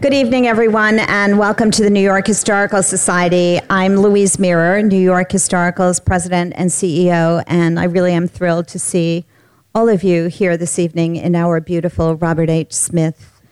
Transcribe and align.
Good 0.00 0.14
evening, 0.14 0.46
everyone, 0.46 1.00
and 1.00 1.40
welcome 1.40 1.72
to 1.72 1.82
the 1.82 1.90
New 1.90 2.00
York 2.00 2.28
Historical 2.28 2.84
Society. 2.84 3.58
I'm 3.68 3.96
Louise 3.96 4.38
Mirrer, 4.38 4.80
New 4.80 4.96
York 4.96 5.32
Historical's 5.32 5.98
president 5.98 6.52
and 6.54 6.70
CEO, 6.70 7.42
and 7.48 7.80
I 7.80 7.84
really 7.84 8.12
am 8.12 8.28
thrilled 8.28 8.68
to 8.68 8.78
see 8.78 9.26
all 9.74 9.88
of 9.88 10.04
you 10.04 10.28
here 10.28 10.56
this 10.56 10.78
evening 10.78 11.16
in 11.16 11.34
our 11.34 11.58
beautiful 11.60 12.14
Robert 12.14 12.48
H. 12.48 12.72
Smith 12.72 13.42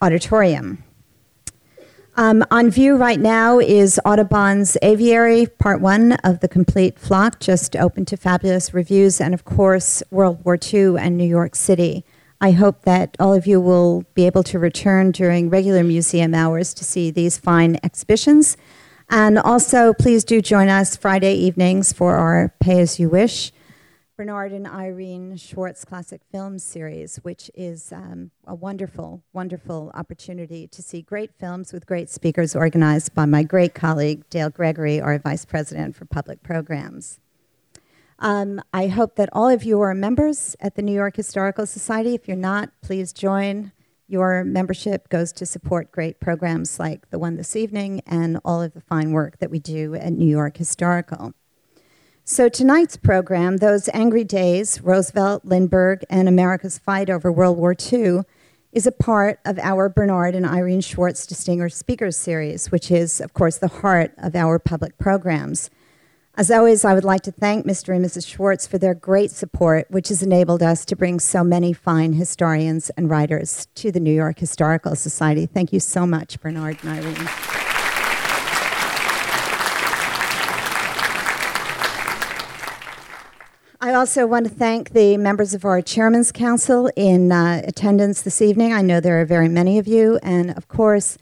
Auditorium. 0.00 0.82
Um, 2.16 2.42
on 2.50 2.70
view 2.70 2.96
right 2.96 3.20
now 3.20 3.58
is 3.58 4.00
Audubon's 4.02 4.78
Aviary, 4.80 5.44
part 5.58 5.82
one 5.82 6.12
of 6.24 6.40
the 6.40 6.48
complete 6.48 6.98
flock, 6.98 7.38
just 7.38 7.76
open 7.76 8.06
to 8.06 8.16
fabulous 8.16 8.72
reviews, 8.72 9.20
and 9.20 9.34
of 9.34 9.44
course, 9.44 10.02
World 10.10 10.42
War 10.42 10.56
II 10.72 10.96
and 10.98 11.18
New 11.18 11.28
York 11.28 11.54
City. 11.54 12.02
I 12.42 12.50
hope 12.50 12.82
that 12.82 13.16
all 13.20 13.32
of 13.32 13.46
you 13.46 13.60
will 13.60 14.04
be 14.14 14.26
able 14.26 14.42
to 14.42 14.58
return 14.58 15.12
during 15.12 15.48
regular 15.48 15.84
museum 15.84 16.34
hours 16.34 16.74
to 16.74 16.84
see 16.84 17.12
these 17.12 17.38
fine 17.38 17.78
exhibitions. 17.84 18.56
And 19.08 19.38
also, 19.38 19.94
please 19.94 20.24
do 20.24 20.42
join 20.42 20.68
us 20.68 20.96
Friday 20.96 21.34
evenings 21.34 21.92
for 21.92 22.16
our 22.16 22.52
Pay 22.58 22.80
As 22.80 22.98
You 22.98 23.08
Wish 23.08 23.52
Bernard 24.16 24.52
and 24.52 24.66
Irene 24.66 25.36
Schwartz 25.36 25.84
Classic 25.84 26.20
Film 26.32 26.58
series, 26.58 27.16
which 27.22 27.48
is 27.54 27.92
um, 27.92 28.32
a 28.44 28.56
wonderful, 28.56 29.22
wonderful 29.32 29.92
opportunity 29.94 30.66
to 30.66 30.82
see 30.82 31.00
great 31.00 31.30
films 31.38 31.72
with 31.72 31.86
great 31.86 32.10
speakers 32.10 32.56
organized 32.56 33.14
by 33.14 33.24
my 33.24 33.44
great 33.44 33.72
colleague, 33.72 34.28
Dale 34.30 34.50
Gregory, 34.50 35.00
our 35.00 35.18
Vice 35.18 35.44
President 35.44 35.94
for 35.94 36.06
Public 36.06 36.42
Programs. 36.42 37.20
Um, 38.22 38.62
I 38.72 38.86
hope 38.86 39.16
that 39.16 39.28
all 39.32 39.48
of 39.48 39.64
you 39.64 39.80
are 39.80 39.94
members 39.94 40.54
at 40.60 40.76
the 40.76 40.82
New 40.82 40.94
York 40.94 41.16
Historical 41.16 41.66
Society. 41.66 42.14
If 42.14 42.28
you're 42.28 42.36
not, 42.36 42.70
please 42.80 43.12
join. 43.12 43.72
Your 44.06 44.44
membership 44.44 45.08
goes 45.08 45.32
to 45.32 45.44
support 45.44 45.90
great 45.90 46.20
programs 46.20 46.78
like 46.78 47.10
the 47.10 47.18
one 47.18 47.34
this 47.34 47.56
evening 47.56 48.00
and 48.06 48.38
all 48.44 48.62
of 48.62 48.74
the 48.74 48.80
fine 48.80 49.10
work 49.10 49.38
that 49.38 49.50
we 49.50 49.58
do 49.58 49.96
at 49.96 50.12
New 50.12 50.28
York 50.28 50.56
Historical. 50.56 51.34
So, 52.24 52.48
tonight's 52.48 52.96
program, 52.96 53.56
Those 53.56 53.88
Angry 53.92 54.22
Days 54.22 54.80
Roosevelt, 54.80 55.44
Lindbergh, 55.44 56.04
and 56.08 56.28
America's 56.28 56.78
Fight 56.78 57.10
Over 57.10 57.32
World 57.32 57.58
War 57.58 57.74
II, 57.74 58.20
is 58.70 58.86
a 58.86 58.92
part 58.92 59.40
of 59.44 59.58
our 59.58 59.88
Bernard 59.88 60.36
and 60.36 60.46
Irene 60.46 60.80
Schwartz 60.80 61.26
Distinguished 61.26 61.76
Speakers 61.76 62.16
Series, 62.16 62.70
which 62.70 62.88
is, 62.92 63.20
of 63.20 63.34
course, 63.34 63.58
the 63.58 63.66
heart 63.66 64.14
of 64.18 64.36
our 64.36 64.60
public 64.60 64.96
programs. 64.96 65.70
As 66.34 66.50
always, 66.50 66.82
I 66.82 66.94
would 66.94 67.04
like 67.04 67.20
to 67.24 67.30
thank 67.30 67.66
Mr. 67.66 67.94
and 67.94 68.02
Mrs. 68.02 68.26
Schwartz 68.26 68.66
for 68.66 68.78
their 68.78 68.94
great 68.94 69.30
support, 69.30 69.90
which 69.90 70.08
has 70.08 70.22
enabled 70.22 70.62
us 70.62 70.86
to 70.86 70.96
bring 70.96 71.20
so 71.20 71.44
many 71.44 71.74
fine 71.74 72.14
historians 72.14 72.88
and 72.96 73.10
writers 73.10 73.68
to 73.74 73.92
the 73.92 74.00
New 74.00 74.14
York 74.14 74.38
Historical 74.38 74.96
Society. 74.96 75.44
Thank 75.44 75.74
you 75.74 75.80
so 75.80 76.06
much, 76.06 76.40
Bernard 76.40 76.78
and 76.82 76.92
Irene. 76.92 77.28
I 83.82 83.92
also 83.92 84.26
want 84.26 84.46
to 84.46 84.54
thank 84.54 84.92
the 84.92 85.18
members 85.18 85.52
of 85.52 85.66
our 85.66 85.82
Chairman's 85.82 86.32
Council 86.32 86.90
in 86.96 87.30
uh, 87.30 87.60
attendance 87.62 88.22
this 88.22 88.40
evening. 88.40 88.72
I 88.72 88.80
know 88.80 89.00
there 89.00 89.20
are 89.20 89.26
very 89.26 89.50
many 89.50 89.78
of 89.78 89.86
you, 89.86 90.18
and 90.22 90.56
of 90.56 90.66
course, 90.68 91.18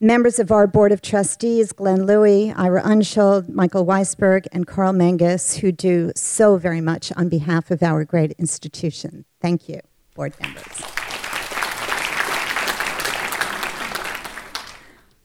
Members 0.00 0.38
of 0.38 0.52
our 0.52 0.68
Board 0.68 0.92
of 0.92 1.02
Trustees, 1.02 1.72
Glenn 1.72 2.06
Louie, 2.06 2.52
Ira 2.52 2.82
Unschuld, 2.82 3.48
Michael 3.48 3.84
Weisberg, 3.84 4.46
and 4.52 4.64
Carl 4.64 4.92
Mangus, 4.92 5.56
who 5.56 5.72
do 5.72 6.12
so 6.14 6.56
very 6.56 6.80
much 6.80 7.10
on 7.16 7.28
behalf 7.28 7.72
of 7.72 7.82
our 7.82 8.04
great 8.04 8.30
institution. 8.38 9.24
Thank 9.42 9.68
you, 9.68 9.80
board 10.14 10.34
members. 10.40 10.62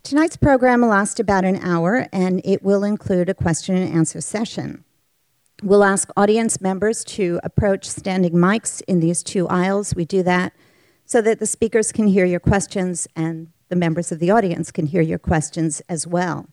Tonight's 0.01 0.37
program 0.37 0.81
will 0.81 0.87
last 0.87 1.19
about 1.19 1.45
an 1.45 1.57
hour, 1.57 2.07
and 2.11 2.41
it 2.43 2.63
will 2.63 2.83
include 2.83 3.29
a 3.29 3.35
question 3.35 3.75
and 3.75 3.93
answer 3.93 4.21
session. 4.21 4.85
We'll 5.61 5.83
ask 5.83 6.09
audience 6.17 6.59
members 6.59 7.03
to 7.03 7.39
approach 7.43 7.87
standing 7.87 8.33
mics 8.33 8.81
in 8.87 9.01
these 9.01 9.21
two 9.21 9.47
aisles. 9.49 9.93
We 9.93 10.05
do 10.05 10.23
that 10.23 10.51
so 11.05 11.21
that 11.21 11.37
the 11.37 11.45
speakers 11.45 11.91
can 11.91 12.07
hear 12.07 12.25
your 12.25 12.39
questions 12.39 13.07
and 13.15 13.49
the 13.73 13.79
members 13.79 14.11
of 14.11 14.19
the 14.19 14.29
audience 14.29 14.71
can 14.71 14.85
hear 14.85 15.01
your 15.01 15.17
questions 15.17 15.81
as 15.89 16.05
well. 16.05 16.45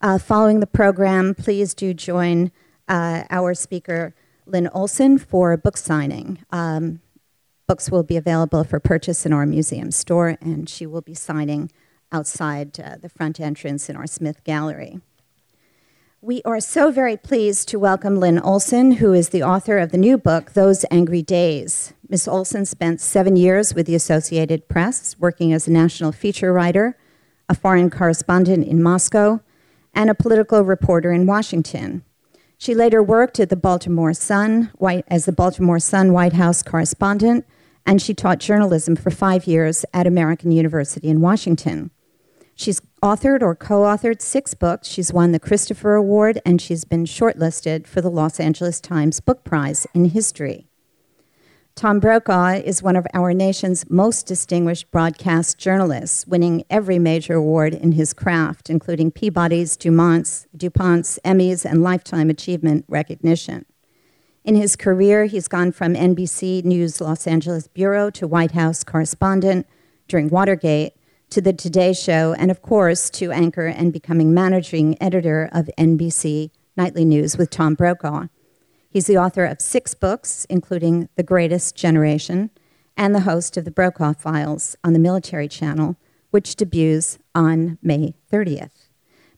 Uh, 0.00 0.18
following 0.18 0.60
the 0.60 0.68
program, 0.68 1.34
please 1.34 1.74
do 1.74 1.92
join 1.92 2.52
uh, 2.86 3.24
our 3.28 3.54
speaker, 3.54 4.14
Lynn 4.46 4.68
Olson, 4.68 5.18
for 5.18 5.50
a 5.50 5.58
book 5.58 5.76
signing. 5.76 6.38
Um, 6.50 7.00
books 7.66 7.90
will 7.90 8.04
be 8.04 8.16
available 8.16 8.62
for 8.62 8.78
purchase 8.78 9.26
in 9.26 9.32
our 9.32 9.46
museum 9.46 9.90
store, 9.90 10.38
and 10.40 10.68
she 10.68 10.86
will 10.86 11.00
be 11.00 11.14
signing 11.14 11.72
outside 12.12 12.78
uh, 12.78 12.98
the 13.02 13.08
front 13.08 13.40
entrance 13.40 13.88
in 13.88 13.96
our 13.96 14.06
Smith 14.06 14.44
Gallery. 14.44 15.00
We 16.24 16.40
are 16.46 16.58
so 16.58 16.90
very 16.90 17.18
pleased 17.18 17.68
to 17.68 17.78
welcome 17.78 18.18
Lynn 18.18 18.38
Olson, 18.38 18.92
who 18.92 19.12
is 19.12 19.28
the 19.28 19.42
author 19.42 19.76
of 19.76 19.92
the 19.92 19.98
new 19.98 20.16
book, 20.16 20.54
Those 20.54 20.86
Angry 20.90 21.20
Days. 21.20 21.92
Ms. 22.08 22.26
Olson 22.26 22.64
spent 22.64 23.02
seven 23.02 23.36
years 23.36 23.74
with 23.74 23.84
the 23.84 23.94
Associated 23.94 24.66
Press, 24.66 25.16
working 25.18 25.52
as 25.52 25.68
a 25.68 25.70
national 25.70 26.12
feature 26.12 26.50
writer, 26.50 26.96
a 27.50 27.54
foreign 27.54 27.90
correspondent 27.90 28.66
in 28.66 28.82
Moscow, 28.82 29.40
and 29.92 30.08
a 30.08 30.14
political 30.14 30.62
reporter 30.62 31.12
in 31.12 31.26
Washington. 31.26 32.02
She 32.56 32.74
later 32.74 33.02
worked 33.02 33.38
at 33.38 33.50
the 33.50 33.54
Baltimore 33.54 34.14
Sun 34.14 34.70
as 35.08 35.26
the 35.26 35.30
Baltimore 35.32 35.78
Sun 35.78 36.14
White 36.14 36.32
House 36.32 36.62
correspondent, 36.62 37.44
and 37.84 38.00
she 38.00 38.14
taught 38.14 38.38
journalism 38.38 38.96
for 38.96 39.10
five 39.10 39.46
years 39.46 39.84
at 39.92 40.06
American 40.06 40.52
University 40.52 41.08
in 41.08 41.20
Washington. 41.20 41.90
She's 42.54 42.80
authored 43.02 43.42
or 43.42 43.54
co 43.54 43.82
authored 43.82 44.22
six 44.22 44.54
books. 44.54 44.88
She's 44.88 45.12
won 45.12 45.32
the 45.32 45.40
Christopher 45.40 45.94
Award 45.94 46.40
and 46.46 46.60
she's 46.60 46.84
been 46.84 47.04
shortlisted 47.04 47.86
for 47.86 48.00
the 48.00 48.10
Los 48.10 48.38
Angeles 48.38 48.80
Times 48.80 49.20
Book 49.20 49.44
Prize 49.44 49.86
in 49.92 50.06
History. 50.06 50.68
Tom 51.74 51.98
Brokaw 51.98 52.60
is 52.64 52.84
one 52.84 52.94
of 52.94 53.04
our 53.14 53.34
nation's 53.34 53.90
most 53.90 54.26
distinguished 54.26 54.88
broadcast 54.92 55.58
journalists, 55.58 56.24
winning 56.24 56.62
every 56.70 57.00
major 57.00 57.34
award 57.34 57.74
in 57.74 57.92
his 57.92 58.12
craft, 58.12 58.70
including 58.70 59.10
Peabody's, 59.10 59.76
DuMont's, 59.76 60.46
DuPont's, 60.56 61.18
Emmys, 61.24 61.64
and 61.64 61.82
Lifetime 61.82 62.30
Achievement 62.30 62.84
recognition. 62.88 63.66
In 64.44 64.54
his 64.54 64.76
career, 64.76 65.24
he's 65.24 65.48
gone 65.48 65.72
from 65.72 65.94
NBC 65.94 66.64
News 66.64 67.00
Los 67.00 67.26
Angeles 67.26 67.66
Bureau 67.66 68.08
to 68.10 68.28
White 68.28 68.52
House 68.52 68.84
correspondent 68.84 69.66
during 70.06 70.28
Watergate 70.28 70.92
to 71.30 71.40
the 71.40 71.52
Today 71.52 71.92
Show, 71.92 72.34
and 72.38 72.50
of 72.50 72.62
course, 72.62 73.10
to 73.10 73.32
anchor 73.32 73.66
and 73.66 73.92
becoming 73.92 74.32
managing 74.32 75.00
editor 75.02 75.48
of 75.52 75.70
NBC 75.78 76.50
Nightly 76.76 77.04
News 77.04 77.36
with 77.36 77.50
Tom 77.50 77.74
Brokaw. 77.74 78.26
He's 78.88 79.06
the 79.06 79.18
author 79.18 79.44
of 79.44 79.60
six 79.60 79.94
books, 79.94 80.46
including 80.48 81.08
The 81.16 81.22
Greatest 81.22 81.76
Generation, 81.76 82.50
and 82.96 83.14
the 83.14 83.20
host 83.20 83.56
of 83.56 83.64
the 83.64 83.70
Brokaw 83.70 84.12
Files 84.12 84.76
on 84.84 84.92
the 84.92 84.98
Military 84.98 85.48
Channel, 85.48 85.96
which 86.30 86.56
debuts 86.56 87.18
on 87.34 87.78
May 87.82 88.14
30th. 88.32 88.88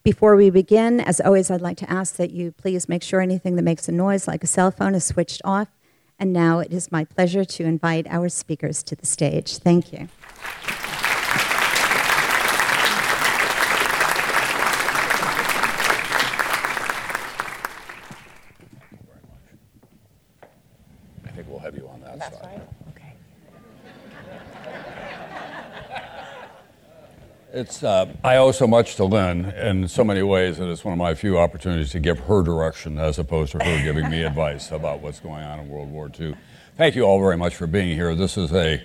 Before 0.02 0.36
we 0.36 0.50
begin, 0.50 1.00
as 1.00 1.20
always, 1.20 1.50
I'd 1.50 1.60
like 1.60 1.78
to 1.78 1.90
ask 1.90 2.16
that 2.16 2.30
you 2.30 2.52
please 2.52 2.88
make 2.88 3.02
sure 3.02 3.20
anything 3.20 3.56
that 3.56 3.62
makes 3.62 3.88
a 3.88 3.92
noise, 3.92 4.28
like 4.28 4.44
a 4.44 4.46
cell 4.46 4.70
phone, 4.70 4.94
is 4.94 5.04
switched 5.04 5.42
off. 5.44 5.68
And 6.18 6.32
now 6.32 6.60
it 6.60 6.72
is 6.72 6.92
my 6.92 7.04
pleasure 7.04 7.44
to 7.44 7.64
invite 7.64 8.06
our 8.08 8.28
speakers 8.28 8.82
to 8.84 8.94
the 8.94 9.04
stage. 9.04 9.58
Thank 9.58 9.92
you. 9.92 10.08
It's, 27.66 27.82
uh, 27.82 28.06
I 28.22 28.36
owe 28.36 28.52
so 28.52 28.68
much 28.68 28.94
to 28.94 29.04
Lynn 29.04 29.46
in 29.46 29.88
so 29.88 30.04
many 30.04 30.22
ways, 30.22 30.60
and 30.60 30.70
it's 30.70 30.84
one 30.84 30.92
of 30.92 30.98
my 30.98 31.16
few 31.16 31.36
opportunities 31.36 31.90
to 31.90 31.98
give 31.98 32.20
her 32.20 32.40
direction 32.40 32.96
as 32.96 33.18
opposed 33.18 33.50
to 33.52 33.58
her 33.58 33.82
giving 33.82 34.08
me 34.08 34.22
advice 34.30 34.70
about 34.70 35.00
what's 35.00 35.18
going 35.18 35.42
on 35.42 35.58
in 35.58 35.68
World 35.68 35.90
War 35.90 36.08
II. 36.08 36.36
Thank 36.76 36.94
you 36.94 37.02
all 37.02 37.18
very 37.18 37.36
much 37.36 37.56
for 37.56 37.66
being 37.66 37.96
here. 37.96 38.14
This 38.14 38.36
is 38.36 38.52
a 38.52 38.80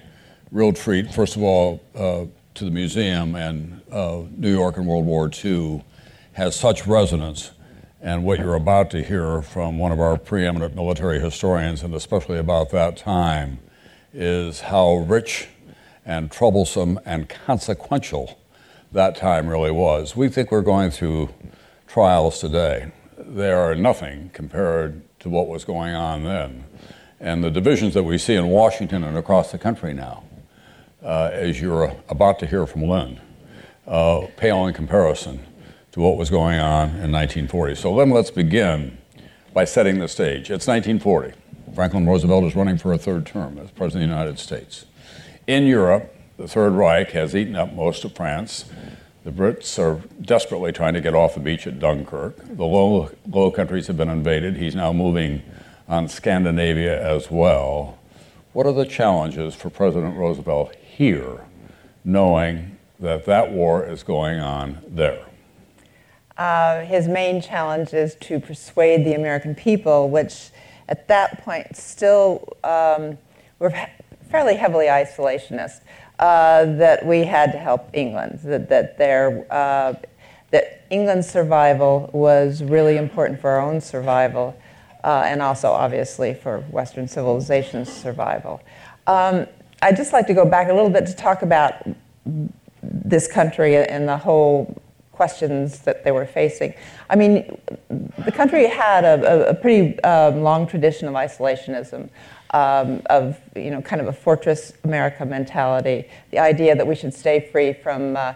real 0.51 0.73
treat, 0.73 1.13
first 1.13 1.35
of 1.35 1.44
all, 1.44 1.79
uh, 1.94 2.25
to 2.55 2.65
the 2.65 2.71
museum, 2.71 3.35
and 3.35 3.81
uh, 3.91 4.23
New 4.35 4.51
York 4.51 4.77
and 4.77 4.88
World 4.88 5.05
War 5.05 5.29
II 5.31 5.85
has 6.33 6.55
such 6.55 6.88
resonance. 6.88 7.51
And 8.01 8.23
what 8.23 8.39
you're 8.39 8.55
about 8.55 8.89
to 8.91 9.03
hear 9.03 9.44
from 9.44 9.77
one 9.77 9.91
of 9.91 10.00
our 10.00 10.17
preeminent 10.17 10.73
military 10.75 11.19
historians, 11.19 11.83
and 11.83 11.94
especially 11.94 12.39
about 12.39 12.71
that 12.71 12.97
time, 12.97 13.59
is 14.11 14.61
how 14.61 15.05
rich 15.07 15.50
and 16.03 16.31
troublesome 16.31 17.00
and 17.05 17.29
consequential 17.29 18.39
that 18.91 19.15
time 19.15 19.47
really 19.47 19.71
was. 19.71 20.15
We 20.15 20.29
think 20.29 20.51
we're 20.51 20.61
going 20.61 20.91
through 20.91 21.29
trials 21.88 22.39
today. 22.39 22.91
They 23.17 23.51
are 23.51 23.75
nothing 23.75 24.31
compared 24.33 25.01
to 25.19 25.29
what 25.29 25.47
was 25.47 25.63
going 25.63 25.95
on 25.95 26.23
then. 26.23 26.65
And 27.19 27.43
the 27.43 27.51
divisions 27.51 27.93
that 27.93 28.03
we 28.03 28.17
see 28.17 28.35
in 28.35 28.47
Washington 28.47 29.03
and 29.03 29.17
across 29.17 29.51
the 29.51 29.57
country 29.57 29.93
now, 29.93 30.23
uh, 31.03 31.29
as 31.31 31.61
you're 31.61 31.95
about 32.09 32.39
to 32.39 32.47
hear 32.47 32.65
from 32.65 32.83
Lynn, 32.83 33.19
uh, 33.88 34.27
pale 34.38 34.65
in 34.67 34.73
comparison 34.73 35.39
to 35.91 35.99
what 35.99 36.17
was 36.17 36.29
going 36.29 36.59
on 36.59 36.89
in 36.89 37.11
1940. 37.11 37.75
So 37.75 37.95
then 37.95 38.09
let's 38.09 38.31
begin 38.31 38.97
by 39.53 39.65
setting 39.65 39.99
the 39.99 40.07
stage. 40.07 40.49
It's 40.49 40.67
1940. 40.67 41.33
Franklin 41.75 42.07
Roosevelt 42.07 42.43
is 42.45 42.55
running 42.55 42.77
for 42.77 42.91
a 42.91 42.97
third 42.97 43.25
term 43.25 43.57
as 43.57 43.71
President 43.71 44.03
of 44.03 44.09
the 44.09 44.15
United 44.17 44.39
States. 44.39 44.85
In 45.47 45.65
Europe, 45.65 46.13
the 46.41 46.47
Third 46.47 46.73
Reich 46.73 47.11
has 47.11 47.35
eaten 47.35 47.55
up 47.55 47.73
most 47.73 48.03
of 48.03 48.15
France. 48.15 48.65
The 49.23 49.31
Brits 49.31 49.77
are 49.77 50.01
desperately 50.19 50.71
trying 50.71 50.95
to 50.95 51.01
get 51.01 51.13
off 51.13 51.35
the 51.35 51.39
beach 51.39 51.67
at 51.67 51.77
Dunkirk. 51.77 52.35
The 52.38 52.65
low, 52.65 53.11
low 53.29 53.51
countries 53.51 53.85
have 53.85 53.97
been 53.97 54.09
invaded. 54.09 54.57
He's 54.57 54.73
now 54.73 54.91
moving 54.91 55.43
on 55.88 56.07
Scandinavia 56.07 56.99
as 56.99 57.29
well. 57.29 57.99
What 58.53 58.65
are 58.65 58.73
the 58.73 58.85
challenges 58.85 59.53
for 59.53 59.69
President 59.69 60.17
Roosevelt 60.17 60.73
here, 60.75 61.41
knowing 62.03 62.77
that 62.99 63.25
that 63.25 63.51
war 63.51 63.85
is 63.85 64.01
going 64.01 64.39
on 64.39 64.79
there? 64.88 65.23
Uh, 66.38 66.81
his 66.81 67.07
main 67.07 67.39
challenge 67.39 67.93
is 67.93 68.15
to 68.15 68.39
persuade 68.39 69.05
the 69.05 69.13
American 69.13 69.53
people, 69.53 70.09
which 70.09 70.49
at 70.89 71.07
that 71.07 71.43
point 71.43 71.77
still 71.77 72.57
um, 72.63 73.19
were 73.59 73.71
fairly 74.31 74.55
heavily 74.55 74.85
isolationist, 74.85 75.81
uh, 76.21 76.65
that 76.65 77.06
we 77.06 77.23
had 77.23 77.51
to 77.51 77.57
help 77.57 77.89
England, 77.94 78.39
that, 78.44 78.69
that, 78.69 78.97
their, 78.97 79.45
uh, 79.51 79.94
that 80.51 80.85
England's 80.89 81.27
survival 81.27 82.09
was 82.13 82.63
really 82.63 82.97
important 82.97 83.41
for 83.41 83.50
our 83.50 83.59
own 83.59 83.81
survival, 83.81 84.56
uh, 85.03 85.23
and 85.25 85.41
also 85.41 85.71
obviously 85.71 86.33
for 86.33 86.59
Western 86.69 87.07
civilization's 87.07 87.91
survival. 87.91 88.62
Um, 89.07 89.47
I'd 89.81 89.97
just 89.97 90.13
like 90.13 90.27
to 90.27 90.35
go 90.35 90.45
back 90.45 90.69
a 90.69 90.73
little 90.73 90.91
bit 90.91 91.07
to 91.07 91.15
talk 91.15 91.41
about 91.41 91.73
this 92.83 93.27
country 93.27 93.75
and 93.75 94.07
the 94.07 94.17
whole 94.17 94.79
questions 95.12 95.79
that 95.79 96.03
they 96.03 96.12
were 96.12 96.25
facing. 96.25 96.74
I 97.09 97.15
mean, 97.15 97.59
the 97.89 98.31
country 98.31 98.67
had 98.67 99.03
a, 99.03 99.50
a 99.50 99.53
pretty 99.56 100.00
um, 100.03 100.41
long 100.41 100.67
tradition 100.67 101.07
of 101.07 101.15
isolationism, 101.15 102.09
um, 102.51 103.01
of 103.09 103.39
you 103.56 103.71
know, 103.71 103.81
kind 103.81 104.01
of 104.01 104.07
a 104.07 104.13
fortress 104.13 104.74
America 104.83 105.25
mentality. 105.25 106.07
The 106.31 106.39
idea 106.39 106.75
that 106.75 106.86
we 106.86 106.95
should 106.95 107.13
stay 107.13 107.50
free 107.51 107.74
from 107.74 108.18
uh, 108.18 108.33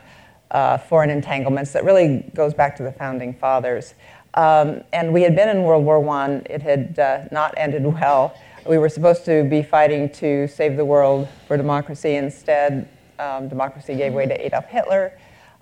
uh, 0.52 0.78
foreign 0.78 1.10
entanglements 1.10 1.74
that 1.74 1.84
really 1.84 2.30
goes 2.34 2.54
back 2.54 2.76
to 2.78 2.84
the 2.84 2.92
founding 2.92 3.34
fathers. 3.34 3.94
Um, 4.36 4.82
and 4.92 5.14
we 5.14 5.22
had 5.22 5.36
been 5.36 5.50
in 5.50 5.64
World 5.64 5.86
War 5.86 6.08
I. 6.10 6.42
It 6.50 6.62
had 6.62 7.00
uh, 7.00 7.26
not 7.32 7.54
ended 7.58 7.86
well. 8.02 8.38
We 8.66 8.78
were 8.78 8.90
supposed 8.90 9.26
to 9.26 9.44
be 9.44 9.62
fighting 9.62 10.10
to 10.14 10.48
save 10.48 10.76
the 10.76 10.86
world 10.86 11.28
for 11.48 11.56
democracy. 11.56 12.16
Instead, 12.16 12.90
um, 13.20 13.48
democracy 13.48 13.96
gave 13.96 14.14
way 14.14 14.26
to 14.26 14.46
Adolf 14.46 14.66
Hitler. 14.66 15.18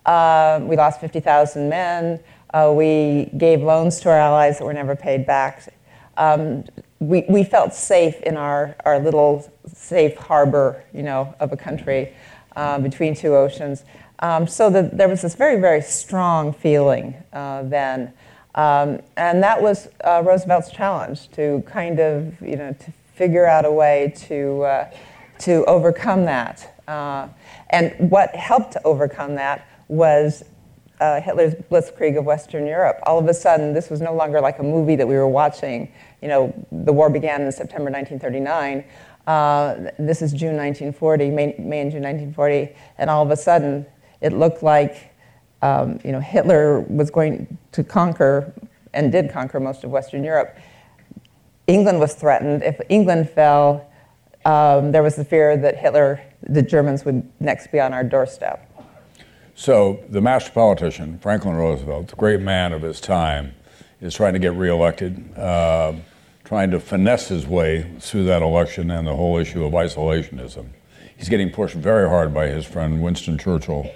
Uh, 0.06 0.60
we 0.64 0.76
lost 0.76 1.00
50,000 1.02 1.70
men. 1.70 2.20
Uh, 2.54 2.72
we 2.76 3.32
gave 3.38 3.62
loans 3.62 4.00
to 4.02 4.10
our 4.10 4.18
allies 4.18 4.60
that 4.60 4.66
were 4.66 4.74
never 4.74 4.96
paid 4.96 5.26
back. 5.26 5.74
Um, 6.18 6.66
we, 7.04 7.26
we 7.28 7.44
felt 7.44 7.74
safe 7.74 8.22
in 8.22 8.38
our, 8.38 8.76
our 8.86 9.00
little 9.00 9.52
safe 9.74 10.16
harbor, 10.16 10.84
you 10.94 11.04
know, 11.04 11.34
of 11.40 11.52
a 11.52 11.58
country 11.58 12.14
uh, 12.56 12.80
between 12.80 13.16
two 13.16 13.36
oceans. 13.36 13.84
Um, 14.20 14.48
so 14.48 14.70
the, 14.70 14.90
there 14.94 15.10
was 15.10 15.22
this 15.22 15.36
very, 15.36 15.60
very 15.60 15.82
strong 15.82 16.54
feeling 16.54 17.16
uh, 17.34 17.64
then. 17.64 18.14
Um, 18.56 19.02
and 19.18 19.44
that 19.44 19.62
was 19.62 19.90
uh, 20.04 20.24
Roosevelt's 20.26 20.72
challenge 20.72 21.30
to 21.32 21.64
kind 21.68 22.00
of, 22.00 22.40
you 22.42 22.56
know, 22.56 22.74
to 22.74 22.94
figure 23.16 23.46
out 23.46 23.66
a 23.66 23.72
way 23.72 24.14
to, 24.28 24.62
uh, 24.64 24.92
to 25.40 25.66
overcome 25.66 26.26
that. 26.26 26.70
and 27.70 27.94
what 27.98 28.36
helped 28.36 28.74
to 28.74 28.84
overcome 28.84 29.36
that 29.36 29.68
was 29.88 30.44
uh, 31.04 31.20
Hitler's 31.20 31.54
blitzkrieg 31.70 32.18
of 32.18 32.24
Western 32.24 32.66
Europe. 32.66 32.98
All 33.04 33.20
of 33.20 33.28
a 33.28 33.34
sudden, 33.34 33.74
this 33.74 33.90
was 33.90 34.00
no 34.00 34.14
longer 34.14 34.40
like 34.40 34.60
a 34.60 34.64
movie 34.64 34.96
that 34.96 35.06
we 35.06 35.16
were 35.16 35.28
watching. 35.28 35.92
You 36.22 36.30
know, 36.30 36.66
the 36.72 36.94
war 36.94 37.10
began 37.10 37.42
in 37.42 37.52
September 37.52 37.92
1939. 37.92 38.86
Uh, 39.28 39.92
this 40.00 40.22
is 40.22 40.32
June 40.32 40.56
1940, 40.56 41.30
May, 41.30 41.56
May, 41.60 41.82
and 41.82 41.92
June 41.92 42.04
1940, 42.04 42.74
and 42.98 43.10
all 43.10 43.22
of 43.22 43.32
a 43.32 43.36
sudden, 43.36 43.86
it 44.22 44.32
looked 44.32 44.64
like 44.64 45.14
um, 45.62 46.00
you 46.06 46.14
know 46.14 46.22
Hitler 46.22 46.82
was 46.82 47.12
going 47.12 47.58
to 47.74 47.84
conquer 47.84 48.54
and 48.94 49.12
did 49.12 49.30
conquer 49.30 49.60
most 49.60 49.84
of 49.84 49.92
Western 49.92 50.24
Europe. 50.24 50.58
England 51.68 52.00
was 52.00 52.16
threatened. 52.16 52.64
If 52.64 52.80
England 52.88 53.30
fell, 53.30 53.90
um, 54.46 54.94
there 54.94 55.04
was 55.04 55.16
the 55.18 55.26
fear 55.26 55.58
that 55.58 55.78
Hitler, 55.78 56.22
the 56.42 56.62
Germans, 56.62 57.04
would 57.04 57.30
next 57.42 57.72
be 57.72 57.80
on 57.80 57.94
our 57.94 58.04
doorstep. 58.04 58.73
So 59.56 60.04
the 60.10 60.22
master 60.22 60.52
politician, 60.52 61.20
Franklin 61.20 61.56
Roosevelt, 61.56 62.08
the 62.08 62.16
great 62.16 62.40
man 62.42 62.74
of 62.74 62.82
his 62.82 63.00
time, 63.00 63.54
is 64.02 64.16
trying 64.16 64.34
to 64.34 64.40
get 64.40 64.54
reelected, 64.54 65.38
uh, 65.38 65.94
trying 66.44 66.72
to 66.72 66.80
finesse 66.80 67.28
his 67.28 67.46
way 67.46 67.90
through 68.00 68.26
that 68.26 68.42
election 68.42 68.90
and 68.90 69.08
the 69.08 69.16
whole 69.16 69.38
issue 69.38 69.64
of 69.64 69.74
isolationism. 69.74 70.68
He's 71.16 71.30
getting 71.30 71.52
pushed 71.52 71.76
very 71.76 72.10
hard 72.10 72.34
by 72.34 72.48
his 72.48 72.66
friend 72.66 73.02
Winston 73.02 73.38
Churchill, 73.38 73.90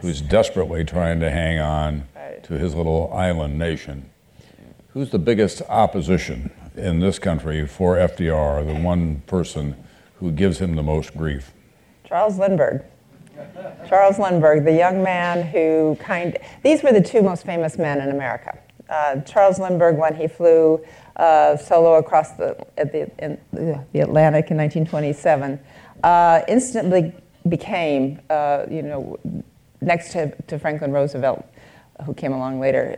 who's 0.00 0.20
desperately 0.20 0.84
trying 0.84 1.20
to 1.20 1.30
hang 1.30 1.60
on 1.60 2.08
to 2.44 2.58
his 2.58 2.74
little 2.74 3.12
island 3.12 3.58
nation. 3.58 4.10
Who's 4.94 5.10
the 5.10 5.18
biggest 5.18 5.62
opposition 5.68 6.50
in 6.74 7.00
this 7.00 7.18
country 7.18 7.66
for 7.66 7.96
FDR, 7.96 8.66
the 8.66 8.80
one 8.80 9.20
person 9.26 9.76
who 10.16 10.32
gives 10.32 10.58
him 10.58 10.74
the 10.74 10.82
most 10.82 11.16
grief? 11.16 11.52
Charles 12.04 12.38
Lindbergh. 12.38 12.84
Charles 13.88 14.18
Lindbergh, 14.18 14.64
the 14.64 14.72
young 14.72 15.02
man 15.02 15.46
who 15.46 15.96
kind 16.00 16.36
these 16.62 16.82
were 16.82 16.92
the 16.92 17.00
two 17.00 17.22
most 17.22 17.44
famous 17.44 17.78
men 17.78 18.00
in 18.00 18.10
America. 18.10 18.58
Uh, 18.88 19.20
Charles 19.20 19.58
Lindbergh, 19.58 19.96
when 19.96 20.14
he 20.14 20.28
flew 20.28 20.84
uh, 21.16 21.56
solo 21.56 21.94
across 21.94 22.32
the, 22.32 22.56
the, 22.76 23.10
in, 23.24 23.38
the 23.52 24.00
Atlantic 24.00 24.50
in 24.50 24.56
1927, 24.58 25.58
uh, 26.02 26.42
instantly 26.48 27.14
became, 27.48 28.20
uh, 28.28 28.66
you 28.70 28.82
know, 28.82 29.18
next 29.80 30.12
to, 30.12 30.30
to 30.46 30.58
Franklin 30.58 30.92
Roosevelt, 30.92 31.44
who 32.04 32.14
came 32.14 32.32
along 32.32 32.60
later, 32.60 32.96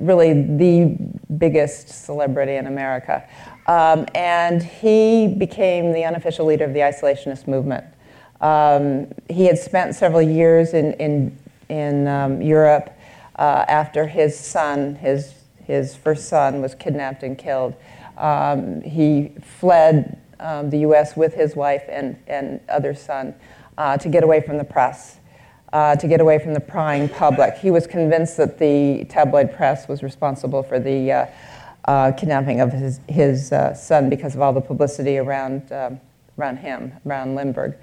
really 0.00 0.32
the 0.32 0.96
biggest 1.38 1.88
celebrity 1.88 2.56
in 2.56 2.66
America. 2.66 3.28
Um, 3.66 4.06
and 4.14 4.62
he 4.62 5.28
became 5.28 5.92
the 5.92 6.04
unofficial 6.04 6.46
leader 6.46 6.64
of 6.64 6.72
the 6.72 6.80
isolationist 6.80 7.46
movement. 7.46 7.84
Um, 8.40 9.08
he 9.28 9.46
had 9.46 9.58
spent 9.58 9.94
several 9.94 10.22
years 10.22 10.74
in, 10.74 10.92
in, 10.94 11.38
in 11.68 12.06
um, 12.06 12.42
Europe 12.42 12.90
uh, 13.36 13.64
after 13.68 14.06
his 14.06 14.38
son, 14.38 14.96
his, 14.96 15.34
his 15.64 15.94
first 15.94 16.28
son, 16.28 16.60
was 16.60 16.74
kidnapped 16.74 17.22
and 17.22 17.36
killed. 17.36 17.74
Um, 18.16 18.80
he 18.82 19.32
fled 19.42 20.20
um, 20.40 20.70
the 20.70 20.78
US 20.78 21.16
with 21.16 21.34
his 21.34 21.56
wife 21.56 21.84
and, 21.88 22.16
and 22.26 22.60
other 22.68 22.94
son 22.94 23.34
uh, 23.78 23.96
to 23.98 24.08
get 24.08 24.22
away 24.22 24.40
from 24.40 24.58
the 24.58 24.64
press. 24.64 25.18
Uh, 25.72 25.96
to 25.96 26.06
get 26.06 26.20
away 26.20 26.38
from 26.38 26.54
the 26.54 26.60
prying 26.60 27.08
public. 27.08 27.54
He 27.54 27.72
was 27.72 27.88
convinced 27.88 28.36
that 28.36 28.56
the 28.56 29.04
tabloid 29.10 29.52
press 29.52 29.88
was 29.88 30.02
responsible 30.02 30.62
for 30.62 30.78
the 30.78 31.12
uh, 31.12 31.26
uh, 31.86 32.12
kidnapping 32.12 32.60
of 32.60 32.72
his, 32.72 33.00
his 33.08 33.52
uh, 33.52 33.74
son 33.74 34.08
because 34.08 34.34
of 34.34 34.40
all 34.40 34.52
the 34.52 34.60
publicity 34.60 35.18
around, 35.18 35.70
um, 35.72 36.00
around 36.38 36.58
him, 36.58 36.92
around 37.04 37.34
Lindbergh. 37.34 37.76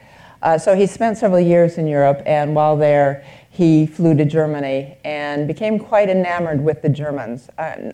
Uh, 0.44 0.58
so 0.58 0.76
he 0.76 0.86
spent 0.86 1.18
several 1.18 1.40
years 1.40 1.78
in 1.78 1.88
Europe, 1.88 2.22
and 2.26 2.54
while 2.54 2.76
there, 2.76 3.26
he 3.50 3.88
flew 3.88 4.14
to 4.14 4.26
Germany 4.26 4.98
and 5.06 5.48
became 5.48 5.80
quite 5.80 6.10
enamored 6.10 6.62
with 6.62 6.82
the 6.82 6.90
Germans. 6.90 7.50
Uh, 7.58 7.94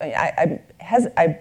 I, 0.00 0.60
I, 0.80 1.06
I 1.16 1.38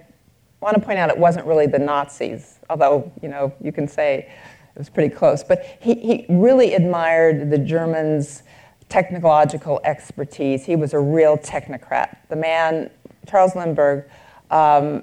want 0.61 0.75
to 0.75 0.81
point 0.81 0.99
out 0.99 1.09
it 1.09 1.17
wasn't 1.17 1.47
really 1.47 1.65
the 1.65 1.79
Nazis, 1.79 2.59
although 2.69 3.11
you 3.23 3.27
know 3.27 3.51
you 3.59 3.71
can 3.71 3.87
say 3.87 4.29
it 4.75 4.77
was 4.77 4.87
pretty 4.87 5.13
close. 5.13 5.43
But 5.43 5.65
he, 5.81 5.95
he 5.95 6.25
really 6.29 6.75
admired 6.75 7.49
the 7.49 7.57
Germans' 7.57 8.43
technological 8.87 9.81
expertise. 9.83 10.63
He 10.63 10.75
was 10.75 10.93
a 10.93 10.99
real 10.99 11.37
technocrat. 11.37 12.17
The 12.29 12.35
man, 12.35 12.91
Charles 13.27 13.55
Lindbergh, 13.55 14.07
um, 14.51 15.01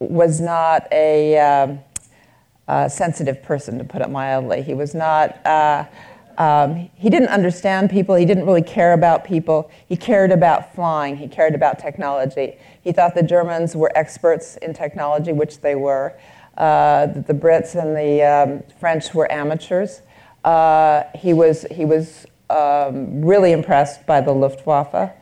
was 0.00 0.40
not 0.40 0.88
a 0.90 1.38
um, 1.38 1.78
uh, 2.68 2.88
sensitive 2.88 3.42
person, 3.42 3.78
to 3.78 3.84
put 3.84 4.02
it 4.02 4.10
mildly. 4.10 4.62
He 4.62 4.74
was 4.74 4.94
not, 4.94 5.44
uh, 5.46 5.84
um, 6.38 6.90
he 6.94 7.10
didn't 7.10 7.28
understand 7.28 7.90
people. 7.90 8.14
He 8.14 8.24
didn't 8.24 8.46
really 8.46 8.62
care 8.62 8.92
about 8.92 9.24
people. 9.24 9.70
He 9.86 9.96
cared 9.96 10.32
about 10.32 10.74
flying. 10.74 11.16
He 11.16 11.28
cared 11.28 11.54
about 11.54 11.78
technology. 11.78 12.56
He 12.82 12.92
thought 12.92 13.14
the 13.14 13.22
Germans 13.22 13.76
were 13.76 13.92
experts 13.94 14.56
in 14.56 14.74
technology, 14.74 15.32
which 15.32 15.60
they 15.60 15.74
were. 15.74 16.14
Uh, 16.56 17.06
the 17.06 17.34
Brits 17.34 17.74
and 17.74 17.96
the 17.96 18.22
um, 18.22 18.62
French 18.80 19.12
were 19.14 19.30
amateurs. 19.30 20.02
Uh, 20.44 21.04
he 21.14 21.32
was, 21.32 21.66
he 21.70 21.84
was 21.84 22.26
um, 22.50 23.24
really 23.24 23.52
impressed 23.52 24.06
by 24.06 24.20
the 24.20 24.32
Luftwaffe. 24.32 25.12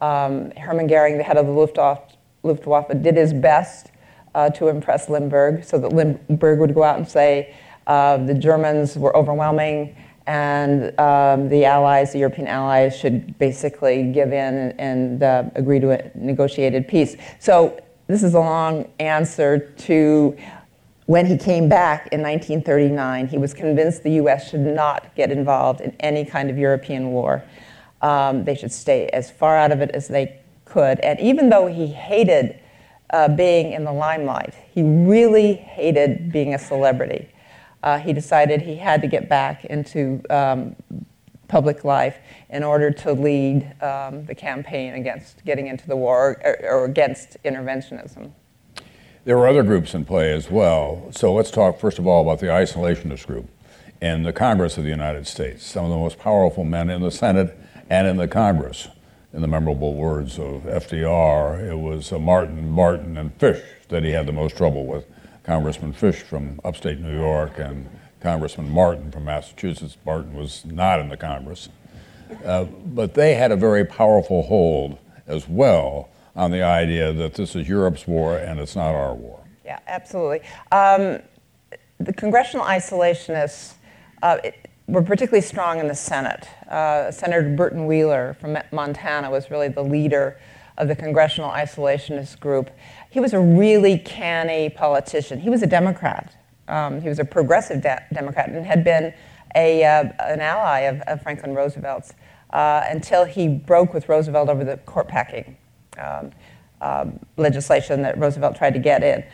Um, 0.00 0.52
Hermann 0.52 0.86
Goering, 0.86 1.18
the 1.18 1.24
head 1.24 1.36
of 1.36 1.46
the 1.46 1.52
Luftwaffe, 1.52 2.16
Luftwaffe 2.42 3.02
did 3.02 3.16
his 3.16 3.32
best 3.32 3.90
uh, 4.38 4.48
to 4.50 4.68
impress 4.68 5.08
Lindbergh, 5.08 5.64
so 5.64 5.80
that 5.80 5.92
Lindbergh 5.92 6.60
would 6.60 6.72
go 6.72 6.84
out 6.84 6.96
and 6.96 7.08
say 7.08 7.52
uh, 7.88 8.18
the 8.18 8.34
Germans 8.34 8.96
were 8.96 9.16
overwhelming 9.16 9.96
and 10.28 10.96
um, 11.00 11.48
the 11.48 11.64
allies, 11.64 12.12
the 12.12 12.20
European 12.20 12.46
allies, 12.46 12.96
should 12.96 13.36
basically 13.38 14.12
give 14.12 14.32
in 14.32 14.72
and, 14.78 15.22
uh, 15.24 15.44
agree 15.56 15.80
to 15.80 15.90
a 15.90 16.10
negotiated 16.14 16.86
peace. 16.86 17.16
So 17.40 17.82
this 18.06 18.22
is 18.22 18.34
a 18.34 18.38
long 18.38 18.88
answer 19.00 19.58
to 19.58 20.36
when 21.06 21.26
he 21.26 21.36
came 21.36 21.68
back 21.68 22.08
in 22.12 22.20
1939, 22.20 23.26
he 23.26 23.38
was 23.38 23.52
convinced 23.52 24.04
the 24.04 24.12
U.S. 24.22 24.50
should 24.50 24.60
not 24.60 25.12
get 25.16 25.32
involved 25.32 25.80
in 25.80 25.96
any 25.98 26.24
kind 26.24 26.48
of 26.48 26.58
European 26.58 27.10
war. 27.10 27.42
Um, 28.02 28.44
they 28.44 28.54
should 28.54 28.70
stay 28.70 29.08
as 29.08 29.30
far 29.30 29.56
out 29.56 29.72
of 29.72 29.80
it 29.80 29.90
as 29.92 30.06
they 30.06 30.38
could. 30.64 31.00
And 31.00 31.18
even 31.18 31.48
though 31.48 31.66
he 31.66 31.88
hated 31.88 32.60
uh, 33.10 33.28
being 33.28 33.72
in 33.72 33.84
the 33.84 33.92
limelight, 33.92 34.54
he 34.72 34.82
really 34.82 35.54
hated 35.54 36.32
being 36.32 36.54
a 36.54 36.58
celebrity 36.58 37.28
uh, 37.82 37.98
he 37.98 38.12
decided 38.12 38.62
he 38.62 38.76
had 38.76 39.00
to 39.02 39.08
get 39.08 39.28
back 39.28 39.64
into 39.66 40.22
um, 40.30 40.74
public 41.46 41.84
life 41.84 42.18
in 42.50 42.62
order 42.62 42.90
to 42.90 43.12
lead 43.12 43.64
um, 43.82 44.24
the 44.26 44.34
campaign 44.34 44.94
against 44.94 45.44
getting 45.44 45.68
into 45.68 45.86
the 45.86 45.96
war 45.96 46.40
or, 46.44 46.56
or, 46.70 46.84
against 46.84 47.42
interventionism. 47.44 48.32
There 49.24 49.36
were 49.36 49.48
other 49.48 49.62
groups 49.62 49.94
in 49.94 50.04
play 50.04 50.32
as 50.32 50.50
well. 50.50 51.08
So 51.12 51.32
let's 51.32 51.50
talk 51.50 51.78
first 51.78 51.98
of 51.98 52.06
all 52.06 52.22
about 52.22 52.40
the 52.40 52.46
isolationist 52.46 53.26
group 53.26 53.48
in 54.00 54.22
the 54.22 54.32
Congress 54.32 54.76
of 54.76 54.84
the 54.84 54.90
United 54.90 55.26
States. 55.26 55.64
Some 55.64 55.84
of 55.84 55.90
the 55.90 55.96
most 55.96 56.18
powerful 56.18 56.64
men 56.64 56.90
in 56.90 57.02
the 57.02 57.10
Senate 57.10 57.56
and 57.90 58.06
in 58.06 58.16
the 58.16 58.28
Congress. 58.28 58.88
In 59.32 59.42
the 59.42 59.48
memorable 59.48 59.94
words 59.94 60.38
of 60.38 60.62
FDR, 60.62 61.70
it 61.70 61.76
was 61.76 62.10
Martin, 62.12 62.74
Barton, 62.74 63.18
and 63.18 63.34
Fish 63.34 63.62
that 63.88 64.02
he 64.02 64.10
had 64.10 64.26
the 64.26 64.32
most 64.32 64.56
trouble 64.56 64.86
with. 64.86 65.04
Congressman 65.44 65.92
Fish 65.92 66.22
from 66.22 66.60
upstate 66.64 66.98
New 66.98 67.14
York 67.14 67.58
and 67.58 67.88
Congressman 68.20 68.70
Martin 68.70 69.10
from 69.10 69.24
Massachusetts. 69.24 69.98
Martin 70.06 70.34
was 70.34 70.64
not 70.64 70.98
in 70.98 71.10
the 71.10 71.16
Congress. 71.16 71.68
Uh, 72.44 72.64
but 72.64 73.14
they 73.14 73.34
had 73.34 73.52
a 73.52 73.56
very 73.56 73.84
powerful 73.84 74.42
hold 74.42 74.98
as 75.26 75.46
well 75.46 76.08
on 76.34 76.50
the 76.50 76.62
idea 76.62 77.12
that 77.12 77.34
this 77.34 77.54
is 77.54 77.68
Europe's 77.68 78.06
war 78.06 78.38
and 78.38 78.58
it's 78.58 78.76
not 78.76 78.94
our 78.94 79.14
war. 79.14 79.40
Yeah, 79.64 79.78
absolutely. 79.88 80.40
Um, 80.72 81.20
the 81.98 82.12
congressional 82.14 82.64
isolationists 82.64 83.74
uh, 84.22 84.38
it, 84.42 84.67
were 84.88 85.02
particularly 85.02 85.42
strong 85.42 85.78
in 85.78 85.86
the 85.86 85.94
Senate. 85.94 86.48
Uh, 86.68 87.10
Senator 87.10 87.48
Burton 87.50 87.86
Wheeler 87.86 88.36
from 88.40 88.56
Montana 88.72 89.30
was 89.30 89.50
really 89.50 89.68
the 89.68 89.84
leader 89.84 90.40
of 90.78 90.88
the 90.88 90.96
congressional 90.96 91.50
isolationist 91.50 92.40
group. 92.40 92.70
He 93.10 93.20
was 93.20 93.34
a 93.34 93.40
really 93.40 93.98
canny 93.98 94.70
politician. 94.70 95.40
He 95.40 95.50
was 95.50 95.62
a 95.62 95.66
Democrat. 95.66 96.34
Um, 96.68 97.02
he 97.02 97.08
was 97.08 97.18
a 97.18 97.24
progressive 97.24 97.82
de- 97.82 98.02
Democrat 98.12 98.48
and 98.48 98.64
had 98.64 98.82
been 98.82 99.12
a, 99.54 99.84
uh, 99.84 100.04
an 100.20 100.40
ally 100.40 100.80
of, 100.80 101.00
of 101.02 101.22
Franklin 101.22 101.54
Roosevelt's 101.54 102.14
uh, 102.50 102.82
until 102.88 103.24
he 103.24 103.48
broke 103.48 103.92
with 103.92 104.08
Roosevelt 104.08 104.48
over 104.48 104.64
the 104.64 104.78
court 104.78 105.08
packing 105.08 105.56
um, 105.98 106.30
um, 106.80 107.18
legislation 107.36 108.02
that 108.02 108.18
Roosevelt 108.18 108.56
tried 108.56 108.72
to 108.74 108.80
get 108.80 109.02
in 109.02 109.24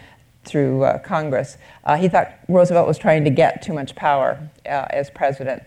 through 0.44 0.84
uh, 0.84 0.98
Congress. 0.98 1.56
Uh, 1.84 1.96
he 1.96 2.08
thought 2.08 2.32
Roosevelt 2.48 2.86
was 2.86 2.98
trying 2.98 3.24
to 3.24 3.30
get 3.30 3.62
too 3.62 3.72
much 3.72 3.94
power 3.94 4.50
uh, 4.66 4.86
as 4.90 5.10
president. 5.10 5.62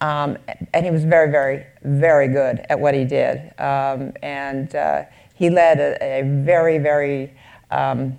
Um, 0.00 0.38
and 0.72 0.84
he 0.84 0.90
was 0.90 1.04
very, 1.04 1.30
very, 1.30 1.66
very 1.82 2.28
good 2.28 2.64
at 2.68 2.78
what 2.78 2.94
he 2.94 3.04
did. 3.04 3.58
Um, 3.58 4.12
and 4.22 4.74
uh, 4.74 5.04
he 5.34 5.50
led 5.50 5.78
a, 5.78 6.20
a 6.20 6.22
very, 6.44 6.78
very, 6.78 7.32
um, 7.70 8.18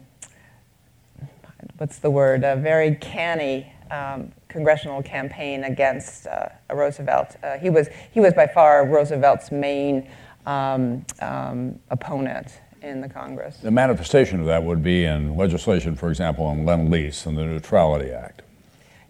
what's 1.77 2.00
the 2.00 2.09
word, 2.09 2.43
a 2.43 2.55
very 2.55 2.95
canny 2.95 3.71
um, 3.91 4.31
congressional 4.47 5.03
campaign 5.03 5.65
against 5.65 6.27
uh, 6.27 6.47
Roosevelt. 6.74 7.35
Uh, 7.43 7.57
he, 7.57 7.69
was, 7.69 7.89
he 8.12 8.19
was 8.19 8.33
by 8.33 8.47
far 8.47 8.85
Roosevelt's 8.88 9.51
main 9.51 10.09
um, 10.45 11.05
um, 11.21 11.79
opponent 11.89 12.62
in 12.88 13.01
the 13.01 13.10
Congress. 13.10 13.58
The 13.58 13.72
manifestation 13.72 14.39
of 14.39 14.46
that 14.46 14.63
would 14.63 14.84
be 14.84 15.06
in 15.06 15.36
legislation, 15.36 15.96
for 15.96 16.10
example, 16.10 16.46
on 16.46 16.65
Lend 16.65 16.92
Lease 16.92 17.25
and 17.25 17.38
the 17.38 17.44
Neutrality 17.44 18.12
Act. 18.12 18.42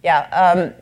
Yeah, 0.02 0.28
um, 0.30 0.72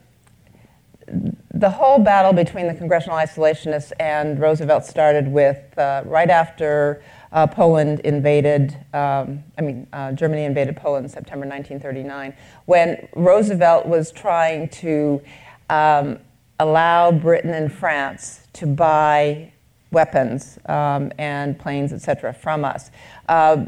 the 1.53 1.71
whole 1.71 1.99
battle 1.99 2.33
between 2.33 2.67
the 2.67 2.75
congressional 2.75 3.17
isolationists 3.17 3.93
and 4.01 4.39
Roosevelt 4.39 4.85
started 4.85 5.29
with 5.29 5.79
uh, 5.79 6.03
right 6.05 6.31
after 6.31 7.03
uh, 7.33 7.47
Poland 7.47 8.01
invaded, 8.01 8.75
um, 8.93 9.43
I 9.59 9.63
mean, 9.63 9.87
uh, 9.93 10.13
Germany 10.13 10.45
invaded 10.45 10.77
Poland 10.77 11.05
in 11.05 11.11
September 11.11 11.47
1939, 11.47 12.35
when 12.67 13.09
Roosevelt 13.15 13.87
was 13.87 14.13
trying 14.13 14.69
to 14.69 15.21
um, 15.69 16.19
allow 16.61 17.11
Britain 17.11 17.51
and 17.51 17.73
France 17.73 18.47
to 18.55 18.67
buy 18.67 19.53
weapons 19.95 20.59
um, 20.67 21.11
and 21.19 21.59
planes, 21.59 21.93
et 21.93 22.03
cetera, 22.03 22.35
from 22.35 22.65
us. 22.65 22.91
Uh, 23.29 23.67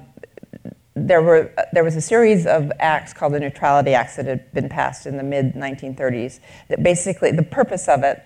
there, 0.94 1.22
were, 1.22 1.52
there 1.72 1.84
was 1.84 1.96
a 1.96 2.00
series 2.00 2.46
of 2.46 2.72
acts 2.80 3.12
called 3.12 3.32
the 3.32 3.40
Neutrality 3.40 3.94
Acts 3.94 4.16
that 4.16 4.26
had 4.26 4.52
been 4.52 4.68
passed 4.68 5.06
in 5.06 5.16
the 5.16 5.22
mid 5.22 5.54
1930s 5.54 6.40
that 6.68 6.82
basically, 6.82 7.30
the 7.30 7.42
purpose 7.42 7.88
of 7.88 8.02
it 8.02 8.22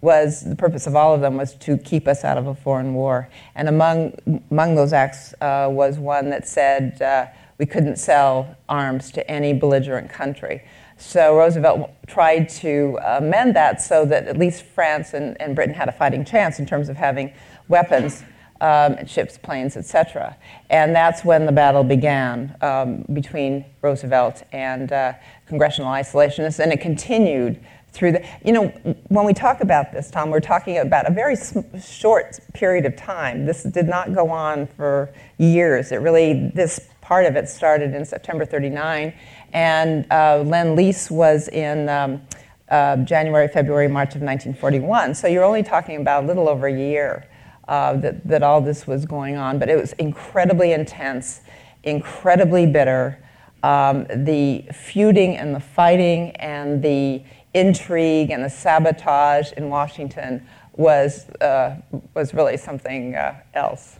was 0.00 0.42
the 0.42 0.56
purpose 0.56 0.86
of 0.86 0.96
all 0.96 1.14
of 1.14 1.20
them 1.20 1.36
was 1.36 1.54
to 1.56 1.76
keep 1.76 2.08
us 2.08 2.24
out 2.24 2.38
of 2.38 2.46
a 2.46 2.54
foreign 2.54 2.94
war. 2.94 3.28
And 3.54 3.68
among, 3.68 4.14
among 4.50 4.74
those 4.74 4.92
acts 4.92 5.34
uh, 5.40 5.68
was 5.70 5.98
one 5.98 6.30
that 6.30 6.48
said 6.48 7.02
uh, 7.02 7.26
we 7.58 7.66
couldn't 7.66 7.96
sell 7.96 8.56
arms 8.68 9.10
to 9.12 9.30
any 9.30 9.52
belligerent 9.52 10.08
country. 10.10 10.62
So 11.00 11.36
Roosevelt 11.36 11.90
tried 12.06 12.48
to 12.50 12.98
amend 13.02 13.56
that 13.56 13.80
so 13.80 14.04
that 14.04 14.28
at 14.28 14.36
least 14.36 14.62
France 14.62 15.14
and, 15.14 15.40
and 15.40 15.56
Britain 15.56 15.74
had 15.74 15.88
a 15.88 15.92
fighting 15.92 16.24
chance 16.24 16.58
in 16.58 16.66
terms 16.66 16.88
of 16.88 16.96
having 16.96 17.32
weapons. 17.68 18.22
Um, 18.62 19.06
ships, 19.06 19.38
planes, 19.38 19.74
etc. 19.78 20.36
And 20.68 20.94
that's 20.94 21.24
when 21.24 21.46
the 21.46 21.52
battle 21.52 21.82
began 21.82 22.54
um, 22.60 23.06
between 23.10 23.64
Roosevelt 23.80 24.42
and 24.52 24.92
uh, 24.92 25.14
congressional 25.46 25.90
isolationists, 25.90 26.58
and 26.58 26.70
it 26.70 26.78
continued 26.82 27.58
through 27.92 28.12
the, 28.12 28.26
you 28.44 28.52
know, 28.52 28.68
when 29.08 29.24
we 29.24 29.32
talk 29.32 29.62
about 29.62 29.92
this, 29.92 30.10
Tom, 30.10 30.28
we're 30.28 30.40
talking 30.40 30.76
about 30.76 31.08
a 31.08 31.10
very 31.10 31.36
short 31.82 32.38
period 32.52 32.84
of 32.84 32.96
time. 32.96 33.46
This 33.46 33.62
did 33.62 33.88
not 33.88 34.12
go 34.12 34.28
on 34.28 34.66
for 34.66 35.12
years. 35.38 35.90
It 35.90 35.96
really, 35.96 36.50
this 36.54 36.88
part 37.10 37.26
of 37.26 37.34
it 37.34 37.48
started 37.48 37.92
in 37.92 38.04
September 38.04 38.44
39, 38.44 39.12
and 39.52 40.06
uh, 40.12 40.44
Lend 40.46 40.76
Lease 40.76 41.10
was 41.10 41.48
in 41.48 41.88
um, 41.88 42.22
uh, 42.68 42.98
January, 42.98 43.48
February, 43.48 43.88
March 43.88 44.14
of 44.14 44.22
1941. 44.22 45.16
So 45.16 45.26
you're 45.26 45.42
only 45.42 45.64
talking 45.64 45.96
about 45.96 46.22
a 46.22 46.26
little 46.28 46.48
over 46.48 46.68
a 46.68 46.72
year 46.72 47.26
uh, 47.66 47.94
that, 47.96 48.24
that 48.28 48.44
all 48.44 48.60
this 48.60 48.86
was 48.86 49.06
going 49.06 49.36
on, 49.36 49.58
but 49.58 49.68
it 49.68 49.76
was 49.76 49.92
incredibly 49.94 50.70
intense, 50.70 51.40
incredibly 51.82 52.64
bitter. 52.64 53.18
Um, 53.64 54.06
the 54.08 54.66
feuding 54.72 55.36
and 55.36 55.52
the 55.52 55.58
fighting 55.58 56.30
and 56.36 56.80
the 56.80 57.24
intrigue 57.54 58.30
and 58.30 58.44
the 58.44 58.50
sabotage 58.50 59.50
in 59.54 59.68
Washington 59.68 60.46
was, 60.74 61.28
uh, 61.40 61.74
was 62.14 62.34
really 62.34 62.56
something 62.56 63.16
uh, 63.16 63.40
else. 63.54 63.99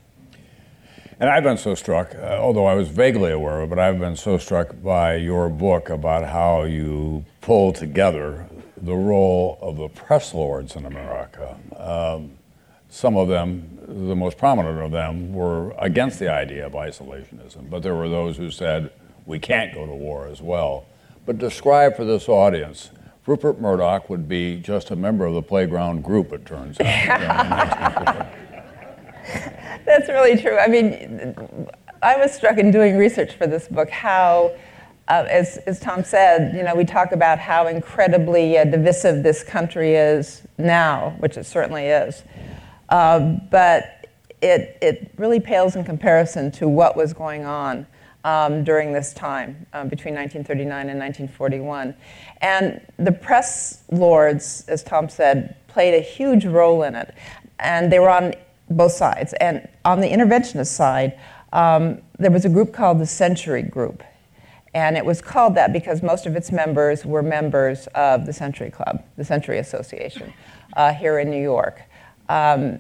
And 1.21 1.29
I've 1.29 1.43
been 1.43 1.59
so 1.59 1.75
struck, 1.75 2.15
uh, 2.15 2.39
although 2.41 2.65
I 2.65 2.73
was 2.73 2.89
vaguely 2.89 3.31
aware 3.31 3.61
of 3.61 3.65
it, 3.65 3.69
but 3.69 3.79
I've 3.79 3.99
been 3.99 4.17
so 4.17 4.39
struck 4.39 4.83
by 4.83 5.17
your 5.17 5.51
book 5.51 5.91
about 5.91 6.27
how 6.27 6.63
you 6.63 7.27
pull 7.43 7.75
together 7.75 8.47
the 8.79 8.95
role 8.95 9.59
of 9.61 9.77
the 9.77 9.89
press 9.89 10.33
lords 10.33 10.77
in 10.77 10.87
America. 10.87 11.59
Um, 11.77 12.39
some 12.89 13.19
of 13.19 13.29
them, 13.29 13.79
the 13.87 14.17
most 14.17 14.39
prominent 14.39 14.81
of 14.81 14.93
them, 14.93 15.35
were 15.35 15.73
against 15.79 16.19
the 16.21 16.33
idea 16.33 16.65
of 16.67 16.73
isolationism, 16.73 17.69
but 17.69 17.83
there 17.83 17.95
were 17.95 18.09
those 18.09 18.39
who 18.39 18.51
said 18.51 18.91
we 19.27 19.39
can't 19.39 19.75
go 19.75 19.85
to 19.85 19.93
war 19.93 20.27
as 20.27 20.41
well. 20.41 20.87
But 21.27 21.37
describe 21.37 21.97
for 21.97 22.07
this 22.07 22.31
audience 22.31 22.91
Rupert 23.27 23.61
Murdoch 23.61 24.09
would 24.09 24.27
be 24.27 24.59
just 24.59 24.91
a 24.91 24.97
member 24.97 25.27
of 25.27 25.35
the 25.35 25.43
playground 25.43 26.03
group, 26.03 26.33
it 26.33 26.47
turns 26.47 26.81
out. 26.81 28.27
That's 29.85 30.09
really 30.09 30.41
true. 30.41 30.59
I 30.59 30.67
mean, 30.69 31.67
I 32.03 32.17
was 32.17 32.33
struck 32.33 32.59
in 32.59 32.71
doing 32.71 32.97
research 32.97 33.35
for 33.35 33.47
this 33.47 33.69
book 33.69 33.91
how, 33.91 34.53
uh, 35.09 35.27
as, 35.29 35.59
as 35.59 35.79
Tom 35.81 36.05
said, 36.05 36.55
you 36.55 36.63
know, 36.63 36.75
we 36.75 36.85
talk 36.85 37.13
about 37.13 37.39
how 37.39 37.67
incredibly 37.67 38.59
uh, 38.59 38.65
divisive 38.65 39.23
this 39.23 39.43
country 39.43 39.95
is 39.95 40.43
now, 40.59 41.17
which 41.19 41.37
it 41.37 41.45
certainly 41.45 41.87
is. 41.87 42.23
Uh, 42.89 43.37
but 43.51 44.07
it, 44.41 44.79
it 44.81 45.13
really 45.17 45.41
pales 45.41 45.77
in 45.77 45.85
comparison 45.85 46.51
to 46.53 46.69
what 46.69 46.97
was 46.97 47.13
going 47.13 47.45
on 47.45 47.87
um, 48.25 48.65
during 48.65 48.93
this 48.93 49.13
time 49.13 49.67
um, 49.73 49.89
between 49.89 50.15
1939 50.15 50.89
and 50.89 50.99
1941. 50.99 51.95
And 52.41 52.81
the 52.99 53.13
press 53.13 53.83
lords, 53.91 54.65
as 54.69 54.83
Tom 54.83 55.09
said, 55.09 55.57
played 55.69 55.95
a 55.95 56.01
huge 56.01 56.45
role 56.45 56.83
in 56.83 56.95
it. 56.95 57.15
And 57.59 57.93
they 57.93 57.99
were 57.99 58.11
on 58.11 58.35
both 58.71 58.93
sides. 58.93 59.33
And 59.35 59.69
on 59.85 60.01
the 60.01 60.09
interventionist 60.09 60.69
side, 60.69 61.19
um, 61.53 62.01
there 62.19 62.31
was 62.31 62.45
a 62.45 62.49
group 62.49 62.73
called 62.73 62.99
the 62.99 63.07
Century 63.07 63.63
Group. 63.63 64.03
And 64.73 64.97
it 64.97 65.05
was 65.05 65.21
called 65.21 65.57
that 65.57 65.73
because 65.73 66.03
most 66.03 66.27
of 66.27 66.37
its 66.37 66.53
members 66.53 67.05
were 67.05 67.23
members 67.23 67.89
of 67.89 68.25
the 68.27 68.33
Century 68.33 68.71
Club, 68.71 69.03
the 69.17 69.25
Century 69.25 69.59
Association, 69.59 70.33
uh, 70.77 70.93
here 70.95 71.19
in 71.19 71.29
New 71.29 71.43
York. 71.43 71.83
Um, 72.29 72.79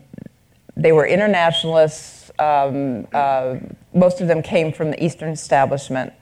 they 0.77 0.93
were 0.93 1.07
internationalists. 1.07 2.31
Um, 2.39 3.09
uh, 3.13 3.57
most 3.93 4.21
of 4.21 4.29
them 4.29 4.41
came 4.41 4.73
from 4.73 4.93
the 4.93 5.05
Eastern 5.05 5.31
establishment. 5.31 6.13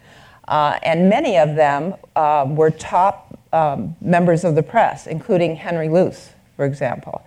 Uh, 0.48 0.78
and 0.82 1.10
many 1.10 1.36
of 1.36 1.54
them 1.54 1.94
uh, 2.16 2.46
were 2.48 2.70
top 2.70 3.38
um, 3.52 3.94
members 4.00 4.44
of 4.44 4.54
the 4.54 4.62
press, 4.62 5.06
including 5.06 5.56
Henry 5.56 5.90
Luce, 5.90 6.30
for 6.56 6.64
example, 6.64 7.22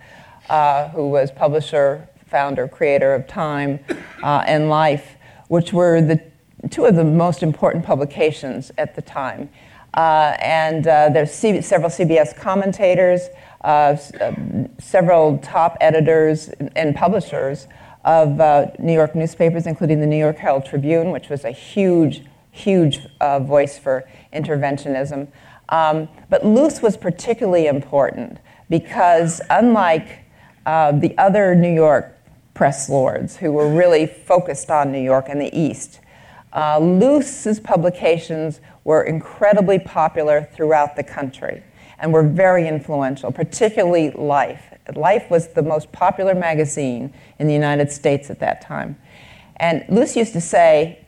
uh, 0.50 0.88
who 0.88 1.08
was 1.08 1.30
publisher, 1.30 2.08
founder, 2.32 2.66
creator 2.66 3.14
of 3.14 3.28
Time 3.28 3.78
uh, 4.24 4.42
and 4.46 4.68
Life, 4.68 5.16
which 5.48 5.72
were 5.72 6.00
the 6.00 6.20
two 6.70 6.86
of 6.86 6.96
the 6.96 7.04
most 7.04 7.42
important 7.42 7.84
publications 7.84 8.72
at 8.78 8.96
the 8.96 9.02
time. 9.02 9.50
Uh, 9.94 10.34
and 10.40 10.86
uh, 10.86 11.10
there's 11.10 11.32
C- 11.32 11.60
several 11.60 11.90
CBS 11.90 12.34
commentators, 12.34 13.28
uh, 13.62 13.96
uh, 14.20 14.32
several 14.78 15.38
top 15.38 15.76
editors 15.80 16.48
and 16.74 16.96
publishers 16.96 17.68
of 18.04 18.40
uh, 18.40 18.68
New 18.78 18.94
York 18.94 19.14
newspapers, 19.14 19.66
including 19.66 20.00
the 20.00 20.06
New 20.06 20.16
York 20.16 20.38
Herald 20.38 20.64
Tribune, 20.64 21.10
which 21.10 21.28
was 21.28 21.44
a 21.44 21.50
huge, 21.50 22.22
huge 22.50 23.00
uh, 23.20 23.38
voice 23.38 23.78
for 23.78 24.08
interventionism. 24.32 25.28
Um, 25.68 26.08
but 26.30 26.44
Luce 26.44 26.80
was 26.80 26.96
particularly 26.96 27.66
important 27.66 28.38
because, 28.70 29.42
unlike 29.50 30.20
the 30.64 31.14
other 31.18 31.54
New 31.54 31.72
York 31.72 32.18
press 32.54 32.88
lords 32.88 33.36
who 33.36 33.52
were 33.52 33.68
really 33.68 34.06
focused 34.06 34.70
on 34.70 34.92
New 34.92 35.00
York 35.00 35.26
and 35.28 35.40
the 35.40 35.56
East, 35.58 36.00
uh, 36.54 36.78
Luce's 36.78 37.58
publications 37.58 38.60
were 38.84 39.02
incredibly 39.02 39.78
popular 39.78 40.48
throughout 40.52 40.96
the 40.96 41.02
country 41.02 41.62
and 41.98 42.12
were 42.12 42.22
very 42.22 42.66
influential, 42.68 43.32
particularly 43.32 44.10
Life. 44.10 44.74
Life 44.94 45.30
was 45.30 45.48
the 45.48 45.62
most 45.62 45.90
popular 45.92 46.34
magazine 46.34 47.14
in 47.38 47.46
the 47.46 47.54
United 47.54 47.90
States 47.90 48.28
at 48.28 48.40
that 48.40 48.60
time. 48.60 48.98
And 49.56 49.84
Luce 49.88 50.16
used 50.16 50.32
to 50.32 50.40
say, 50.40 50.98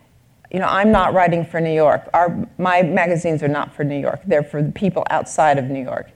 you 0.53 0.61
know, 0.61 0.69
I'm 0.69 0.93
not 0.93 1.13
writing 1.13 1.45
for 1.45 1.61
New 1.61 1.73
York. 1.73 2.09
Our, 2.15 2.47
my 2.59 2.83
magazines 2.83 3.43
are 3.43 3.49
not 3.49 3.75
for 3.75 3.83
New 3.83 3.99
York. 3.99 4.21
They're 4.25 4.45
for 4.45 4.63
the 4.63 4.71
people 4.71 5.05
outside 5.11 5.59
of 5.59 5.65
New 5.65 5.83
York. 5.83 6.11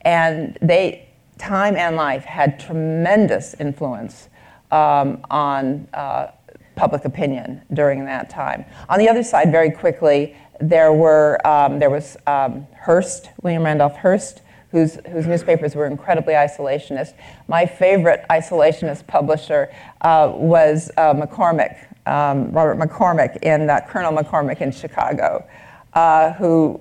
And 0.00 0.56
they, 0.62 1.10
Time 1.36 1.76
and 1.76 1.94
Life 1.96 2.24
had 2.24 2.58
tremendous 2.58 3.54
influence 3.60 4.30
um, 4.72 5.24
on 5.30 5.86
uh, 5.94 6.28
public 6.74 7.04
opinion 7.04 7.62
during 7.72 8.04
that 8.06 8.30
time. 8.30 8.64
On 8.88 8.98
the 8.98 9.08
other 9.08 9.22
side, 9.22 9.52
very 9.52 9.70
quickly, 9.70 10.34
there 10.60 10.92
were 10.92 11.38
um, 11.46 11.78
there 11.78 11.90
was 11.90 12.16
um, 12.26 12.66
Hearst, 12.80 13.30
William 13.42 13.64
Randolph 13.64 13.96
Hearst, 13.96 14.42
whose 14.70 14.98
whose 15.10 15.26
newspapers 15.26 15.74
were 15.74 15.86
incredibly 15.86 16.34
isolationist. 16.34 17.14
My 17.48 17.66
favorite 17.66 18.24
isolationist 18.30 19.06
publisher 19.06 19.70
uh, 20.00 20.32
was 20.34 20.90
uh, 20.96 21.14
McCormick, 21.14 21.76
um, 22.06 22.50
Robert 22.52 22.78
McCormick, 22.78 23.36
in 23.42 23.68
uh, 23.68 23.80
Colonel 23.88 24.12
McCormick 24.12 24.60
in 24.60 24.72
Chicago, 24.72 25.46
uh, 25.94 26.32
who, 26.32 26.80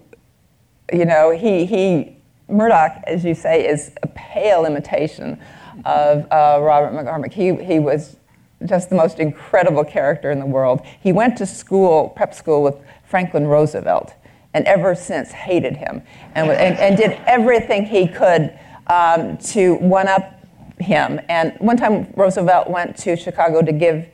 you 0.93 1.05
know, 1.05 1.31
he 1.31 1.65
he 1.65 2.17
Murdoch, 2.47 3.03
as 3.07 3.25
you 3.25 3.33
say, 3.33 3.67
is 3.67 3.91
a 4.03 4.07
pale 4.07 4.65
imitation 4.65 5.39
of 5.85 6.25
uh, 6.31 6.59
Robert 6.61 6.93
McCormick. 6.93 7.33
He 7.33 7.55
he 7.63 7.79
was 7.79 8.17
just 8.65 8.89
the 8.89 8.95
most 8.95 9.19
incredible 9.19 9.83
character 9.83 10.31
in 10.31 10.39
the 10.39 10.45
world. 10.45 10.81
He 11.01 11.11
went 11.11 11.37
to 11.37 11.45
school, 11.45 12.09
prep 12.09 12.33
school, 12.33 12.61
with 12.63 12.75
Franklin 13.05 13.47
Roosevelt, 13.47 14.13
and 14.53 14.65
ever 14.65 14.95
since 14.95 15.31
hated 15.31 15.77
him 15.77 16.01
and, 16.35 16.49
and, 16.51 16.77
and 16.77 16.97
did 16.97 17.19
everything 17.25 17.85
he 17.85 18.07
could 18.07 18.57
um, 18.87 19.37
to 19.37 19.75
one 19.75 20.07
up 20.07 20.45
him. 20.79 21.19
And 21.29 21.55
one 21.59 21.77
time, 21.77 22.11
Roosevelt 22.15 22.69
went 22.69 22.97
to 22.97 23.15
Chicago 23.15 23.61
to 23.61 23.71
give 23.71 24.07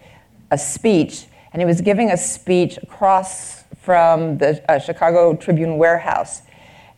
a 0.51 0.57
speech, 0.57 1.25
and 1.51 1.61
he 1.61 1.65
was 1.65 1.81
giving 1.81 2.11
a 2.11 2.17
speech 2.17 2.77
across 2.77 3.63
from 3.81 4.37
the 4.37 4.63
uh, 4.71 4.79
Chicago 4.79 5.35
Tribune 5.35 5.77
warehouse. 5.77 6.41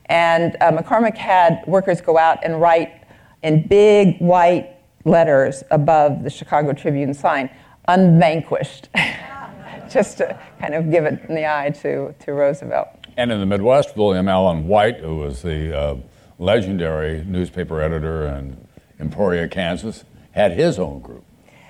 And 0.05 0.57
uh, 0.59 0.71
McCormick 0.71 1.15
had 1.15 1.63
workers 1.67 2.01
go 2.01 2.17
out 2.17 2.39
and 2.43 2.59
write 2.59 2.98
in 3.43 3.67
big 3.67 4.19
white 4.19 4.75
letters 5.05 5.63
above 5.71 6.23
the 6.23 6.29
Chicago 6.29 6.73
Tribune 6.73 7.13
sign, 7.13 7.49
unvanquished, 7.87 8.89
just 9.89 10.17
to 10.17 10.39
kind 10.59 10.75
of 10.75 10.91
give 10.91 11.05
it 11.05 11.21
in 11.27 11.35
the 11.35 11.49
eye 11.49 11.69
to, 11.81 12.13
to 12.19 12.33
Roosevelt. 12.33 12.87
And 13.17 13.31
in 13.31 13.39
the 13.39 13.45
Midwest, 13.45 13.97
William 13.97 14.27
Allen 14.27 14.67
White, 14.67 14.99
who 14.99 15.17
was 15.17 15.41
the 15.41 15.77
uh, 15.77 15.95
legendary 16.37 17.23
newspaper 17.25 17.81
editor 17.81 18.27
in 18.27 18.55
Emporia, 18.99 19.47
Kansas, 19.47 20.05
had 20.31 20.51
his 20.51 20.79
own 20.79 20.99
group. 20.99 21.23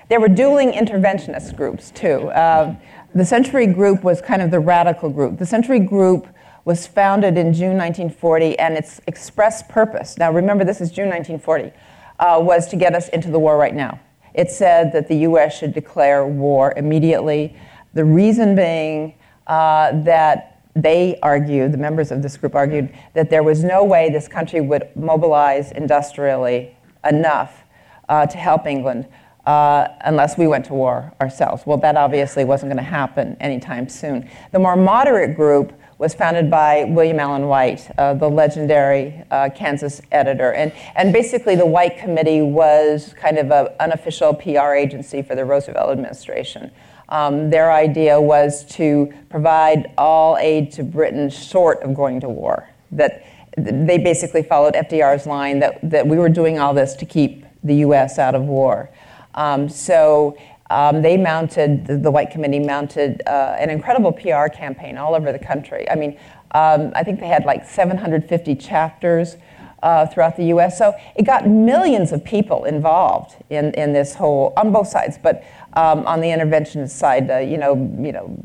There 0.08 0.20
were 0.20 0.28
dueling 0.28 0.72
interventionist 0.72 1.56
groups, 1.56 1.90
too. 1.90 2.28
Uh, 2.30 2.74
the 3.14 3.24
Century 3.24 3.66
Group 3.66 4.04
was 4.04 4.20
kind 4.20 4.42
of 4.42 4.50
the 4.50 4.60
radical 4.60 5.08
group. 5.08 5.38
The 5.38 5.46
Century 5.46 5.80
Group 5.80 6.26
was 6.64 6.86
founded 6.86 7.38
in 7.38 7.52
June 7.52 7.76
1940, 7.76 8.58
and 8.58 8.76
its 8.76 9.00
express 9.06 9.62
purpose 9.62 10.18
now 10.18 10.30
remember, 10.32 10.64
this 10.64 10.80
is 10.80 10.90
June 10.90 11.08
1940 11.08 11.72
uh, 12.18 12.38
was 12.40 12.68
to 12.68 12.76
get 12.76 12.94
us 12.94 13.08
into 13.08 13.30
the 13.30 13.38
war 13.38 13.56
right 13.56 13.74
now. 13.74 13.98
It 14.34 14.50
said 14.50 14.92
that 14.92 15.08
the 15.08 15.16
U.S. 15.16 15.56
should 15.58 15.72
declare 15.72 16.26
war 16.26 16.72
immediately. 16.76 17.56
The 17.94 18.04
reason 18.04 18.54
being 18.54 19.14
uh, 19.46 20.02
that 20.02 20.62
they 20.76 21.18
argued, 21.22 21.72
the 21.72 21.78
members 21.78 22.12
of 22.12 22.22
this 22.22 22.36
group 22.36 22.54
argued, 22.54 22.94
that 23.14 23.30
there 23.30 23.42
was 23.42 23.64
no 23.64 23.82
way 23.82 24.08
this 24.10 24.28
country 24.28 24.60
would 24.60 24.88
mobilize 24.94 25.72
industrially 25.72 26.76
enough 27.04 27.64
uh, 28.08 28.26
to 28.26 28.38
help 28.38 28.66
England 28.66 29.08
uh, 29.46 29.88
unless 30.02 30.38
we 30.38 30.46
went 30.46 30.64
to 30.66 30.74
war 30.74 31.12
ourselves. 31.20 31.64
Well, 31.66 31.78
that 31.78 31.96
obviously 31.96 32.44
wasn't 32.44 32.70
going 32.72 32.84
to 32.84 32.90
happen 32.90 33.36
anytime 33.40 33.88
soon. 33.88 34.28
The 34.52 34.58
more 34.58 34.76
moderate 34.76 35.34
group 35.34 35.72
was 36.00 36.14
founded 36.14 36.50
by 36.50 36.84
William 36.84 37.20
Allen 37.20 37.46
White, 37.46 37.90
uh, 37.98 38.14
the 38.14 38.26
legendary 38.26 39.22
uh, 39.30 39.50
Kansas 39.54 40.00
editor. 40.10 40.54
And, 40.54 40.72
and 40.96 41.12
basically, 41.12 41.56
the 41.56 41.66
White 41.66 41.98
Committee 41.98 42.40
was 42.40 43.14
kind 43.18 43.36
of 43.36 43.50
an 43.50 43.68
unofficial 43.78 44.32
PR 44.32 44.72
agency 44.72 45.20
for 45.20 45.34
the 45.34 45.44
Roosevelt 45.44 45.90
administration. 45.90 46.70
Um, 47.10 47.50
their 47.50 47.70
idea 47.70 48.18
was 48.18 48.64
to 48.76 49.12
provide 49.28 49.92
all 49.98 50.38
aid 50.38 50.72
to 50.72 50.84
Britain 50.84 51.28
short 51.28 51.82
of 51.82 51.94
going 51.94 52.20
to 52.20 52.30
war. 52.30 52.70
That 52.92 53.22
they 53.58 53.98
basically 53.98 54.42
followed 54.42 54.72
FDR's 54.72 55.26
line 55.26 55.58
that, 55.58 55.78
that 55.82 56.06
we 56.06 56.16
were 56.16 56.30
doing 56.30 56.58
all 56.58 56.72
this 56.72 56.94
to 56.94 57.04
keep 57.04 57.44
the 57.62 57.74
US 57.74 58.18
out 58.18 58.34
of 58.34 58.44
war. 58.44 58.88
Um, 59.34 59.68
so 59.68 60.38
um, 60.70 61.02
they 61.02 61.16
mounted, 61.16 61.86
the, 61.86 61.96
the, 61.96 62.10
White 62.10 62.30
Committee 62.30 62.60
mounted 62.60 63.22
uh, 63.26 63.56
an 63.58 63.70
incredible 63.70 64.12
PR 64.12 64.46
campaign 64.46 64.96
all 64.96 65.16
over 65.16 65.32
the 65.32 65.38
country. 65.38 65.88
I 65.90 65.96
mean, 65.96 66.16
um, 66.52 66.92
I 66.94 67.02
think 67.02 67.18
they 67.20 67.26
had 67.26 67.44
like 67.44 67.68
750 67.68 68.54
chapters 68.54 69.36
uh, 69.82 70.06
throughout 70.06 70.36
the 70.36 70.44
US. 70.44 70.78
So 70.78 70.94
it 71.16 71.24
got 71.24 71.48
millions 71.48 72.12
of 72.12 72.24
people 72.24 72.64
involved 72.64 73.34
in, 73.50 73.72
in 73.74 73.92
this 73.92 74.14
whole, 74.14 74.52
on 74.56 74.72
both 74.72 74.88
sides, 74.88 75.18
but 75.20 75.44
um, 75.72 76.06
on 76.06 76.20
the 76.20 76.28
interventionist 76.28 76.90
side, 76.90 77.30
uh, 77.30 77.38
you 77.38 77.58
know, 77.58 77.74
you 78.00 78.12
know, 78.12 78.38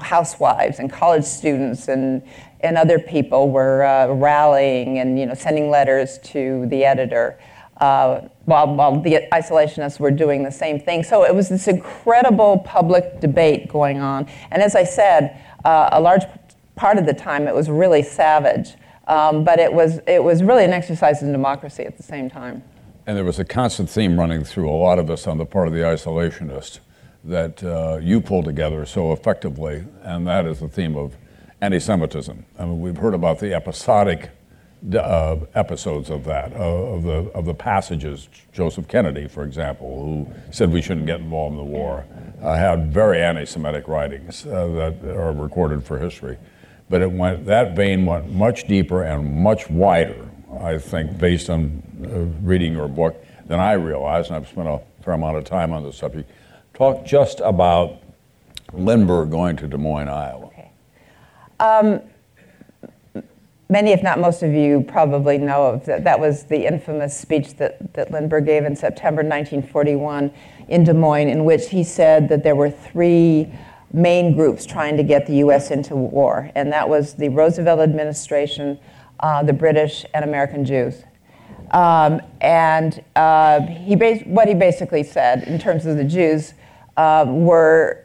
housewives 0.00 0.78
and 0.78 0.90
college 0.90 1.24
students 1.24 1.86
and, 1.88 2.22
and 2.60 2.76
other 2.76 2.98
people 2.98 3.50
were 3.50 3.84
uh, 3.84 4.08
rallying 4.08 4.98
and 4.98 5.18
you 5.18 5.26
know, 5.26 5.34
sending 5.34 5.70
letters 5.70 6.18
to 6.18 6.66
the 6.66 6.84
editor 6.84 7.38
uh, 7.76 8.22
while, 8.44 8.74
while 8.74 9.00
the 9.00 9.28
isolationists 9.32 10.00
were 10.00 10.10
doing 10.10 10.42
the 10.42 10.50
same 10.50 10.80
thing. 10.80 11.02
So 11.02 11.24
it 11.24 11.34
was 11.34 11.48
this 11.48 11.68
incredible 11.68 12.58
public 12.58 13.20
debate 13.20 13.68
going 13.68 14.00
on. 14.00 14.26
And 14.50 14.62
as 14.62 14.74
I 14.74 14.84
said, 14.84 15.40
uh, 15.64 15.90
a 15.92 16.00
large 16.00 16.24
part 16.74 16.98
of 16.98 17.06
the 17.06 17.14
time 17.14 17.46
it 17.46 17.54
was 17.54 17.68
really 17.68 18.02
savage, 18.02 18.74
um, 19.06 19.44
but 19.44 19.58
it 19.58 19.72
was, 19.72 20.00
it 20.06 20.22
was 20.22 20.42
really 20.42 20.64
an 20.64 20.72
exercise 20.72 21.22
in 21.22 21.32
democracy 21.32 21.84
at 21.84 21.96
the 21.96 22.02
same 22.02 22.28
time. 22.28 22.62
And 23.06 23.16
there 23.16 23.24
was 23.24 23.38
a 23.38 23.44
constant 23.44 23.90
theme 23.90 24.18
running 24.18 24.44
through 24.44 24.70
a 24.70 24.74
lot 24.74 24.98
of 24.98 25.10
us 25.10 25.26
on 25.26 25.38
the 25.38 25.46
part 25.46 25.66
of 25.66 25.72
the 25.72 25.80
isolationists 25.80 26.78
that 27.24 27.62
uh, 27.62 27.98
you 28.00 28.20
pulled 28.20 28.44
together 28.44 28.84
so 28.86 29.12
effectively, 29.12 29.84
and 30.02 30.26
that 30.26 30.46
is 30.46 30.60
the 30.60 30.68
theme 30.68 30.96
of 30.96 31.16
anti 31.60 31.78
Semitism. 31.78 32.44
I 32.58 32.64
mean, 32.64 32.80
we've 32.80 32.96
heard 32.96 33.14
about 33.14 33.38
the 33.38 33.54
episodic 33.54 34.30
uh, 34.96 35.36
episodes 35.54 36.10
of 36.10 36.24
that, 36.24 36.52
uh, 36.52 36.58
of, 36.58 37.02
the, 37.04 37.30
of 37.34 37.44
the 37.44 37.54
passages. 37.54 38.28
Joseph 38.52 38.88
Kennedy, 38.88 39.28
for 39.28 39.44
example, 39.44 40.04
who 40.04 40.52
said 40.52 40.72
we 40.72 40.82
shouldn't 40.82 41.06
get 41.06 41.20
involved 41.20 41.52
in 41.52 41.58
the 41.58 41.64
war, 41.64 42.04
uh, 42.42 42.54
had 42.54 42.92
very 42.92 43.22
anti 43.22 43.44
Semitic 43.44 43.86
writings 43.88 44.44
uh, 44.46 44.66
that 44.68 45.16
are 45.16 45.32
recorded 45.32 45.84
for 45.84 45.98
history. 45.98 46.36
But 46.90 47.00
it 47.00 47.10
went, 47.10 47.46
that 47.46 47.76
vein 47.76 48.04
went 48.04 48.30
much 48.30 48.66
deeper 48.66 49.04
and 49.04 49.42
much 49.42 49.70
wider, 49.70 50.28
I 50.60 50.78
think, 50.78 51.16
based 51.16 51.48
on 51.48 51.82
uh, 52.04 52.44
reading 52.46 52.72
your 52.72 52.88
book, 52.88 53.24
than 53.46 53.60
I 53.60 53.72
realized, 53.72 54.28
and 54.28 54.36
I've 54.36 54.48
spent 54.48 54.68
a 54.68 54.80
fair 55.02 55.14
amount 55.14 55.36
of 55.36 55.44
time 55.44 55.72
on 55.72 55.82
the 55.82 55.92
subject. 55.92 56.30
Talk 56.74 57.04
just 57.04 57.40
about 57.40 57.98
Lindbergh 58.72 59.30
going 59.30 59.56
to 59.56 59.68
Des 59.68 59.76
Moines, 59.76 60.08
Iowa. 60.08 60.50
um, 61.60 62.00
many, 63.72 63.90
if 63.90 64.02
not 64.02 64.20
most 64.20 64.42
of 64.42 64.52
you, 64.52 64.82
probably 64.86 65.38
know 65.38 65.66
of 65.66 65.86
that. 65.86 66.04
That 66.04 66.20
was 66.20 66.44
the 66.44 66.66
infamous 66.66 67.18
speech 67.18 67.56
that, 67.56 67.94
that 67.94 68.12
Lindbergh 68.12 68.44
gave 68.44 68.64
in 68.64 68.76
September 68.76 69.22
1941 69.22 70.30
in 70.68 70.84
Des 70.84 70.92
Moines, 70.92 71.28
in 71.28 71.44
which 71.44 71.70
he 71.70 71.82
said 71.82 72.28
that 72.28 72.44
there 72.44 72.54
were 72.54 72.70
three 72.70 73.50
main 73.92 74.34
groups 74.34 74.64
trying 74.66 74.96
to 74.98 75.02
get 75.02 75.26
the 75.26 75.36
U.S. 75.36 75.70
into 75.70 75.96
war, 75.96 76.50
and 76.54 76.70
that 76.72 76.88
was 76.88 77.14
the 77.14 77.30
Roosevelt 77.30 77.80
administration, 77.80 78.78
uh, 79.20 79.42
the 79.42 79.52
British, 79.52 80.04
and 80.14 80.24
American 80.24 80.64
Jews. 80.64 81.02
Um, 81.70 82.20
and 82.42 83.02
uh, 83.16 83.62
he 83.62 83.96
bas- 83.96 84.22
what 84.26 84.46
he 84.46 84.54
basically 84.54 85.02
said 85.02 85.44
in 85.44 85.58
terms 85.58 85.86
of 85.86 85.96
the 85.96 86.04
Jews 86.04 86.52
uh, 86.98 87.24
were, 87.26 88.04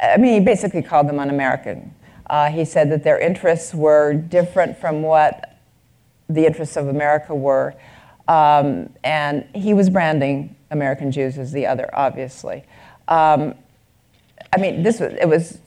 I 0.00 0.16
mean, 0.16 0.34
he 0.34 0.40
basically 0.40 0.82
called 0.82 1.08
them 1.08 1.18
un-American. 1.18 1.92
Uh, 2.32 2.50
he 2.50 2.64
said 2.64 2.90
that 2.90 3.04
their 3.04 3.20
interests 3.20 3.74
were 3.74 4.14
different 4.14 4.78
from 4.78 5.02
what 5.02 5.58
the 6.30 6.46
interests 6.46 6.78
of 6.78 6.88
America 6.88 7.34
were. 7.34 7.74
Um, 8.26 8.88
and 9.04 9.44
he 9.54 9.74
was 9.74 9.90
branding 9.90 10.56
American 10.70 11.12
Jews 11.12 11.36
as 11.36 11.52
the 11.52 11.66
other, 11.66 11.90
obviously. 11.92 12.64
Um, 13.06 13.54
I 14.50 14.58
mean, 14.58 14.82
this 14.82 14.98
was, 14.98 15.12
it 15.12 15.28
was 15.28 15.58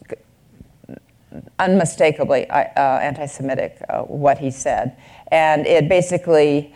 unmistakably 1.60 2.50
uh, 2.50 2.64
anti-Semitic, 2.76 3.80
uh, 3.88 4.02
what 4.02 4.38
he 4.38 4.50
said. 4.50 4.96
And 5.28 5.68
it 5.68 5.88
basically 5.88 6.74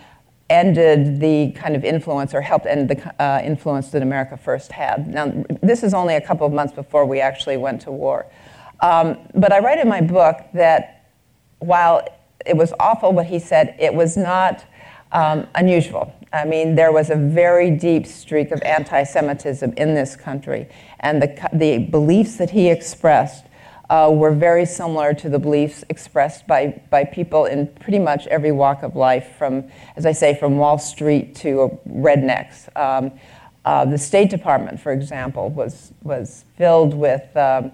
ended 0.48 1.18
the 1.18 1.50
kind 1.52 1.74
of 1.74 1.84
influence 1.84 2.32
or 2.32 2.42
helped 2.42 2.66
end 2.66 2.90
the 2.90 3.22
uh, 3.22 3.40
influence 3.42 3.88
that 3.88 4.02
America 4.02 4.36
first 4.36 4.70
had. 4.70 5.08
Now, 5.08 5.44
this 5.62 5.82
is 5.82 5.94
only 5.94 6.14
a 6.14 6.20
couple 6.20 6.46
of 6.46 6.52
months 6.52 6.72
before 6.72 7.06
we 7.06 7.20
actually 7.20 7.56
went 7.56 7.80
to 7.82 7.90
war. 7.90 8.26
Um, 8.80 9.18
but 9.34 9.52
I 9.52 9.58
write 9.58 9.78
in 9.78 9.88
my 9.88 10.00
book 10.00 10.38
that 10.54 11.10
while 11.58 12.06
it 12.46 12.56
was 12.56 12.72
awful 12.80 13.12
what 13.12 13.26
he 13.26 13.38
said, 13.38 13.76
it 13.78 13.92
was 13.94 14.16
not 14.16 14.64
um, 15.12 15.46
unusual. 15.54 16.12
I 16.32 16.44
mean, 16.44 16.76
there 16.76 16.92
was 16.92 17.10
a 17.10 17.16
very 17.16 17.70
deep 17.70 18.06
streak 18.06 18.52
of 18.52 18.62
anti 18.62 19.02
Semitism 19.02 19.72
in 19.76 19.94
this 19.94 20.16
country, 20.16 20.68
and 21.00 21.20
the, 21.20 21.48
the 21.52 21.78
beliefs 21.78 22.36
that 22.36 22.50
he 22.50 22.70
expressed 22.70 23.46
uh, 23.90 24.08
were 24.12 24.32
very 24.32 24.64
similar 24.64 25.12
to 25.12 25.28
the 25.28 25.38
beliefs 25.38 25.84
expressed 25.88 26.46
by, 26.46 26.80
by 26.90 27.02
people 27.04 27.46
in 27.46 27.66
pretty 27.66 27.98
much 27.98 28.28
every 28.28 28.52
walk 28.52 28.84
of 28.84 28.94
life, 28.94 29.34
from, 29.36 29.68
as 29.96 30.06
I 30.06 30.12
say, 30.12 30.36
from 30.38 30.56
Wall 30.56 30.78
Street 30.78 31.34
to 31.36 31.76
rednecks. 31.88 32.74
Um, 32.76 33.10
uh, 33.64 33.84
the 33.84 33.98
State 33.98 34.30
Department, 34.30 34.80
for 34.80 34.92
example, 34.92 35.50
was, 35.50 35.92
was 36.02 36.44
filled 36.56 36.94
with 36.94 37.36
um, 37.36 37.72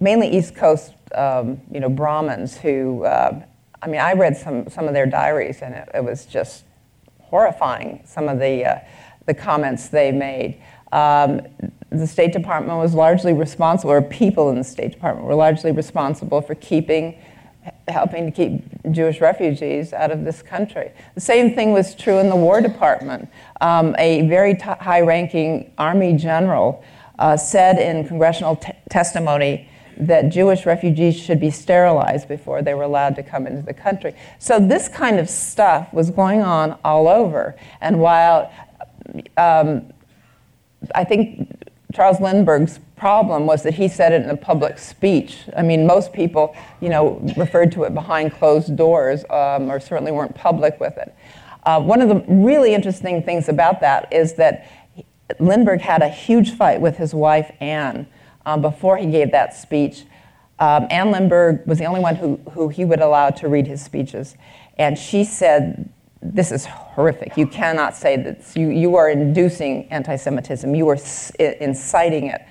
mainly 0.00 0.28
East 0.28 0.54
Coast 0.54 0.92
um, 1.14 1.60
you 1.70 1.80
know, 1.80 1.88
Brahmins 1.88 2.56
who, 2.56 3.04
uh, 3.04 3.42
I 3.80 3.86
mean, 3.86 4.00
I 4.00 4.12
read 4.12 4.36
some, 4.36 4.68
some 4.68 4.86
of 4.86 4.94
their 4.94 5.06
diaries 5.06 5.62
and 5.62 5.74
it, 5.74 5.88
it 5.94 6.04
was 6.04 6.26
just 6.26 6.64
horrifying, 7.20 8.02
some 8.04 8.28
of 8.28 8.38
the, 8.38 8.64
uh, 8.64 8.78
the 9.26 9.34
comments 9.34 9.88
they 9.88 10.10
made. 10.10 10.60
Um, 10.92 11.42
the 11.90 12.06
State 12.06 12.32
Department 12.32 12.78
was 12.78 12.94
largely 12.94 13.32
responsible, 13.32 13.92
or 13.92 14.02
people 14.02 14.50
in 14.50 14.56
the 14.56 14.64
State 14.64 14.92
Department 14.92 15.26
were 15.26 15.34
largely 15.34 15.72
responsible 15.72 16.40
for 16.40 16.54
keeping, 16.54 17.18
helping 17.88 18.26
to 18.26 18.30
keep 18.30 18.62
Jewish 18.90 19.20
refugees 19.20 19.92
out 19.92 20.10
of 20.10 20.24
this 20.24 20.42
country. 20.42 20.90
The 21.14 21.20
same 21.20 21.54
thing 21.54 21.72
was 21.72 21.94
true 21.94 22.18
in 22.18 22.28
the 22.28 22.36
War 22.36 22.60
Department. 22.60 23.28
Um, 23.60 23.94
a 23.98 24.26
very 24.28 24.54
t- 24.54 24.60
high 24.62 25.00
ranking 25.00 25.72
Army 25.78 26.14
general 26.14 26.82
uh, 27.18 27.36
said 27.36 27.78
in 27.78 28.06
congressional 28.06 28.56
t- 28.56 28.72
testimony 28.90 29.68
that 29.96 30.28
Jewish 30.28 30.64
refugees 30.64 31.18
should 31.18 31.40
be 31.40 31.50
sterilized 31.50 32.28
before 32.28 32.62
they 32.62 32.74
were 32.74 32.84
allowed 32.84 33.16
to 33.16 33.22
come 33.22 33.46
into 33.46 33.62
the 33.62 33.74
country. 33.74 34.14
So 34.38 34.60
this 34.60 34.88
kind 34.88 35.18
of 35.18 35.28
stuff 35.28 35.92
was 35.92 36.10
going 36.10 36.40
on 36.42 36.78
all 36.84 37.08
over. 37.08 37.56
And 37.80 38.00
while 38.00 38.52
um, 39.36 39.92
I 40.94 41.04
think 41.04 41.50
Charles 41.92 42.20
Lindbergh's 42.20 42.78
problem 42.96 43.46
was 43.46 43.62
that 43.62 43.74
he 43.74 43.88
said 43.88 44.12
it 44.12 44.22
in 44.22 44.30
a 44.30 44.36
public 44.36 44.78
speech. 44.78 45.38
I 45.56 45.62
mean, 45.62 45.86
most 45.86 46.12
people, 46.12 46.54
you 46.80 46.88
know, 46.88 47.20
referred 47.36 47.72
to 47.72 47.84
it 47.84 47.94
behind 47.94 48.32
closed 48.32 48.76
doors 48.76 49.24
um, 49.30 49.70
or 49.70 49.80
certainly 49.80 50.12
weren't 50.12 50.34
public 50.34 50.78
with 50.80 50.96
it. 50.98 51.14
Uh, 51.64 51.80
one 51.80 52.00
of 52.00 52.08
the 52.08 52.24
really 52.28 52.74
interesting 52.74 53.22
things 53.22 53.48
about 53.48 53.80
that 53.80 54.12
is 54.12 54.34
that 54.34 54.77
Lindbergh 55.38 55.80
had 55.80 56.02
a 56.02 56.08
huge 56.08 56.52
fight 56.52 56.80
with 56.80 56.96
his 56.96 57.14
wife, 57.14 57.50
Anne, 57.60 58.06
um, 58.46 58.62
before 58.62 58.96
he 58.96 59.06
gave 59.06 59.30
that 59.32 59.54
speech. 59.54 60.04
Um, 60.58 60.86
Anne 60.90 61.10
Lindbergh 61.10 61.66
was 61.66 61.78
the 61.78 61.84
only 61.84 62.00
one 62.00 62.16
who, 62.16 62.36
who 62.52 62.68
he 62.68 62.84
would 62.84 63.00
allow 63.00 63.30
to 63.30 63.48
read 63.48 63.66
his 63.66 63.84
speeches. 63.84 64.36
And 64.76 64.98
she 64.98 65.24
said, 65.24 65.88
This 66.22 66.50
is 66.50 66.66
horrific. 66.66 67.36
You 67.36 67.46
cannot 67.46 67.96
say 67.96 68.16
that. 68.16 68.56
You, 68.56 68.70
you 68.70 68.96
are 68.96 69.10
inducing 69.10 69.86
anti 69.90 70.16
Semitism, 70.16 70.74
you 70.74 70.88
are 70.88 70.98
inciting 71.38 72.26
it. 72.26 72.42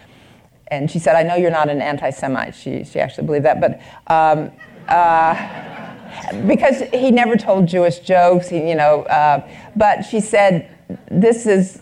And 0.69 0.91
she 0.91 0.99
said, 0.99 1.15
I 1.15 1.23
know 1.23 1.35
you're 1.35 1.51
not 1.51 1.69
an 1.69 1.81
anti 1.81 2.09
Semite. 2.11 2.53
She, 2.55 2.83
she 2.83 2.99
actually 2.99 3.25
believed 3.25 3.45
that. 3.45 3.59
But 3.59 3.81
um, 4.13 4.51
uh, 4.87 6.45
because 6.45 6.81
he 6.93 7.11
never 7.11 7.35
told 7.35 7.67
Jewish 7.67 7.99
jokes, 7.99 8.49
he, 8.49 8.69
you 8.69 8.75
know, 8.75 9.03
uh, 9.03 9.47
but 9.75 10.03
she 10.03 10.19
said, 10.19 10.69
This 11.09 11.45
is 11.45 11.81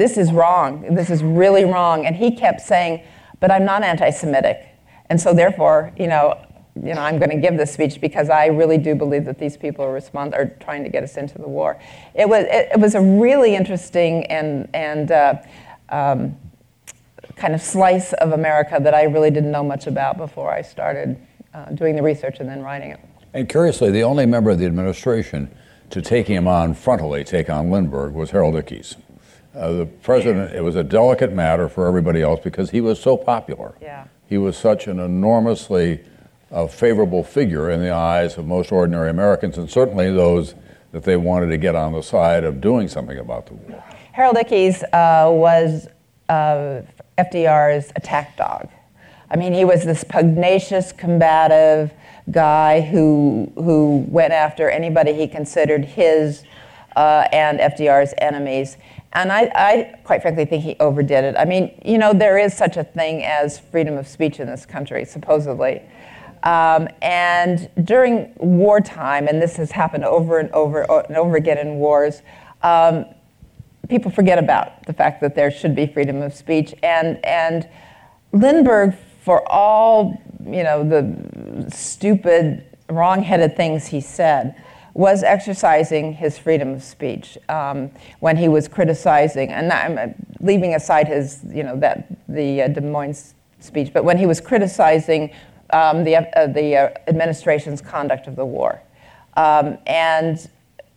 this 0.00 0.16
is 0.16 0.32
wrong. 0.32 0.94
This 0.94 1.10
is 1.10 1.22
really 1.22 1.64
wrong. 1.64 2.06
And 2.06 2.16
he 2.16 2.34
kept 2.34 2.60
saying, 2.60 3.02
but 3.40 3.50
I'm 3.50 3.64
not 3.64 3.82
anti-Semitic. 3.82 4.66
And 5.08 5.20
so 5.20 5.34
therefore, 5.34 5.92
you 5.96 6.06
know, 6.06 6.40
you 6.76 6.94
know, 6.94 7.00
I'm 7.00 7.18
going 7.18 7.30
to 7.30 7.36
give 7.36 7.56
this 7.56 7.72
speech 7.72 8.00
because 8.00 8.30
I 8.30 8.46
really 8.46 8.78
do 8.78 8.94
believe 8.94 9.24
that 9.24 9.38
these 9.38 9.56
people 9.56 9.84
are, 9.84 9.92
respond, 9.92 10.34
are 10.34 10.46
trying 10.60 10.84
to 10.84 10.88
get 10.88 11.02
us 11.02 11.16
into 11.16 11.36
the 11.36 11.48
war. 11.48 11.80
It 12.14 12.28
was, 12.28 12.44
it, 12.44 12.68
it 12.72 12.80
was 12.80 12.94
a 12.94 13.00
really 13.00 13.54
interesting 13.56 14.24
and, 14.26 14.68
and 14.72 15.10
uh, 15.10 15.34
um, 15.88 16.36
kind 17.36 17.54
of 17.54 17.60
slice 17.60 18.12
of 18.14 18.32
America 18.32 18.78
that 18.80 18.94
I 18.94 19.02
really 19.04 19.30
didn't 19.30 19.50
know 19.50 19.64
much 19.64 19.86
about 19.86 20.16
before 20.16 20.52
I 20.52 20.62
started 20.62 21.20
uh, 21.52 21.66
doing 21.70 21.96
the 21.96 22.02
research 22.02 22.38
and 22.38 22.48
then 22.48 22.62
writing 22.62 22.92
it. 22.92 23.00
And 23.34 23.48
curiously, 23.48 23.90
the 23.90 24.04
only 24.04 24.26
member 24.26 24.50
of 24.50 24.58
the 24.58 24.66
administration 24.66 25.54
to 25.90 26.00
take 26.00 26.28
him 26.28 26.46
on 26.46 26.74
frontally, 26.74 27.26
take 27.26 27.50
on 27.50 27.70
Lindbergh, 27.70 28.14
was 28.14 28.30
Harold 28.30 28.54
Ickes. 28.54 28.96
Uh, 29.54 29.72
the 29.72 29.86
president, 29.86 30.54
it 30.54 30.62
was 30.62 30.76
a 30.76 30.84
delicate 30.84 31.32
matter 31.32 31.68
for 31.68 31.86
everybody 31.86 32.22
else 32.22 32.40
because 32.42 32.70
he 32.70 32.80
was 32.80 33.00
so 33.00 33.16
popular. 33.16 33.74
Yeah. 33.82 34.06
He 34.28 34.38
was 34.38 34.56
such 34.56 34.86
an 34.86 35.00
enormously 35.00 36.00
uh, 36.52 36.66
favorable 36.68 37.24
figure 37.24 37.70
in 37.70 37.80
the 37.80 37.90
eyes 37.90 38.38
of 38.38 38.46
most 38.46 38.70
ordinary 38.70 39.10
Americans, 39.10 39.58
and 39.58 39.68
certainly 39.68 40.12
those 40.12 40.54
that 40.92 41.02
they 41.02 41.16
wanted 41.16 41.48
to 41.48 41.56
get 41.56 41.74
on 41.74 41.92
the 41.92 42.02
side 42.02 42.44
of 42.44 42.60
doing 42.60 42.88
something 42.88 43.18
about 43.18 43.46
the 43.46 43.54
war. 43.54 43.84
Harold 44.12 44.36
Ickes 44.36 44.82
uh, 44.92 45.30
was 45.30 45.88
uh, 46.28 46.82
FDR's 47.18 47.92
attack 47.96 48.36
dog. 48.36 48.68
I 49.30 49.36
mean, 49.36 49.52
he 49.52 49.64
was 49.64 49.84
this 49.84 50.04
pugnacious, 50.04 50.92
combative 50.92 51.92
guy 52.30 52.80
who, 52.80 53.50
who 53.54 54.04
went 54.08 54.32
after 54.32 54.68
anybody 54.68 55.12
he 55.12 55.28
considered 55.28 55.84
his 55.84 56.44
uh, 56.96 57.28
and 57.32 57.60
FDR's 57.60 58.14
enemies. 58.18 58.76
And 59.12 59.32
I, 59.32 59.50
I, 59.54 59.98
quite 60.04 60.22
frankly, 60.22 60.44
think 60.44 60.62
he 60.62 60.76
overdid 60.78 61.24
it. 61.24 61.34
I 61.36 61.44
mean, 61.44 61.80
you 61.84 61.98
know, 61.98 62.12
there 62.12 62.38
is 62.38 62.56
such 62.56 62.76
a 62.76 62.84
thing 62.84 63.24
as 63.24 63.58
freedom 63.58 63.96
of 63.96 64.06
speech 64.06 64.38
in 64.38 64.46
this 64.46 64.64
country, 64.64 65.04
supposedly. 65.04 65.82
Um, 66.42 66.88
and 67.02 67.68
during 67.84 68.32
wartime, 68.36 69.26
and 69.26 69.42
this 69.42 69.56
has 69.56 69.72
happened 69.72 70.04
over 70.04 70.38
and 70.38 70.50
over 70.52 70.82
and 70.82 71.16
over 71.16 71.36
again 71.36 71.58
in 71.58 71.76
wars, 71.76 72.22
um, 72.62 73.04
people 73.88 74.10
forget 74.10 74.38
about 74.38 74.86
the 74.86 74.92
fact 74.92 75.20
that 75.22 75.34
there 75.34 75.50
should 75.50 75.74
be 75.74 75.86
freedom 75.86 76.22
of 76.22 76.32
speech. 76.34 76.72
And, 76.82 77.22
and 77.24 77.68
Lindbergh, 78.32 78.94
for 79.22 79.46
all 79.50 80.20
you 80.44 80.62
know 80.62 80.82
the 80.82 81.70
stupid, 81.70 82.64
wrong-headed 82.88 83.56
things 83.56 83.86
he 83.86 84.00
said, 84.00 84.54
was 84.94 85.22
exercising 85.22 86.12
his 86.12 86.38
freedom 86.38 86.70
of 86.70 86.82
speech 86.82 87.38
um, 87.48 87.90
when 88.20 88.36
he 88.36 88.48
was 88.48 88.68
criticizing, 88.68 89.50
and 89.50 89.72
I'm 89.72 89.98
uh, 89.98 90.12
leaving 90.40 90.74
aside 90.74 91.08
his, 91.08 91.40
you 91.48 91.62
know, 91.62 91.78
that 91.80 92.08
the 92.28 92.62
uh, 92.62 92.68
Des 92.68 92.80
Moines 92.80 93.34
speech, 93.60 93.92
but 93.92 94.04
when 94.04 94.18
he 94.18 94.26
was 94.26 94.40
criticizing 94.40 95.30
um, 95.72 96.04
the, 96.04 96.16
uh, 96.16 96.46
the 96.48 96.76
uh, 96.76 96.90
administration's 97.06 97.80
conduct 97.80 98.26
of 98.26 98.36
the 98.36 98.44
war. 98.44 98.82
Um, 99.36 99.78
and 99.86 100.48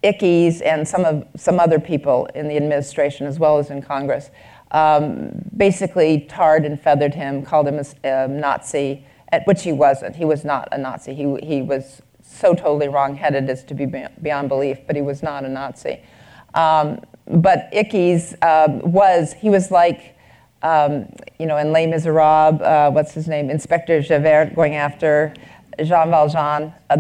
Ickes 0.04 0.62
and 0.66 0.88
some, 0.88 1.06
of, 1.06 1.26
some 1.38 1.60
other 1.60 1.80
people 1.80 2.26
in 2.36 2.48
the 2.48 2.58
administration, 2.58 3.28
as 3.28 3.40
well 3.40 3.58
as 3.58 3.70
in 3.70 3.82
Congress, 3.82 4.32
um, 4.72 5.32
basically 5.56 6.22
tarred 6.22 6.66
and 6.66 6.82
feathered 6.82 7.14
him, 7.14 7.44
called 7.44 7.68
him 7.68 7.80
a 8.04 8.28
Nazi, 8.28 9.06
at 9.32 9.46
which 9.48 9.64
he 9.64 9.72
wasn't. 9.72 10.16
He 10.16 10.26
was 10.26 10.44
not 10.44 10.68
a 10.72 10.78
Nazi. 10.78 11.14
He, 11.14 11.38
he 11.44 11.62
was 11.62 12.02
so 12.34 12.54
totally 12.54 12.88
wrong-headed 12.88 13.50
as 13.50 13.64
to 13.66 13.74
be 13.74 13.86
beyond 14.22 14.50
belief, 14.50 14.80
but 14.88 14.96
he 14.96 15.02
was 15.02 15.24
not 15.24 15.46
a 15.46 15.50
Nazi. 15.50 16.02
Um, 16.54 17.02
but 17.28 17.72
Ickes 17.72 18.36
uh, 18.42 18.80
was, 18.84 19.34
he 19.34 19.50
was 19.50 19.72
like 19.72 20.14
um, 20.64 21.10
you 21.38 21.46
know, 21.46 21.58
in 21.58 21.72
Les 21.72 21.86
Miserables, 21.86 22.62
uh, 22.62 22.90
what's 22.90 23.14
his 23.14 23.28
name, 23.28 23.50
Inspector 23.50 24.02
Javert 24.02 24.56
going 24.56 24.76
after 24.76 25.34
Jean 25.84 26.10
Valjean. 26.10 26.74
Uh, 26.90 26.98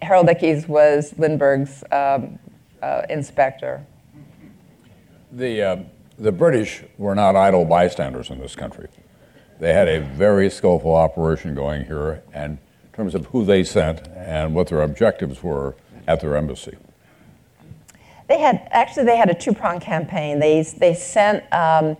Harold 0.00 0.28
Ickes 0.28 0.68
was 0.68 1.12
Lindbergh's 1.18 1.82
um, 1.90 2.38
uh, 2.80 3.02
inspector. 3.10 3.84
The, 5.32 5.62
uh, 5.62 5.76
the 6.18 6.32
British 6.32 6.84
were 6.96 7.14
not 7.14 7.36
idle 7.36 7.64
bystanders 7.64 8.30
in 8.30 8.38
this 8.38 8.54
country. 8.54 8.88
They 9.58 9.72
had 9.72 9.88
a 9.88 10.00
very 10.00 10.48
skillful 10.48 10.94
operation 10.94 11.54
going 11.54 11.84
here, 11.84 12.22
and 12.32 12.58
terms 12.98 13.14
of 13.14 13.26
who 13.26 13.44
they 13.44 13.62
sent 13.62 14.08
and 14.16 14.52
what 14.56 14.66
their 14.66 14.82
objectives 14.82 15.40
were 15.40 15.76
at 16.08 16.20
their 16.20 16.36
embassy. 16.36 16.76
They 18.26 18.40
had 18.40 18.66
actually 18.72 19.04
they 19.04 19.16
had 19.16 19.30
a 19.30 19.34
two-pronged 19.34 19.82
campaign. 19.82 20.40
They 20.40 20.62
they 20.62 20.94
sent 20.94 21.44
um, 21.52 21.96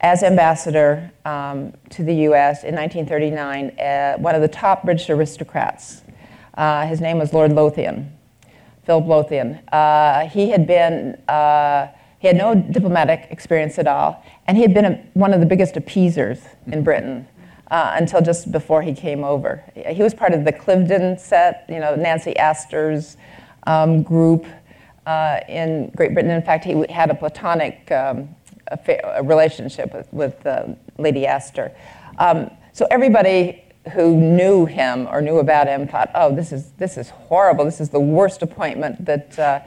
as 0.00 0.24
ambassador 0.24 1.12
um, 1.24 1.72
to 1.90 2.02
the 2.02 2.14
U.S. 2.28 2.64
in 2.64 2.74
1939 2.74 3.78
uh, 3.78 4.18
one 4.18 4.34
of 4.34 4.42
the 4.42 4.48
top 4.48 4.82
British 4.82 5.08
aristocrats. 5.08 6.02
Uh, 6.54 6.84
his 6.86 7.00
name 7.00 7.18
was 7.18 7.32
Lord 7.32 7.52
Lothian, 7.52 8.12
Philip 8.86 9.06
Lothian. 9.06 9.60
Uh, 9.68 10.28
he 10.28 10.50
had 10.50 10.66
been 10.66 11.14
uh, 11.28 11.86
he 12.18 12.26
had 12.26 12.36
no 12.36 12.56
diplomatic 12.56 13.28
experience 13.30 13.78
at 13.78 13.86
all, 13.86 14.24
and 14.48 14.56
he 14.56 14.64
had 14.64 14.74
been 14.74 14.84
a, 14.84 14.94
one 15.14 15.32
of 15.32 15.38
the 15.38 15.46
biggest 15.46 15.76
appeasers 15.76 16.40
in 16.66 16.82
Britain. 16.82 17.28
Uh, 17.74 17.92
until 17.96 18.22
just 18.22 18.52
before 18.52 18.82
he 18.82 18.94
came 18.94 19.24
over. 19.24 19.64
He 19.74 20.00
was 20.00 20.14
part 20.14 20.32
of 20.32 20.44
the 20.44 20.52
Cliveden 20.52 21.18
set, 21.18 21.64
you 21.68 21.80
know, 21.80 21.96
Nancy 21.96 22.36
Astor's 22.36 23.16
um, 23.66 24.04
group 24.04 24.46
uh, 25.06 25.40
in 25.48 25.90
Great 25.96 26.14
Britain. 26.14 26.30
In 26.30 26.40
fact, 26.40 26.64
he 26.64 26.86
had 26.88 27.10
a 27.10 27.16
platonic 27.16 27.90
um, 27.90 28.28
affair, 28.68 29.00
a 29.16 29.24
relationship 29.24 29.92
with, 29.92 30.06
with 30.12 30.46
uh, 30.46 30.68
Lady 30.98 31.26
Astor. 31.26 31.72
Um, 32.18 32.48
so 32.72 32.86
everybody 32.92 33.64
who 33.92 34.14
knew 34.14 34.66
him 34.66 35.08
or 35.08 35.20
knew 35.20 35.38
about 35.38 35.66
him 35.66 35.88
thought, 35.88 36.12
oh, 36.14 36.32
this 36.32 36.52
is, 36.52 36.70
this 36.78 36.96
is 36.96 37.10
horrible. 37.10 37.64
This 37.64 37.80
is 37.80 37.88
the 37.88 37.98
worst 37.98 38.42
appointment 38.42 39.04
that 39.04 39.36
uh, 39.36 39.60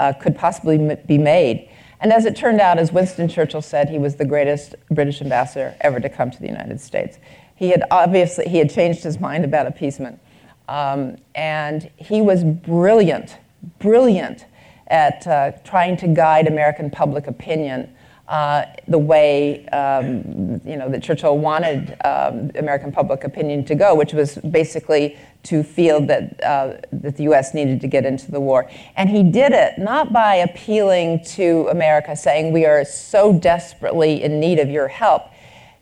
uh 0.00 0.12
could 0.12 0.36
possibly 0.36 0.76
m- 0.78 0.98
be 1.06 1.16
made. 1.16 1.70
And 2.00 2.12
as 2.12 2.26
it 2.26 2.36
turned 2.36 2.60
out, 2.60 2.76
as 2.78 2.92
Winston 2.92 3.28
Churchill 3.28 3.62
said, 3.62 3.88
he 3.88 3.98
was 3.98 4.16
the 4.16 4.26
greatest 4.26 4.74
British 4.90 5.22
ambassador 5.22 5.74
ever 5.80 6.00
to 6.00 6.10
come 6.10 6.30
to 6.30 6.38
the 6.38 6.46
United 6.46 6.78
States. 6.78 7.18
He 7.56 7.70
had 7.70 7.84
obviously 7.90 8.48
he 8.48 8.58
had 8.58 8.70
changed 8.70 9.02
his 9.02 9.20
mind 9.20 9.44
about 9.44 9.66
appeasement, 9.66 10.20
um, 10.68 11.16
and 11.34 11.90
he 11.96 12.20
was 12.20 12.44
brilliant, 12.44 13.36
brilliant 13.78 14.46
at 14.88 15.26
uh, 15.26 15.52
trying 15.64 15.96
to 15.98 16.08
guide 16.08 16.46
American 16.46 16.90
public 16.90 17.26
opinion 17.26 17.94
uh, 18.28 18.64
the 18.88 18.98
way 18.98 19.66
um, 19.68 20.60
you 20.64 20.76
know 20.76 20.88
that 20.88 21.02
Churchill 21.02 21.38
wanted 21.38 21.96
um, 22.04 22.50
American 22.54 22.90
public 22.90 23.22
opinion 23.22 23.64
to 23.66 23.74
go, 23.74 23.94
which 23.94 24.14
was 24.14 24.36
basically 24.36 25.18
to 25.42 25.62
feel 25.62 26.00
that 26.06 26.42
uh, 26.42 26.74
that 26.90 27.16
the 27.16 27.24
U.S. 27.24 27.52
needed 27.52 27.82
to 27.82 27.86
get 27.86 28.06
into 28.06 28.30
the 28.30 28.40
war, 28.40 28.70
and 28.96 29.10
he 29.10 29.22
did 29.22 29.52
it 29.52 29.78
not 29.78 30.12
by 30.12 30.36
appealing 30.36 31.22
to 31.24 31.68
America, 31.70 32.16
saying 32.16 32.52
we 32.52 32.64
are 32.64 32.84
so 32.84 33.32
desperately 33.32 34.22
in 34.22 34.40
need 34.40 34.58
of 34.58 34.70
your 34.70 34.88
help. 34.88 35.24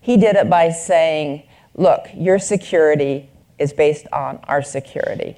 He 0.01 0.17
did 0.17 0.35
it 0.35 0.51
by 0.51 0.71
saying, 0.71 1.45
"Look, 1.75 2.09
your 2.15 2.39
security 2.39 3.31
is 3.59 3.73
based 3.73 4.07
on 4.13 4.39
our 4.45 4.63
security." 4.63 5.37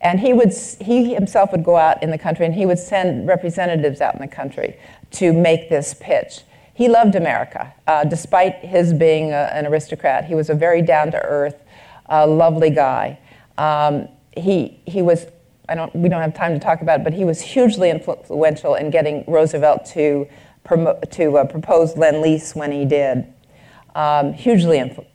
And 0.00 0.20
he, 0.20 0.32
would, 0.32 0.52
he 0.80 1.14
himself 1.14 1.50
would 1.52 1.64
go 1.64 1.76
out 1.76 2.02
in 2.02 2.10
the 2.10 2.18
country 2.18 2.46
and 2.46 2.54
he 2.54 2.66
would 2.66 2.78
send 2.78 3.26
representatives 3.26 4.00
out 4.00 4.14
in 4.14 4.20
the 4.20 4.28
country 4.28 4.78
to 5.12 5.32
make 5.32 5.68
this 5.68 5.94
pitch. 5.98 6.42
He 6.74 6.88
loved 6.88 7.16
America, 7.16 7.74
uh, 7.88 8.04
despite 8.04 8.56
his 8.56 8.92
being 8.92 9.32
a, 9.32 9.50
an 9.52 9.66
aristocrat. 9.66 10.24
He 10.24 10.36
was 10.36 10.50
a 10.50 10.54
very 10.54 10.82
down 10.82 11.10
to 11.10 11.20
earth, 11.24 11.56
uh, 12.08 12.26
lovely 12.28 12.70
guy. 12.70 13.18
Um, 13.56 14.08
he, 14.36 14.80
he 14.86 15.02
was, 15.02 15.26
I 15.68 15.74
don't, 15.74 15.92
we 15.96 16.08
don't 16.08 16.22
have 16.22 16.34
time 16.34 16.52
to 16.52 16.60
talk 16.60 16.80
about 16.80 17.00
it, 17.00 17.04
but 17.04 17.12
he 17.12 17.24
was 17.24 17.40
hugely 17.40 17.90
influential 17.90 18.76
in 18.76 18.90
getting 18.90 19.24
Roosevelt 19.26 19.84
to, 19.86 20.28
promo- 20.64 21.10
to 21.10 21.38
uh, 21.38 21.44
propose 21.46 21.96
Lend 21.96 22.20
Lease 22.20 22.54
when 22.54 22.70
he 22.70 22.84
did. 22.84 23.26
Um, 23.96 24.32
hugely 24.32 24.78
influential 24.78 25.12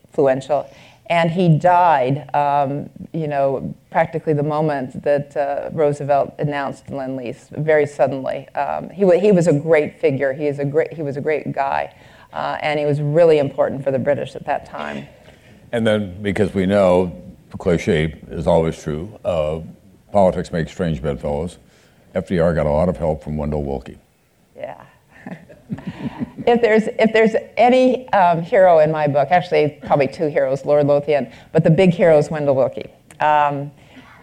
and 1.07 1.29
he 1.29 1.49
died, 1.49 2.33
um, 2.33 2.89
you 3.13 3.27
know, 3.27 3.75
practically 3.91 4.33
the 4.33 4.43
moment 4.43 5.03
that 5.03 5.35
uh, 5.35 5.69
Roosevelt 5.73 6.33
announced 6.39 6.89
Lend 6.89 7.17
Lease, 7.17 7.49
very 7.51 7.85
suddenly. 7.85 8.47
Um, 8.49 8.89
he, 8.89 9.01
w- 9.01 9.19
he 9.19 9.31
was 9.31 9.47
a 9.47 9.53
great 9.53 9.99
figure. 9.99 10.31
He, 10.33 10.47
is 10.47 10.59
a 10.59 10.65
great, 10.65 10.93
he 10.93 11.01
was 11.01 11.17
a 11.17 11.21
great 11.21 11.51
guy, 11.51 11.93
uh, 12.31 12.57
and 12.61 12.79
he 12.79 12.85
was 12.85 13.01
really 13.01 13.39
important 13.39 13.83
for 13.83 13.91
the 13.91 13.99
British 13.99 14.35
at 14.35 14.45
that 14.45 14.65
time. 14.65 15.05
And 15.73 15.85
then, 15.85 16.21
because 16.21 16.53
we 16.53 16.65
know, 16.65 17.21
the 17.49 17.57
cliche 17.57 18.19
is 18.29 18.47
always 18.47 18.81
true, 18.81 19.19
uh, 19.25 19.59
politics 20.11 20.51
makes 20.51 20.71
strange 20.71 21.01
bedfellows. 21.01 21.57
FDR 22.15 22.55
got 22.55 22.65
a 22.65 22.71
lot 22.71 22.87
of 22.87 22.95
help 22.95 23.23
from 23.23 23.35
Wendell 23.37 23.63
Willkie. 23.63 23.97
Yeah 24.55 24.85
if 26.47 26.61
there's 26.61 26.83
if 26.99 27.13
there's 27.13 27.35
any 27.57 28.07
um, 28.09 28.41
hero 28.41 28.79
in 28.79 28.91
my 28.91 29.07
book, 29.07 29.29
actually 29.31 29.79
probably 29.85 30.07
two 30.07 30.27
heroes, 30.27 30.65
Lord 30.65 30.87
Lothian, 30.87 31.31
but 31.51 31.63
the 31.63 31.69
big 31.69 31.91
hero 31.91 32.17
is 32.17 32.29
Wendell 32.29 32.55
Willkie. 32.55 32.89
Um, 33.19 33.71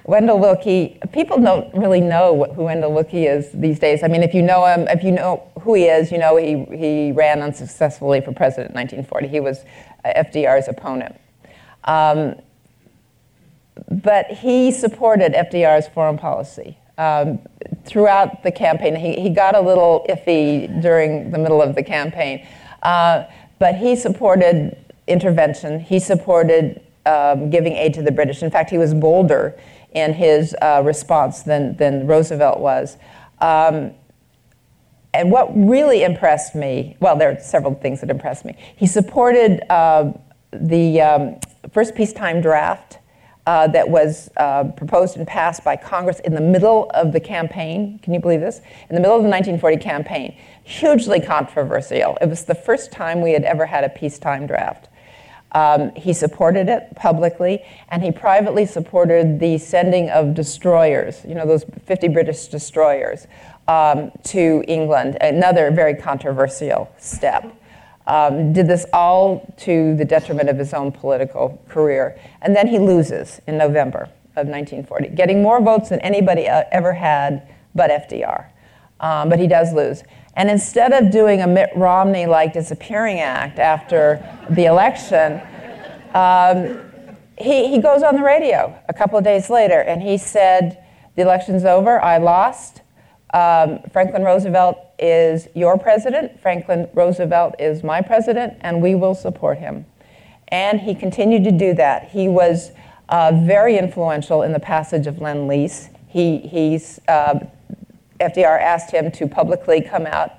Wendell 0.05 0.39
Willkie, 0.39 0.99
people 1.13 1.41
don't 1.41 1.73
really 1.75 2.01
know 2.01 2.45
who 2.57 2.65
Wendell 2.65 2.93
Willkie 2.93 3.27
is 3.27 3.51
these 3.53 3.79
days. 3.79 4.03
I 4.03 4.09
mean, 4.09 4.23
if 4.23 4.35
you 4.35 4.43
know 4.43 4.67
him, 4.67 4.89
if 4.89 5.05
you 5.05 5.13
know 5.13 5.49
who 5.61 5.75
he 5.75 5.85
is, 5.85 6.11
you 6.11 6.19
know 6.19 6.37
he, 6.37 6.65
he 6.77 7.13
ran 7.13 7.43
unsuccessfully 7.43 8.21
for 8.21 8.33
president 8.33 8.71
in 8.71 8.77
1940. 8.77 9.29
He 9.29 9.41
was 9.41 9.65
FDR's 10.05 10.69
opponent. 10.69 11.17
Um, 11.85 12.37
but 13.89 14.27
he 14.27 14.73
supported 14.73 15.33
FDR's 15.33 15.89
foreign 15.89 16.19
policy 16.19 16.77
um, 17.01 17.39
throughout 17.85 18.43
the 18.43 18.53
campaign. 18.53 18.95
He, 18.95 19.19
he 19.21 19.31
got 19.31 19.57
a 19.57 19.61
little 19.61 20.05
iffy 20.09 20.83
during 20.83 21.31
the 21.31 21.39
middle 21.39 21.63
of 21.63 21.75
the 21.75 21.83
campaign, 21.83 22.47
uh, 22.83 23.25
but 23.59 23.75
he 23.77 23.97
supported 23.97 24.77
intervention. 25.07 25.81
He 25.81 25.99
supported 25.99 26.83
um, 27.07 27.49
giving 27.49 27.73
aid 27.73 27.95
to 27.95 28.03
the 28.03 28.13
British. 28.13 28.43
In 28.43 28.51
fact, 28.51 28.69
he 28.69 28.77
was 28.77 28.93
bolder 28.93 29.59
in 29.93 30.13
his 30.13 30.55
uh, 30.61 30.83
response 30.85 31.43
than, 31.43 31.75
than 31.77 32.07
Roosevelt 32.07 32.61
was. 32.61 32.99
Um, 33.41 33.93
and 35.15 35.33
what 35.33 35.49
really 35.57 36.05
impressed 36.05 36.55
me, 36.55 36.97
well, 37.01 37.17
there 37.17 37.33
are 37.33 37.41
several 37.41 37.75
things 37.75 38.01
that 38.03 38.11
impressed 38.11 38.45
me. 38.45 38.57
He 38.77 38.87
supported 38.87 39.61
uh, 39.73 40.13
the 40.53 41.01
um, 41.01 41.41
first 41.73 41.95
peacetime 41.95 42.43
draft 42.43 42.99
uh, 43.51 43.67
that 43.67 43.91
was 43.91 44.31
uh, 44.37 44.63
proposed 44.77 45.17
and 45.17 45.27
passed 45.27 45.65
by 45.65 45.75
Congress 45.75 46.21
in 46.21 46.37
the 46.37 46.41
middle 46.41 46.89
of 46.95 47.11
the 47.11 47.19
campaign. 47.19 47.99
Can 48.01 48.15
you 48.15 48.21
believe 48.21 48.39
this? 48.39 48.61
In 48.89 48.95
the 48.95 49.01
middle 49.01 49.17
of 49.17 49.25
the 49.25 49.29
1940 49.29 49.77
campaign. 49.79 50.37
Hugely 50.63 51.21
controversial. 51.21 52.17
It 52.21 52.29
was 52.29 52.45
the 52.45 52.55
first 52.55 52.93
time 52.93 53.21
we 53.21 53.33
had 53.33 53.43
ever 53.43 53.67
had 53.67 53.83
a 53.83 53.89
peacetime 53.89 54.47
draft. 54.47 54.89
Um, 55.51 55.93
he 55.97 56.13
supported 56.13 56.69
it 56.69 56.95
publicly, 56.95 57.65
and 57.89 58.05
he 58.05 58.13
privately 58.13 58.67
supported 58.67 59.41
the 59.41 59.59
sending 59.59 60.11
of 60.11 60.33
destroyers, 60.33 61.25
you 61.25 61.35
know, 61.35 61.45
those 61.45 61.65
50 61.87 62.07
British 62.07 62.47
destroyers, 62.47 63.27
um, 63.67 64.13
to 64.27 64.63
England, 64.69 65.19
another 65.21 65.73
very 65.73 65.97
controversial 65.97 66.89
step 66.99 67.53
um, 68.11 68.53
did 68.53 68.67
this 68.67 68.85
all 68.93 69.55
to 69.57 69.95
the 69.95 70.05
detriment 70.05 70.49
of 70.49 70.59
his 70.59 70.75
own 70.75 70.91
political 70.91 71.63
career. 71.69 72.19
And 72.43 72.57
then 72.57 72.67
he 72.67 72.81
loses 72.81 73.41
in 73.47 73.57
November 73.57 74.11
of 74.35 74.49
1940, 74.49 75.11
getting 75.11 75.43
more 75.43 75.63
votes 75.63 75.91
than 75.91 76.01
anybody 76.01 76.49
ever 76.49 76.93
had 76.93 77.49
but 77.73 77.89
FDR. 77.89 78.47
Um, 78.99 79.29
but 79.29 79.39
he 79.39 79.47
does 79.47 79.73
lose. 79.73 80.03
And 80.35 80.51
instead 80.51 80.93
of 80.93 81.13
doing 81.13 81.41
a 81.41 81.47
Mitt 81.47 81.71
Romney 81.77 82.27
like 82.27 82.53
disappearing 82.53 83.21
act 83.21 83.61
after 83.61 84.21
the 84.51 84.65
election, 84.65 85.41
um, 86.13 86.81
he, 87.39 87.69
he 87.69 87.79
goes 87.79 88.03
on 88.03 88.17
the 88.17 88.23
radio 88.23 88.77
a 88.89 88.93
couple 88.93 89.19
of 89.19 89.25
days 89.25 89.51
later 89.51 89.81
and 89.83 90.03
he 90.03 90.19
said, 90.19 90.85
The 91.15 91.23
election's 91.23 91.65
over, 91.65 92.03
I 92.03 92.19
lost. 92.19 92.83
Um, 93.33 93.79
Franklin 93.93 94.25
Roosevelt 94.25 94.90
is 95.01 95.49
your 95.55 95.79
president, 95.79 96.41
Franklin 96.41 96.89
Roosevelt 96.95 97.55
is 97.59 97.83
my 97.83 98.01
president, 98.01 98.57
and 98.61 98.83
we 98.83 98.95
will 98.95 99.15
support 99.15 99.59
him. 99.59 99.87
And 100.49 100.81
he 100.81 100.95
continued 100.95 101.45
to 101.45 101.53
do 101.53 101.75
that. 101.75 102.09
He 102.11 102.29
was 102.29 102.73
uh, 103.09 103.33
very 103.45 103.79
influential 103.79 104.43
in 104.43 104.53
the 104.53 104.61
passage 104.61 105.07
of 105.07 105.21
Lend 105.21 105.49
Lease. 105.49 105.89
He, 106.07 106.39
he's, 106.39 107.01
uh, 107.09 107.41
FDR 108.21 108.61
asked 108.61 108.91
him 108.91 109.11
to 109.13 109.27
publicly 109.27 109.81
come 109.81 110.07
out 110.07 110.33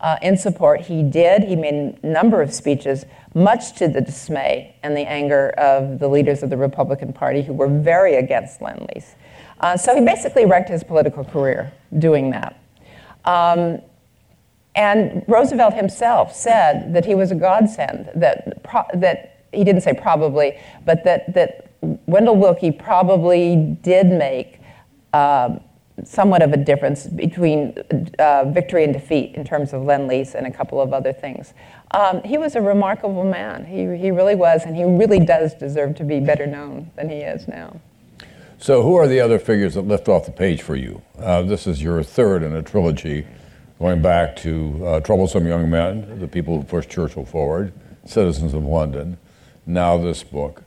uh, 0.00 0.18
in 0.20 0.36
support. 0.36 0.80
He 0.80 1.02
did. 1.02 1.44
He 1.44 1.56
made 1.56 1.98
a 2.02 2.06
number 2.06 2.42
of 2.42 2.52
speeches, 2.52 3.06
much 3.34 3.74
to 3.76 3.88
the 3.88 4.00
dismay 4.00 4.76
and 4.82 4.96
the 4.96 5.08
anger 5.08 5.50
of 5.50 5.98
the 5.98 6.08
leaders 6.08 6.42
of 6.42 6.50
the 6.50 6.56
Republican 6.56 7.12
Party 7.12 7.42
who 7.42 7.52
were 7.52 7.68
very 7.68 8.16
against 8.16 8.60
Lend 8.60 8.86
Lease. 8.94 9.14
Uh, 9.60 9.76
so 9.76 9.94
he 9.94 10.04
basically 10.04 10.44
wrecked 10.44 10.68
his 10.68 10.82
political 10.82 11.24
career 11.24 11.72
doing 11.98 12.30
that. 12.30 12.58
Um, 13.24 13.80
and 14.74 15.22
Roosevelt 15.26 15.74
himself 15.74 16.34
said 16.34 16.94
that 16.94 17.04
he 17.04 17.14
was 17.14 17.30
a 17.30 17.34
godsend, 17.34 18.10
that, 18.14 18.62
pro- 18.62 18.86
that 18.94 19.44
he 19.52 19.64
didn't 19.64 19.82
say 19.82 19.92
probably, 19.92 20.58
but 20.84 21.04
that, 21.04 21.32
that 21.34 21.70
Wendell 22.06 22.36
Willkie 22.36 22.70
probably 22.70 23.76
did 23.82 24.06
make 24.06 24.60
uh, 25.12 25.56
somewhat 26.04 26.42
of 26.42 26.52
a 26.52 26.56
difference 26.56 27.06
between 27.06 27.74
uh, 28.18 28.44
victory 28.46 28.84
and 28.84 28.92
defeat 28.92 29.34
in 29.34 29.44
terms 29.44 29.72
of 29.72 29.82
Lend 29.82 30.08
Lease 30.08 30.34
and 30.34 30.46
a 30.46 30.50
couple 30.50 30.80
of 30.80 30.92
other 30.92 31.12
things. 31.12 31.52
Um, 31.90 32.22
he 32.22 32.38
was 32.38 32.56
a 32.56 32.62
remarkable 32.62 33.24
man. 33.24 33.66
He, 33.66 33.96
he 33.98 34.10
really 34.10 34.34
was, 34.34 34.64
and 34.64 34.74
he 34.74 34.84
really 34.84 35.20
does 35.20 35.54
deserve 35.54 35.96
to 35.96 36.04
be 36.04 36.18
better 36.20 36.46
known 36.46 36.90
than 36.96 37.10
he 37.10 37.16
is 37.16 37.46
now. 37.46 37.80
So, 38.58 38.82
who 38.82 38.94
are 38.94 39.08
the 39.08 39.20
other 39.20 39.38
figures 39.38 39.74
that 39.74 39.82
lift 39.82 40.08
off 40.08 40.24
the 40.24 40.32
page 40.32 40.62
for 40.62 40.76
you? 40.76 41.02
Uh, 41.18 41.42
this 41.42 41.66
is 41.66 41.82
your 41.82 42.02
third 42.02 42.42
in 42.42 42.54
a 42.54 42.62
trilogy, 42.62 43.26
going 43.82 44.00
back 44.00 44.36
to 44.36 44.80
uh, 44.86 45.00
Troublesome 45.00 45.44
Young 45.44 45.68
Men, 45.68 46.20
the 46.20 46.28
people 46.28 46.56
who 46.56 46.62
pushed 46.62 46.88
Churchill 46.88 47.24
forward, 47.24 47.72
Citizens 48.06 48.54
of 48.54 48.62
London, 48.62 49.18
now 49.66 49.98
this 49.98 50.22
book. 50.22 50.62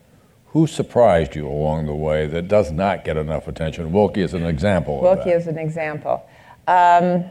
Who 0.47 0.67
surprised 0.67 1.33
you 1.33 1.47
along 1.47 1.85
the 1.85 1.95
way 1.95 2.27
that 2.27 2.49
does 2.49 2.73
not 2.73 3.05
get 3.05 3.15
enough 3.15 3.47
attention? 3.47 3.93
Willkie 3.93 4.19
is 4.19 4.33
an 4.33 4.45
example. 4.45 4.99
Willkie 4.99 5.31
is 5.31 5.47
an 5.47 5.57
example. 5.57 6.27
Um, 6.67 7.23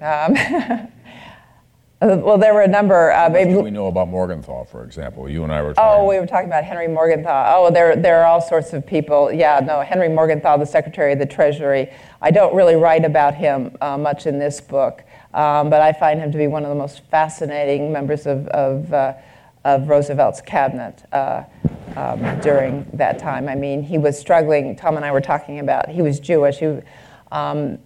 um, 0.00 0.34
Uh, 2.04 2.18
well, 2.18 2.36
there 2.36 2.52
were 2.52 2.60
a 2.60 2.68
number. 2.68 3.12
Uh, 3.12 3.30
maybe 3.30 3.54
we 3.54 3.70
know 3.70 3.86
about 3.86 4.08
Morgenthau, 4.08 4.64
for 4.64 4.84
example. 4.84 5.26
You 5.26 5.42
and 5.42 5.52
I 5.52 5.62
were. 5.62 5.70
Oh, 5.70 5.74
talking. 5.74 6.02
Oh, 6.02 6.08
we 6.08 6.18
were 6.18 6.26
talking 6.26 6.48
about 6.48 6.62
Henry 6.62 6.86
Morgenthau. 6.86 7.54
Oh, 7.56 7.70
there, 7.70 7.96
there 7.96 8.20
are 8.20 8.26
all 8.26 8.42
sorts 8.42 8.74
of 8.74 8.86
people. 8.86 9.32
Yeah, 9.32 9.60
no, 9.60 9.80
Henry 9.80 10.10
Morgenthau, 10.10 10.58
the 10.58 10.66
Secretary 10.66 11.14
of 11.14 11.18
the 11.18 11.26
Treasury. 11.26 11.90
I 12.20 12.30
don't 12.30 12.54
really 12.54 12.74
write 12.74 13.06
about 13.06 13.34
him 13.34 13.74
uh, 13.80 13.96
much 13.96 14.26
in 14.26 14.38
this 14.38 14.60
book, 14.60 15.02
um, 15.32 15.70
but 15.70 15.80
I 15.80 15.94
find 15.94 16.20
him 16.20 16.30
to 16.30 16.36
be 16.36 16.46
one 16.46 16.62
of 16.64 16.68
the 16.68 16.74
most 16.74 17.00
fascinating 17.10 17.90
members 17.90 18.26
of 18.26 18.48
of, 18.48 18.92
uh, 18.92 19.14
of 19.64 19.88
Roosevelt's 19.88 20.42
cabinet. 20.42 21.04
Uh, 21.10 21.44
um, 21.96 22.40
during 22.40 22.86
that 22.94 23.20
time, 23.20 23.48
I 23.48 23.54
mean, 23.54 23.82
he 23.82 23.98
was 23.98 24.18
struggling. 24.18 24.74
Tom 24.74 24.96
and 24.96 25.04
I 25.04 25.12
were 25.12 25.20
talking 25.20 25.60
about. 25.60 25.88
He 25.88 26.02
was 26.02 26.18
Jewish. 26.18 26.58
He, 26.58 26.80
um, 27.34 27.78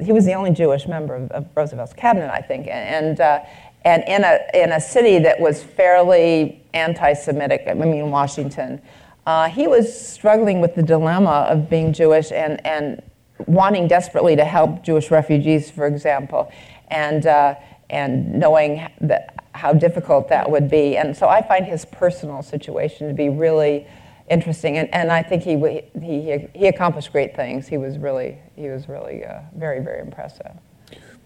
he 0.00 0.12
was 0.12 0.24
the 0.24 0.34
only 0.34 0.50
Jewish 0.50 0.88
member 0.88 1.14
of, 1.14 1.30
of 1.30 1.46
Roosevelt's 1.54 1.92
cabinet, 1.92 2.30
I 2.32 2.40
think, 2.40 2.66
and 2.66 3.20
uh, 3.20 3.40
and 3.84 4.02
in 4.08 4.24
a 4.24 4.40
in 4.52 4.72
a 4.72 4.80
city 4.80 5.20
that 5.20 5.38
was 5.38 5.62
fairly 5.62 6.60
anti-Semitic. 6.74 7.64
I 7.68 7.74
mean, 7.74 8.10
Washington. 8.10 8.82
Uh, 9.24 9.48
he 9.48 9.68
was 9.68 9.86
struggling 9.94 10.60
with 10.60 10.74
the 10.74 10.82
dilemma 10.82 11.46
of 11.48 11.70
being 11.70 11.92
Jewish 11.92 12.32
and 12.32 12.64
and 12.66 13.00
wanting 13.46 13.86
desperately 13.86 14.34
to 14.34 14.44
help 14.44 14.82
Jewish 14.82 15.12
refugees, 15.12 15.70
for 15.70 15.86
example, 15.86 16.50
and 16.88 17.24
uh, 17.26 17.54
and 17.90 18.34
knowing 18.34 18.88
that 19.00 19.44
how 19.52 19.72
difficult 19.72 20.28
that 20.28 20.50
would 20.50 20.68
be. 20.68 20.96
And 20.96 21.16
so 21.16 21.28
I 21.28 21.46
find 21.46 21.64
his 21.64 21.84
personal 21.84 22.42
situation 22.42 23.06
to 23.06 23.14
be 23.14 23.28
really 23.28 23.86
interesting, 24.30 24.78
and, 24.78 24.92
and 24.94 25.10
I 25.10 25.22
think 25.22 25.42
he, 25.42 25.56
he, 26.00 26.48
he 26.54 26.66
accomplished 26.66 27.12
great 27.12 27.34
things. 27.34 27.66
He 27.66 27.78
was 27.78 27.98
really, 27.98 28.38
he 28.56 28.68
was 28.68 28.88
really 28.88 29.24
uh, 29.24 29.40
very, 29.56 29.80
very 29.80 30.00
impressive. 30.00 30.52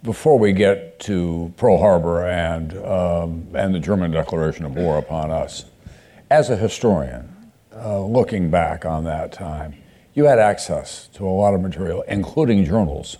Before 0.02 0.38
we 0.38 0.52
get 0.52 0.98
to 1.00 1.52
Pearl 1.56 1.78
Harbor 1.78 2.26
and, 2.26 2.76
um, 2.84 3.46
and 3.54 3.74
the 3.74 3.78
German 3.78 4.10
declaration 4.10 4.64
of 4.64 4.74
war 4.74 4.98
upon 4.98 5.30
us, 5.30 5.66
as 6.30 6.50
a 6.50 6.56
historian, 6.56 7.28
uh, 7.74 8.00
looking 8.04 8.50
back 8.50 8.84
on 8.84 9.04
that 9.04 9.32
time, 9.32 9.74
you 10.14 10.24
had 10.24 10.38
access 10.38 11.08
to 11.14 11.26
a 11.26 11.30
lot 11.30 11.54
of 11.54 11.60
material, 11.60 12.02
including 12.08 12.64
journals, 12.64 13.16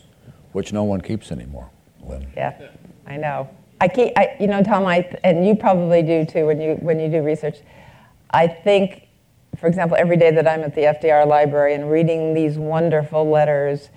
which 0.53 0.73
no 0.73 0.85
one 0.85 1.01
keeps 1.01 1.31
anymore. 1.31 1.71
Lynn. 2.05 2.27
Yeah, 2.37 2.69
I 3.07 3.17
know. 3.17 3.49
I 3.81 3.89
keep, 3.89 4.13
I, 4.17 4.37
you 4.39 4.47
know, 4.47 4.63
Tom, 4.63 4.87
I, 4.87 5.09
and 5.25 5.47
you 5.47 5.55
probably 5.55 6.03
do 6.03 6.25
too 6.25 6.47
when 6.47 6.61
you 6.61 6.75
when 6.77 7.01
you 7.01 7.09
do 7.09 7.23
research. 7.23 7.59
I 8.31 8.47
think 8.47 9.09
for 9.63 9.69
example, 9.69 9.97
every 9.97 10.17
day 10.17 10.33
that 10.33 10.49
I'm 10.49 10.65
at 10.65 10.75
the 10.75 10.81
FDR 10.81 11.25
library 11.25 11.75
and 11.75 11.89
reading 11.89 12.35
these 12.35 12.59
wonderful 12.59 13.31
letters 13.31 13.91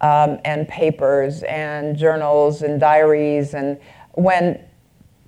um, 0.00 0.38
and 0.44 0.68
papers 0.68 1.42
and 1.42 1.96
journals 1.96 2.62
and 2.62 2.78
diaries, 2.78 3.52
and 3.52 3.80
when 4.12 4.64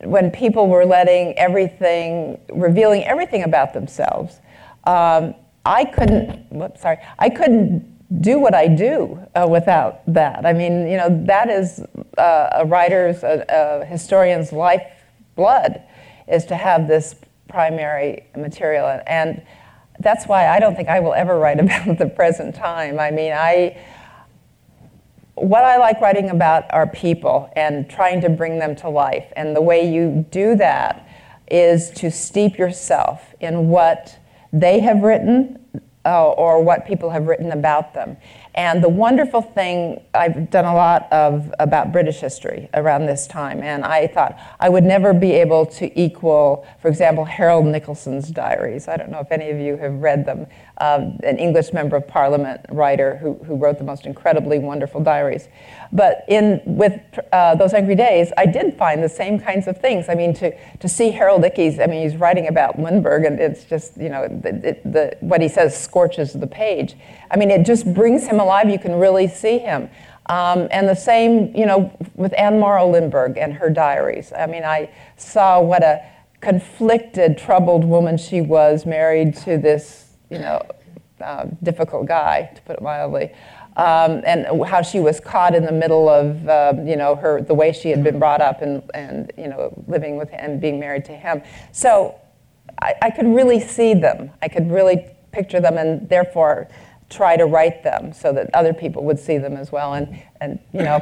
when 0.05 0.31
people 0.31 0.68
were 0.68 0.87
letting 0.87 1.37
everything, 1.37 2.40
revealing 2.53 3.03
everything 3.03 3.42
about 3.42 3.74
themselves, 3.74 4.38
um, 4.85 5.35
I 5.66 5.87
couldn't. 5.87 6.46
Whoops, 6.53 6.83
sorry, 6.83 6.98
I 7.18 7.29
couldn't 7.29 8.22
do 8.22 8.38
what 8.38 8.55
I 8.55 8.68
do 8.68 9.18
uh, 9.35 9.48
without 9.50 10.03
that. 10.14 10.46
I 10.46 10.53
mean, 10.53 10.87
you 10.87 10.98
know, 10.98 11.24
that 11.26 11.50
is 11.50 11.85
uh, 12.16 12.50
a 12.53 12.64
writer's, 12.64 13.24
a, 13.24 13.44
a 13.48 13.85
historian's 13.87 14.53
lifeblood, 14.53 15.83
is 16.29 16.44
to 16.44 16.55
have 16.55 16.87
this 16.87 17.16
primary 17.48 18.26
material 18.37 19.00
and 19.09 19.42
that's 20.01 20.27
why 20.27 20.49
I 20.49 20.59
don't 20.59 20.75
think 20.75 20.89
I 20.89 21.01
will 21.01 21.15
ever 21.15 21.39
write 21.39 21.61
about 21.65 21.99
the 21.99 22.07
present 22.07 22.55
time. 22.55 22.99
I 22.99 23.11
mean, 23.11 23.33
I 23.33 23.79
what 25.35 25.65
I 25.65 25.79
like 25.79 26.01
writing 26.03 26.29
about 26.29 26.65
are 26.71 26.87
people 26.87 27.51
and 27.57 27.89
trying 27.89 28.21
to 28.21 28.29
bring 28.29 28.59
them 28.59 28.77
to 28.77 28.91
life. 28.91 29.33
And 29.37 29.57
the 29.57 29.63
way 29.63 29.91
you 29.91 30.27
do 30.31 30.55
that 30.57 31.09
is 31.51 31.91
to 31.93 32.11
steep 32.11 32.59
yourself 32.59 33.35
in 33.41 33.69
what 33.69 34.19
they 34.53 34.81
have 34.81 35.03
written 35.03 35.59
uh, 36.05 36.31
or 36.33 36.63
what 36.63 36.87
people 36.87 37.11
have 37.11 37.27
written 37.27 37.53
about 37.53 37.95
them. 37.95 38.19
And 38.55 38.83
the 38.83 38.89
wonderful 38.89 39.43
thing, 39.43 40.01
I've 40.13 40.51
done 40.51 40.65
a 40.65 40.75
lot 40.75 41.11
of 41.13 41.55
about 41.59 41.93
British 41.93 42.21
history 42.21 42.69
around 42.75 43.07
this 43.07 43.27
time, 43.27 43.63
and 43.63 43.85
I 43.85 44.09
thought 44.09 44.39
I 44.59 44.69
would 44.69 44.85
never 44.85 45.13
be 45.13 45.33
able 45.33 45.67
to 45.67 46.01
equal, 46.01 46.67
for 46.83 46.89
example, 46.89 47.25
Harold 47.25 47.67
Nicolson's 47.67 48.29
diaries. 48.31 48.89
I 48.89 48.97
don't 48.97 49.11
know 49.11 49.21
if 49.21 49.31
any 49.31 49.51
of 49.51 49.59
you 49.59 49.77
have 49.77 49.95
read 49.95 50.27
them. 50.27 50.47
Um, 50.83 51.21
an 51.25 51.37
English 51.37 51.75
member 51.75 51.97
of 51.97 52.09
parliament 52.09 52.64
writer 52.71 53.16
who, 53.19 53.35
who 53.45 53.55
wrote 53.55 53.77
the 53.77 53.85
most 53.85 54.07
incredibly 54.07 54.59
wonderful 54.59 55.03
diaries. 55.03 55.47
But 55.93 56.25
in 56.27 56.62
with 56.64 56.99
uh, 57.33 57.55
those 57.57 57.75
angry 57.75 57.97
days, 57.97 58.33
I 58.38 58.47
did 58.47 58.79
find 58.79 59.03
the 59.03 59.09
same 59.09 59.38
kinds 59.38 59.66
of 59.66 59.79
things. 59.79 60.09
I 60.09 60.14
mean, 60.14 60.33
to, 60.35 60.57
to 60.79 60.88
see 60.88 61.11
Harold 61.11 61.43
Ickes, 61.43 61.83
I 61.83 61.87
mean, 61.87 62.03
he's 62.03 62.16
writing 62.16 62.49
about 62.49 62.79
Lindbergh, 62.79 63.27
and 63.27 63.38
it's 63.38 63.64
just, 63.64 63.99
you 63.99 64.09
know, 64.09 64.27
the, 64.29 64.79
the, 64.85 65.16
what 65.21 65.43
he 65.43 65.49
says 65.49 65.77
scorches 65.77 66.33
the 66.33 66.47
page. 66.47 66.97
I 67.31 67.37
mean, 67.37 67.51
it 67.51 67.66
just 67.66 67.93
brings 67.93 68.27
him 68.27 68.40
alive. 68.40 68.71
You 68.71 68.79
can 68.79 68.95
really 68.95 69.29
see 69.29 69.59
him. 69.59 69.90
Um, 70.27 70.69
and 70.71 70.88
the 70.88 70.95
same, 70.95 71.55
you 71.55 71.66
know, 71.66 71.93
with 72.14 72.33
Anne 72.38 72.59
Morrow 72.59 72.88
Lindbergh 72.88 73.37
and 73.37 73.53
her 73.55 73.69
diaries. 73.69 74.33
I 74.33 74.47
mean, 74.47 74.64
I 74.64 74.88
saw 75.16 75.61
what 75.61 75.83
a 75.83 76.03
conflicted, 76.40 77.37
troubled 77.37 77.85
woman 77.85 78.16
she 78.16 78.40
was, 78.40 78.87
married 78.87 79.37
to 79.45 79.59
this 79.59 80.10
you 80.31 80.38
know, 80.38 80.62
uh, 81.21 81.47
difficult 81.62 82.07
guy, 82.07 82.51
to 82.55 82.62
put 82.62 82.77
it 82.77 82.83
mildly. 82.83 83.31
Um, 83.77 84.23
and 84.27 84.47
how 84.66 84.83
she 84.83 85.01
was 85.01 85.21
caught 85.21 85.55
in 85.55 85.64
the 85.64 85.73
middle 85.73 86.09
of, 86.09 86.49
uh, 86.49 86.75
you 86.85 86.97
know, 86.97 87.14
her 87.14 87.40
the 87.40 87.55
way 87.55 87.73
she 87.73 87.90
had 87.90 88.03
been 88.03 88.19
brought 88.19 88.40
up 88.40 88.62
and, 88.62 88.83
and 88.95 89.33
you 89.38 89.49
know, 89.49 89.73
living 89.87 90.16
with 90.16 90.31
him, 90.31 90.40
and 90.43 90.61
being 90.61 90.81
married 90.81 91.05
to 91.07 91.12
him. 91.12 91.43
So 91.73 92.21
I, 92.83 92.95
I 93.03 93.11
could 93.11 93.27
really 93.27 93.61
see 93.61 93.95
them. 93.95 94.31
I 94.43 94.49
could 94.49 94.71
really 94.71 95.07
picture 95.33 95.61
them, 95.61 95.79
and 95.79 96.09
therefore 96.09 96.69
try 97.09 97.37
to 97.37 97.45
write 97.45 97.83
them 97.83 98.12
so 98.12 98.33
that 98.33 98.51
other 98.55 98.73
people 98.73 99.05
would 99.05 99.19
see 99.19 99.38
them 99.38 99.57
as 99.57 99.71
well. 99.73 99.95
And, 99.95 100.21
and 100.40 100.59
you 100.73 100.83
know, 100.83 101.01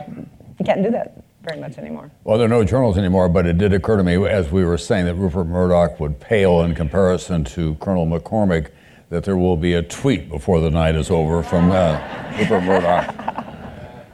you 0.58 0.64
can't 0.64 0.82
do 0.82 0.90
that 0.90 1.22
very 1.42 1.60
much 1.60 1.78
anymore. 1.78 2.10
Well, 2.24 2.36
there 2.36 2.46
are 2.46 2.50
no 2.50 2.64
journals 2.64 2.98
anymore, 2.98 3.28
but 3.28 3.46
it 3.46 3.58
did 3.58 3.72
occur 3.72 3.96
to 3.96 4.04
me 4.04 4.26
as 4.26 4.50
we 4.50 4.64
were 4.64 4.78
saying 4.78 5.06
that 5.06 5.14
Rupert 5.14 5.46
Murdoch 5.46 5.98
would 6.00 6.20
pale 6.20 6.62
in 6.62 6.74
comparison 6.74 7.44
to 7.44 7.74
Colonel 7.76 8.06
McCormick 8.06 8.70
that 9.10 9.24
there 9.24 9.36
will 9.36 9.56
be 9.56 9.74
a 9.74 9.82
tweet 9.82 10.28
before 10.28 10.60
the 10.60 10.70
night 10.70 10.94
is 10.94 11.10
over 11.10 11.42
from 11.42 11.70
uh, 11.70 12.34
Rupert 12.38 12.62
Murdoch 12.64 13.14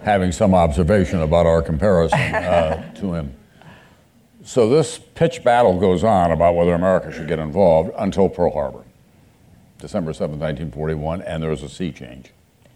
having 0.04 0.30
some 0.30 0.54
observation 0.54 1.20
about 1.20 1.46
our 1.46 1.62
comparison 1.62 2.18
uh, 2.18 2.92
to 2.94 3.14
him. 3.14 3.35
So 4.44 4.68
this 4.68 4.98
pitch 4.98 5.42
battle 5.42 5.80
goes 5.80 6.04
on 6.04 6.30
about 6.30 6.54
whether 6.54 6.74
America 6.74 7.11
should 7.11 7.26
get 7.26 7.38
involved 7.38 7.90
until 7.96 8.28
Pearl 8.28 8.52
Harbor, 8.52 8.85
December 9.78 10.12
7, 10.12 10.38
1941, 10.38 11.22
and 11.22 11.42
there's 11.42 11.62
a 11.62 11.68
sea 11.68 11.90
change. 11.90 12.30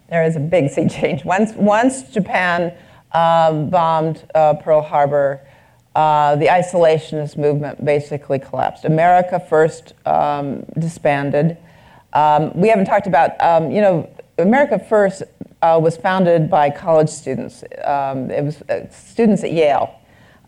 There 0.09 0.25
is 0.25 0.37
a 0.37 0.41
big 0.41 0.71
sea 0.71 0.89
change. 0.89 1.25
Once, 1.27 1.53
once 1.53 2.05
Japan 2.05 2.73
um, 3.12 3.69
bombed 3.69 4.27
uh, 4.35 4.55
Pearl 4.55 4.81
Harbor, 4.81 5.47
uh, 5.95 6.37
the 6.37 6.47
isolationist 6.47 7.37
movement 7.37 7.85
basically 7.85 8.39
collapsed. 8.39 8.87
America 8.87 9.39
first 9.39 9.93
um, 10.07 10.64
disbanded. 10.79 11.59
Um, 12.13 12.53
we 12.55 12.69
haven't 12.69 12.87
talked 12.87 13.07
about, 13.07 13.41
um, 13.43 13.71
you 13.71 13.81
know, 13.81 14.09
America 14.39 14.79
First 14.79 15.23
uh, 15.63 15.79
was 15.83 15.97
founded 15.97 16.49
by 16.49 16.71
college 16.71 17.09
students. 17.09 17.65
Um, 17.85 18.31
it 18.31 18.45
was 18.45 18.63
uh, 18.63 18.89
students 18.91 19.45
at 19.45 19.53
Yale. 19.53 19.95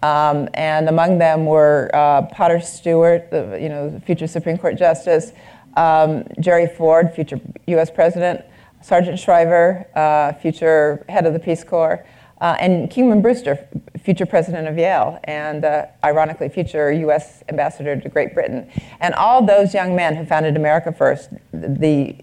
Um, 0.02 0.48
and 0.54 0.88
among 0.88 1.18
them 1.18 1.44
were 1.44 1.90
uh, 1.92 2.22
Potter 2.22 2.60
Stewart, 2.60 3.30
the, 3.30 3.58
you 3.60 3.68
know, 3.68 4.00
future 4.06 4.26
Supreme 4.26 4.56
Court 4.56 4.78
Justice, 4.78 5.32
um, 5.76 6.24
Jerry 6.40 6.66
Ford, 6.66 7.12
future 7.14 7.38
U.S. 7.66 7.90
President, 7.90 8.44
Sargent 8.80 9.18
Shriver, 9.18 9.86
uh, 9.94 10.32
future 10.40 11.04
head 11.08 11.26
of 11.26 11.34
the 11.34 11.40
Peace 11.40 11.64
Corps, 11.64 12.04
Uh, 12.40 12.56
and 12.58 12.90
Kingman 12.90 13.20
Brewster, 13.20 13.68
future 14.02 14.26
president 14.26 14.68
of 14.68 14.78
Yale, 14.78 15.18
and 15.24 15.64
uh, 15.64 15.86
ironically, 16.04 16.48
future 16.48 16.90
U.S. 16.92 17.42
ambassador 17.48 18.00
to 18.00 18.08
Great 18.08 18.34
Britain. 18.34 18.70
And 19.00 19.14
all 19.14 19.44
those 19.44 19.74
young 19.74 19.94
men 19.94 20.16
who 20.16 20.24
founded 20.24 20.56
America 20.56 20.92
First, 20.92 21.30
the, 21.52 22.16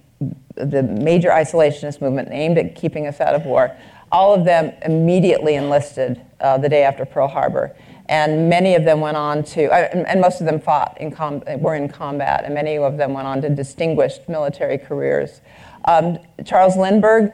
the 0.55 0.83
major 0.83 1.29
isolationist 1.29 2.01
movement 2.01 2.29
aimed 2.31 2.57
at 2.57 2.75
keeping 2.75 3.07
us 3.07 3.21
out 3.21 3.35
of 3.35 3.45
war, 3.45 3.75
all 4.11 4.33
of 4.33 4.45
them 4.45 4.73
immediately 4.85 5.55
enlisted 5.55 6.21
uh, 6.39 6.57
the 6.57 6.69
day 6.69 6.83
after 6.83 7.05
Pearl 7.05 7.27
Harbor. 7.27 7.75
And 8.09 8.49
many 8.49 8.75
of 8.75 8.85
them 8.85 9.01
went 9.01 9.17
on 9.17 9.43
to, 9.43 9.65
uh, 9.65 10.03
and 10.07 10.21
most 10.21 10.39
of 10.39 10.47
them 10.47 10.61
fought, 10.61 10.97
in 10.99 11.11
com- 11.11 11.43
were 11.57 11.75
in 11.75 11.89
combat, 11.89 12.45
and 12.45 12.53
many 12.53 12.77
of 12.77 12.97
them 12.97 13.13
went 13.13 13.27
on 13.27 13.41
to 13.41 13.49
distinguished 13.49 14.29
military 14.29 14.77
careers. 14.77 15.41
Um, 15.85 16.17
Charles 16.45 16.77
Lindbergh, 16.77 17.33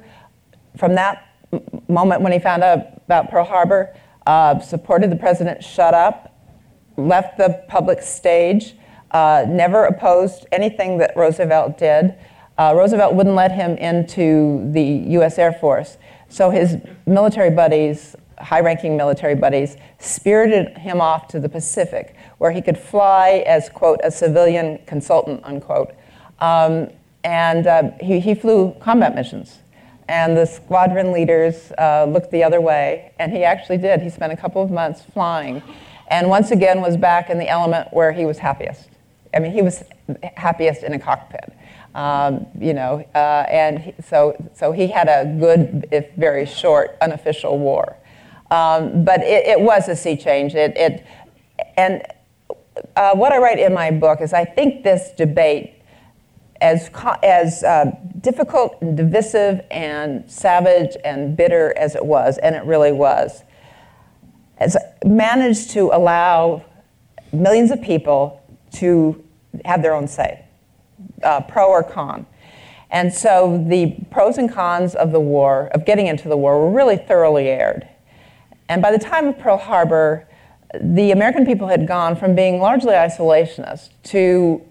from 0.75 0.95
that 0.95 1.27
moment 1.87 2.21
when 2.21 2.31
he 2.31 2.39
found 2.39 2.63
out 2.63 2.79
about 3.05 3.29
Pearl 3.29 3.45
Harbor, 3.45 3.95
uh, 4.25 4.59
supported 4.59 5.11
the 5.11 5.15
president 5.15 5.63
shut 5.63 5.93
up, 5.93 6.35
left 6.97 7.37
the 7.37 7.63
public 7.67 8.01
stage, 8.01 8.75
uh, 9.11 9.45
never 9.47 9.85
opposed 9.85 10.45
anything 10.51 10.97
that 10.97 11.15
Roosevelt 11.15 11.77
did. 11.77 12.15
Uh, 12.57 12.73
Roosevelt 12.75 13.15
wouldn't 13.15 13.35
let 13.35 13.51
him 13.51 13.77
into 13.77 14.69
the 14.71 14.83
U.S. 15.13 15.37
Air 15.37 15.53
Force. 15.53 15.97
So 16.29 16.49
his 16.49 16.77
military 17.05 17.49
buddies, 17.49 18.15
high 18.39 18.61
ranking 18.61 18.97
military 18.97 19.35
buddies, 19.35 19.77
spirited 19.99 20.77
him 20.77 21.01
off 21.01 21.27
to 21.29 21.39
the 21.39 21.49
Pacific, 21.49 22.15
where 22.37 22.51
he 22.51 22.61
could 22.61 22.77
fly 22.77 23.43
as, 23.45 23.69
quote, 23.69 23.99
a 24.03 24.11
civilian 24.11 24.79
consultant, 24.85 25.41
unquote. 25.43 25.93
Um, 26.39 26.89
and 27.23 27.67
uh, 27.67 27.91
he, 28.01 28.19
he 28.19 28.35
flew 28.35 28.75
combat 28.79 29.15
missions 29.15 29.59
and 30.07 30.35
the 30.35 30.45
squadron 30.45 31.11
leaders 31.11 31.71
uh, 31.77 32.05
looked 32.05 32.31
the 32.31 32.43
other 32.43 32.61
way, 32.61 33.11
and 33.19 33.31
he 33.31 33.43
actually 33.43 33.77
did. 33.77 34.01
He 34.01 34.09
spent 34.09 34.33
a 34.33 34.37
couple 34.37 34.61
of 34.61 34.71
months 34.71 35.01
flying, 35.13 35.61
and 36.09 36.29
once 36.29 36.51
again 36.51 36.81
was 36.81 36.97
back 36.97 37.29
in 37.29 37.39
the 37.39 37.47
element 37.47 37.89
where 37.91 38.11
he 38.11 38.25
was 38.25 38.37
happiest. 38.37 38.89
I 39.33 39.39
mean, 39.39 39.51
he 39.51 39.61
was 39.61 39.83
happiest 40.35 40.83
in 40.83 40.93
a 40.93 40.99
cockpit, 40.99 41.53
um, 41.95 42.45
you 42.59 42.73
know, 42.73 43.03
uh, 43.15 43.45
and 43.49 43.79
he, 43.79 43.93
so, 44.03 44.35
so 44.53 44.71
he 44.71 44.87
had 44.87 45.07
a 45.07 45.25
good, 45.39 45.87
if 45.91 46.11
very 46.15 46.45
short, 46.45 46.97
unofficial 47.01 47.57
war. 47.57 47.97
Um, 48.51 49.03
but 49.03 49.21
it, 49.21 49.47
it, 49.47 49.59
was 49.59 49.87
a 49.87 49.95
sea 49.95 50.15
change. 50.15 50.53
It, 50.53 50.77
it 50.77 51.07
and 51.75 52.03
uh, 52.95 53.15
what 53.15 53.31
I 53.31 53.37
write 53.37 53.57
in 53.57 53.73
my 53.73 53.89
book 53.89 54.21
is 54.21 54.33
I 54.33 54.45
think 54.45 54.83
this 54.83 55.11
debate 55.17 55.81
as, 56.63 56.89
as 57.21 57.61
uh, 57.63 57.91
difficult 58.21 58.77
and 58.81 58.95
divisive 58.95 59.61
and 59.69 60.29
savage 60.31 60.95
and 61.03 61.35
bitter 61.35 61.77
as 61.77 61.93
it 61.95 62.05
was, 62.05 62.37
and 62.37 62.55
it 62.55 62.63
really 62.63 62.93
was, 62.93 63.43
has 64.55 64.77
managed 65.05 65.71
to 65.71 65.91
allow 65.91 66.63
millions 67.33 67.69
of 67.69 67.81
people 67.81 68.41
to 68.71 69.21
have 69.65 69.81
their 69.81 69.93
own 69.93 70.07
say, 70.07 70.45
uh, 71.21 71.41
pro 71.41 71.67
or 71.67 71.83
con. 71.83 72.25
And 72.89 73.13
so 73.13 73.61
the 73.67 73.97
pros 74.09 74.37
and 74.37 74.49
cons 74.49 74.95
of 74.95 75.11
the 75.11 75.19
war, 75.19 75.69
of 75.73 75.85
getting 75.85 76.07
into 76.07 76.29
the 76.29 76.37
war, 76.37 76.59
were 76.59 76.71
really 76.71 76.95
thoroughly 76.95 77.49
aired. 77.49 77.89
And 78.69 78.81
by 78.81 78.91
the 78.91 78.99
time 78.99 79.27
of 79.27 79.37
Pearl 79.37 79.57
Harbor, 79.57 80.29
the 80.79 81.11
American 81.11 81.45
people 81.45 81.67
had 81.67 81.87
gone 81.87 82.15
from 82.15 82.35
being 82.35 82.61
largely 82.61 82.93
isolationist 82.93 83.89
to 84.03 84.61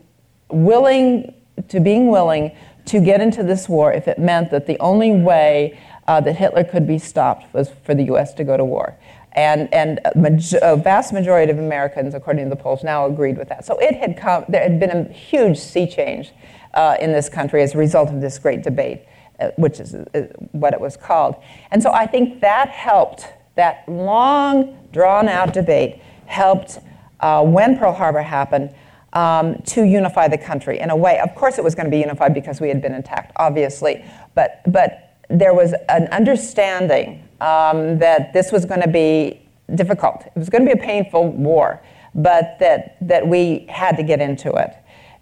willing 0.48 1.34
to 1.68 1.80
being 1.80 2.08
willing 2.08 2.52
to 2.86 3.00
get 3.00 3.20
into 3.20 3.42
this 3.42 3.68
war 3.68 3.92
if 3.92 4.08
it 4.08 4.18
meant 4.18 4.50
that 4.50 4.66
the 4.66 4.78
only 4.78 5.12
way 5.12 5.78
uh, 6.08 6.20
that 6.20 6.36
Hitler 6.36 6.64
could 6.64 6.86
be 6.86 6.98
stopped 6.98 7.52
was 7.54 7.70
for 7.84 7.94
the 7.94 8.04
U.S. 8.04 8.34
to 8.34 8.44
go 8.44 8.56
to 8.56 8.64
war. 8.64 8.98
And, 9.34 9.72
and 9.72 9.98
a, 10.04 10.72
a, 10.72 10.76
vast 10.76 11.12
majority 11.12 11.50
of 11.50 11.58
Americans, 11.58 12.12
according 12.12 12.44
to 12.44 12.50
the 12.50 12.56
polls, 12.56 12.84
now 12.84 13.06
agreed 13.06 13.38
with 13.38 13.48
that. 13.48 13.64
So 13.64 13.78
it 13.78 13.94
had 13.94 14.16
come, 14.16 14.44
there 14.48 14.62
had 14.62 14.78
been 14.78 14.90
a 14.90 15.04
huge 15.10 15.58
sea 15.58 15.86
change 15.86 16.32
uh, 16.74 16.96
in 17.00 17.12
this 17.12 17.28
country 17.28 17.62
as 17.62 17.74
a 17.74 17.78
result 17.78 18.10
of 18.10 18.20
this 18.20 18.38
great 18.38 18.62
debate, 18.62 19.04
uh, 19.40 19.50
which 19.56 19.80
is 19.80 19.94
uh, 19.94 20.04
what 20.52 20.74
it 20.74 20.80
was 20.80 20.98
called. 20.98 21.36
And 21.70 21.82
so 21.82 21.92
I 21.92 22.06
think 22.06 22.40
that 22.40 22.68
helped, 22.68 23.26
that 23.54 23.88
long, 23.88 24.76
drawn 24.92 25.28
out 25.28 25.54
debate 25.54 26.02
helped 26.26 26.78
uh, 27.20 27.42
when 27.42 27.78
Pearl 27.78 27.92
Harbor 27.92 28.22
happened 28.22 28.74
um, 29.12 29.60
to 29.66 29.84
unify 29.84 30.28
the 30.28 30.38
country 30.38 30.80
in 30.80 30.90
a 30.90 30.96
way. 30.96 31.18
Of 31.18 31.34
course, 31.34 31.58
it 31.58 31.64
was 31.64 31.74
going 31.74 31.86
to 31.86 31.90
be 31.90 31.98
unified 31.98 32.34
because 32.34 32.60
we 32.60 32.68
had 32.68 32.80
been 32.80 32.94
attacked, 32.94 33.32
obviously, 33.36 34.04
but 34.34 34.60
but 34.66 35.18
there 35.28 35.54
was 35.54 35.74
an 35.88 36.08
understanding 36.08 37.26
um, 37.40 37.98
that 37.98 38.32
this 38.32 38.52
was 38.52 38.64
going 38.64 38.82
to 38.82 38.88
be 38.88 39.40
difficult. 39.74 40.26
It 40.26 40.38
was 40.38 40.48
going 40.48 40.66
to 40.66 40.74
be 40.74 40.78
a 40.78 40.82
painful 40.82 41.28
war, 41.28 41.82
but 42.14 42.56
that 42.60 42.96
that 43.02 43.26
we 43.26 43.66
had 43.68 43.96
to 43.96 44.02
get 44.02 44.20
into 44.20 44.52
it. 44.52 44.74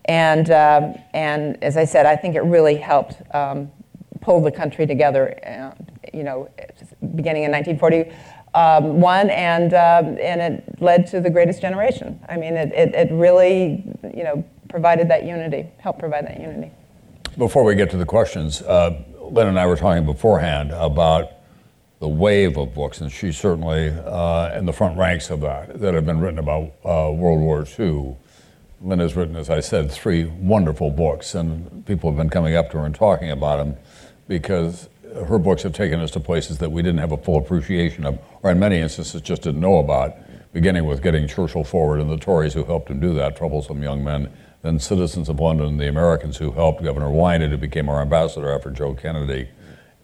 And 0.07 0.51
um, 0.51 0.95
and 1.13 1.63
as 1.63 1.77
I 1.77 1.85
said, 1.85 2.07
I 2.07 2.17
think 2.17 2.35
it 2.35 2.43
really 2.43 2.77
helped 2.77 3.23
um, 3.35 3.71
pull 4.21 4.41
the 4.41 4.53
country 4.53 4.87
together. 4.87 5.39
Uh, 5.47 5.83
you 6.13 6.25
know, 6.25 6.49
beginning 7.15 7.45
in 7.45 7.53
1940 7.53 8.13
um, 8.55 9.01
one, 9.01 9.31
and, 9.31 9.75
uh, 9.75 10.03
and 10.21 10.41
it 10.41 10.83
led 10.83 11.07
to 11.09 11.21
the 11.21 11.31
greatest 11.31 11.61
generation. 11.61 12.19
I 12.29 12.37
mean, 12.37 12.55
it, 12.57 12.73
it, 12.73 12.95
it, 12.95 13.13
really, 13.13 13.85
you 14.15 14.25
know, 14.25 14.45
provided 14.69 15.09
that 15.09 15.25
unity, 15.25 15.69
helped 15.79 16.01
provide 16.01 16.27
that 16.27 16.41
unity. 16.41 16.71
Before 17.39 17.63
we 17.63 17.75
get 17.75 17.91
to 17.91 17.97
the 17.97 18.07
questions, 18.07 18.63
uh, 18.63 19.03
Lynn 19.21 19.47
and 19.47 19.59
I 19.59 19.67
were 19.67 19.77
talking 19.77 20.05
beforehand 20.05 20.73
about 20.73 21.31
the 22.01 22.09
wave 22.09 22.57
of 22.57 22.75
books, 22.75 23.01
and 23.01 23.13
she's 23.13 23.37
certainly 23.37 23.91
uh, 23.91 24.57
in 24.59 24.67
the 24.67 24.73
front 24.73 24.99
ranks 24.99 25.31
of 25.31 25.43
that, 25.43 25.81
that 25.81 25.95
have 25.95 26.07
been 26.07 26.19
written 26.19 26.39
about 26.39 26.73
uh, 26.85 27.13
World 27.13 27.41
War 27.41 27.65
II. 27.79 28.17
Lynn 28.83 28.99
has 28.99 29.15
written, 29.15 29.37
as 29.37 29.51
I 29.51 29.61
said, 29.61 29.93
three 29.93 30.25
wonderful 30.25 30.91
books, 30.91 31.35
and 31.35 31.85
people 31.87 32.11
have 32.11 32.17
been 32.17 32.31
coming 32.31 32.57
up 32.57 32.71
to 32.71 32.79
her 32.79 32.87
and 32.87 32.95
talking 32.95 33.31
about 33.31 33.59
them 33.59 33.77
because 34.27 34.89
her 35.15 35.39
books 35.39 35.63
have 35.63 35.73
taken 35.73 36.01
us 36.01 36.11
to 36.13 36.21
places 36.21 36.59
that 36.59 36.71
we 36.71 36.83
didn't 36.83 36.99
have 36.99 37.13
a 37.13 37.17
full 37.17 37.39
appreciation 37.39 38.05
of, 38.05 38.19
or 38.43 38.51
in 38.51 38.59
many 38.59 38.79
instances 38.79 39.21
just 39.21 39.43
didn't 39.43 39.61
know 39.61 39.79
about, 39.79 40.15
beginning 40.53 40.85
with 40.85 41.03
getting 41.03 41.29
Churchill 41.29 41.65
forward 41.65 42.01
and 42.01 42.11
the 42.11 42.17
Tories 42.17 42.55
who 42.55 42.65
helped 42.65 42.91
him 42.91 43.01
do 43.01 43.15
that, 43.15 43.37
troublesome 43.37 43.83
young 43.83 44.03
men, 44.03 44.33
then 44.63 44.79
Citizens 44.79 45.29
of 45.29 45.41
London, 45.41 45.79
the 45.79 45.89
Americans 45.89 46.37
who 46.37 46.53
helped 46.53 46.83
Governor 46.83 47.09
Winant, 47.09 47.51
who 47.51 47.57
became 47.57 47.89
our 47.89 48.03
ambassador 48.03 48.53
after 48.53 48.71
Joe 48.71 48.95
Kennedy, 48.95 49.49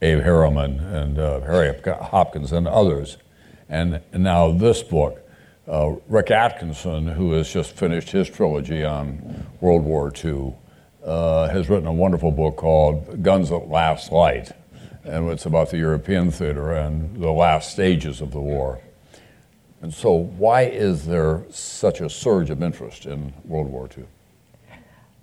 Abe 0.02 0.22
Harriman, 0.22 0.80
and 0.80 1.18
uh, 1.18 1.40
Harry 1.40 1.74
Hopkins, 1.84 2.52
and 2.52 2.66
others. 2.66 3.16
And, 3.68 4.00
now 4.12 4.52
this 4.52 4.82
book, 4.82 5.20
uh, 5.68 5.94
Rick 6.08 6.30
Atkinson, 6.30 7.08
who 7.08 7.32
has 7.32 7.52
just 7.52 7.72
finished 7.72 8.10
his 8.10 8.30
trilogy 8.30 8.84
on 8.84 9.46
World 9.60 9.82
War 9.82 10.12
II, 10.24 10.54
uh, 11.04 11.48
has 11.48 11.68
written 11.68 11.86
a 11.86 11.92
wonderful 11.92 12.30
book 12.30 12.56
called 12.56 13.06
The 13.06 13.16
Guns 13.16 13.50
at 13.52 13.68
Last 13.68 14.12
Light 14.12 14.52
and 15.06 15.30
it's 15.30 15.46
about 15.46 15.70
the 15.70 15.78
European 15.78 16.30
theater 16.30 16.72
and 16.72 17.16
the 17.16 17.30
last 17.30 17.70
stages 17.70 18.20
of 18.20 18.32
the 18.32 18.40
war. 18.40 18.80
And 19.82 19.94
so, 19.94 20.12
why 20.12 20.62
is 20.62 21.06
there 21.06 21.44
such 21.50 22.00
a 22.00 22.10
surge 22.10 22.50
of 22.50 22.60
interest 22.62 23.06
in 23.06 23.32
World 23.44 23.68
War 23.68 23.88
II? 23.96 24.04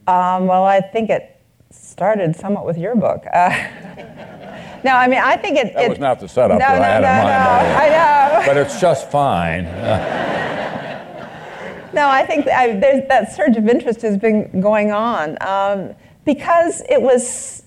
Um, 0.08 0.48
well, 0.48 0.64
I 0.64 0.80
think 0.80 1.10
it 1.10 1.42
started 1.72 2.34
somewhat 2.36 2.66
with 2.66 2.78
your 2.78 2.96
book. 2.96 3.26
Uh, 3.34 3.50
no, 4.84 4.92
I 4.92 5.08
mean, 5.08 5.20
I 5.20 5.38
think 5.38 5.58
it. 5.58 5.74
That 5.74 5.86
it, 5.86 5.90
was 5.90 6.00
not 6.00 6.20
the 6.20 6.30
setup 6.30 6.60
no, 6.60 6.66
that 6.66 6.78
no, 6.78 6.84
I 6.84 6.88
had 6.88 7.02
no, 7.02 7.10
in 7.10 7.24
mind. 7.24 7.68
No, 7.68 7.80
I 7.80 7.90
know. 7.90 8.44
But 8.46 8.58
it's 8.58 8.80
just 8.80 9.10
fine. 9.12 9.64
no, 11.94 12.08
I 12.08 12.26
think 12.26 12.48
I, 12.48 12.76
that 13.10 13.36
surge 13.36 13.58
of 13.58 13.68
interest 13.68 14.02
has 14.04 14.18
been 14.18 14.62
going 14.62 14.92
on 14.92 15.38
um, 15.42 15.96
because 16.26 16.84
it 16.90 17.02
was 17.02 17.63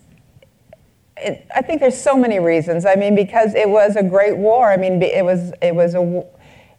it, 1.17 1.47
I 1.55 1.63
think 1.63 1.81
there's 1.81 2.01
so 2.01 2.17
many 2.17 2.39
reasons. 2.39 2.85
I 2.85 2.95
mean, 2.95 3.15
because 3.15 3.55
it 3.55 3.69
was 3.69 3.97
a 3.97 4.03
great 4.03 4.37
war. 4.37 4.71
I 4.71 4.77
mean, 4.77 5.03
it 5.03 5.25
was 5.25 5.53
it 5.63 5.75
was 5.75 5.95
a 5.95 6.25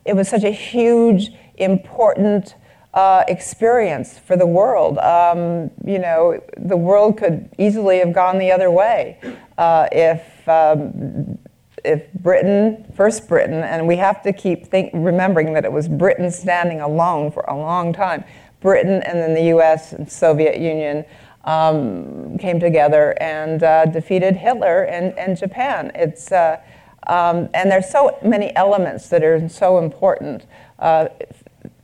it 0.06 0.16
was 0.16 0.28
such 0.28 0.44
a 0.44 0.52
huge, 0.52 1.32
important 1.56 2.56
uh, 2.94 3.24
experience 3.28 4.18
for 4.18 4.38
the 4.38 4.48
world. 4.48 4.98
Um, 5.00 5.72
you 5.86 6.00
know, 6.00 6.42
the 6.58 6.78
world 6.78 7.18
could 7.18 7.50
easily 7.58 8.00
have 8.00 8.14
gone 8.14 8.38
the 8.38 8.52
other 8.52 8.72
way 8.72 9.20
uh, 9.58 9.88
if. 9.92 10.48
Um, 10.48 11.38
if 11.86 12.12
Britain, 12.14 12.92
first 12.98 13.30
Britain, 13.30 13.64
and 13.64 13.88
we 13.88 13.96
have 13.96 14.22
to 14.24 14.34
keep 14.34 14.66
think, 14.66 14.90
remembering 14.94 15.54
that 15.54 15.64
it 15.64 15.72
was 15.72 15.88
Britain 15.88 16.30
standing 16.32 16.82
alone 16.82 17.32
for 17.32 17.44
a 17.44 17.56
long 17.56 17.94
time, 17.94 18.26
Britain 18.60 19.02
and 19.04 19.20
then 19.20 19.34
the 19.34 19.44
U.S. 19.44 19.94
and 19.94 20.12
Soviet 20.12 20.58
Union 20.60 21.06
um, 21.48 22.38
came 22.38 22.60
together 22.60 23.16
and 23.22 23.64
uh, 23.64 23.86
defeated 23.86 24.36
Hitler 24.36 24.84
and, 24.84 25.18
and 25.18 25.38
Japan. 25.38 25.92
It's, 25.96 26.32
uh, 26.32 26.62
um, 27.08 27.50
and 27.54 27.72
there's 27.72 27.90
so 27.90 28.18
many 28.22 28.54
elements 28.58 29.08
that 29.10 29.24
are 29.24 29.48
so 29.48 29.80
important 29.80 30.46
uh, 30.80 31.08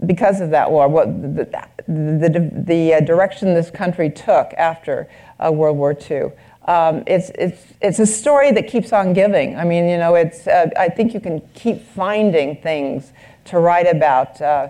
because 0.05 0.41
of 0.41 0.49
that 0.49 0.69
war. 0.69 0.89
What 0.89 1.05
the, 1.05 1.45
the, 1.87 2.29
the, 2.29 2.63
the 2.65 2.93
uh, 2.95 2.99
direction 2.99 3.53
this 3.53 3.71
country 3.71 4.09
took 4.09 4.53
after 4.57 5.09
uh, 5.39 5.49
World 5.49 5.77
War 5.77 5.97
II. 6.09 6.33
um, 6.65 7.03
it's, 7.07 7.29
it's, 7.35 7.63
it's 7.81 7.99
a 7.99 8.05
story 8.05 8.51
that 8.51 8.67
keeps 8.67 8.91
on 8.91 9.13
giving. 9.13 9.55
I 9.55 9.63
mean, 9.63 9.87
you 9.87 9.97
know, 9.97 10.15
it's, 10.15 10.45
uh, 10.45 10.71
I 10.77 10.89
think 10.89 11.13
you 11.13 11.21
can 11.21 11.41
keep 11.53 11.81
finding 11.81 12.57
things 12.57 13.13
to 13.45 13.59
write 13.59 13.87
about. 13.87 14.41
Uh, 14.41 14.69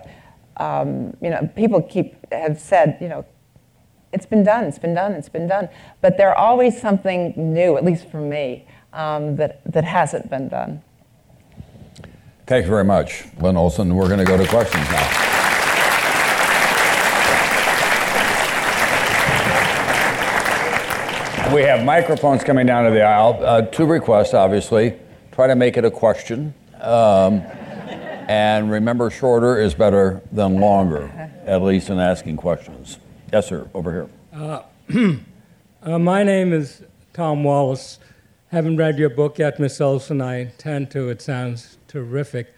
um, 0.56 1.16
you 1.20 1.30
know, 1.30 1.50
people 1.56 1.82
keep 1.82 2.14
have 2.32 2.60
said, 2.60 2.96
you 3.00 3.08
know, 3.08 3.24
it's 4.14 4.26
been 4.26 4.44
done, 4.44 4.64
it's 4.64 4.78
been 4.78 4.94
done, 4.94 5.12
it's 5.12 5.28
been 5.28 5.48
done. 5.48 5.68
But 6.00 6.16
there's 6.16 6.36
always 6.38 6.80
something 6.80 7.34
new, 7.36 7.76
at 7.76 7.84
least 7.84 8.08
for 8.08 8.20
me, 8.20 8.64
um, 8.92 9.36
that, 9.36 9.60
that 9.70 9.84
hasn't 9.84 10.30
been 10.30 10.48
done. 10.48 10.82
Thank 12.46 12.64
you 12.64 12.70
very 12.70 12.84
much, 12.84 13.24
Lynn 13.40 13.56
Olson. 13.56 13.94
We're 13.94 14.06
going 14.06 14.20
to 14.20 14.24
go 14.24 14.36
to 14.36 14.46
questions 14.46 14.88
now. 14.90 15.20
We 21.52 21.62
have 21.62 21.84
microphones 21.84 22.42
coming 22.44 22.66
down 22.66 22.84
to 22.84 22.90
the 22.90 23.02
aisle. 23.02 23.38
Uh, 23.42 23.62
two 23.62 23.86
requests, 23.86 24.34
obviously. 24.34 24.94
Try 25.32 25.48
to 25.48 25.56
make 25.56 25.76
it 25.76 25.84
a 25.84 25.90
question. 25.90 26.54
Um, 26.80 27.40
and 28.28 28.70
remember, 28.70 29.10
shorter 29.10 29.60
is 29.60 29.74
better 29.74 30.22
than 30.32 30.60
longer, 30.60 31.30
at 31.46 31.62
least 31.62 31.90
in 31.90 31.98
asking 31.98 32.36
questions. 32.36 32.98
Yes, 33.34 33.48
sir, 33.48 33.68
over 33.74 33.90
here. 33.90 34.08
Uh, 34.32 34.62
uh, 35.82 35.98
my 35.98 36.22
name 36.22 36.52
is 36.52 36.84
Tom 37.12 37.42
Wallace. 37.42 37.98
Haven't 38.52 38.76
read 38.76 38.96
your 38.96 39.10
book 39.10 39.40
yet, 39.40 39.58
Miss 39.58 39.80
Olson. 39.80 40.20
I 40.20 40.42
intend 40.42 40.92
to. 40.92 41.08
It 41.08 41.20
sounds 41.20 41.78
terrific. 41.88 42.54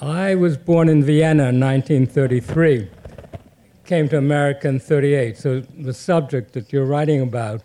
I 0.00 0.36
was 0.36 0.56
born 0.56 0.88
in 0.88 1.02
Vienna 1.02 1.48
in 1.48 1.58
1933, 1.58 2.88
came 3.86 4.08
to 4.10 4.18
America 4.18 4.68
in 4.68 4.78
38. 4.78 5.36
So 5.36 5.62
the 5.76 5.92
subject 5.92 6.52
that 6.52 6.72
you're 6.72 6.86
writing 6.86 7.20
about 7.20 7.64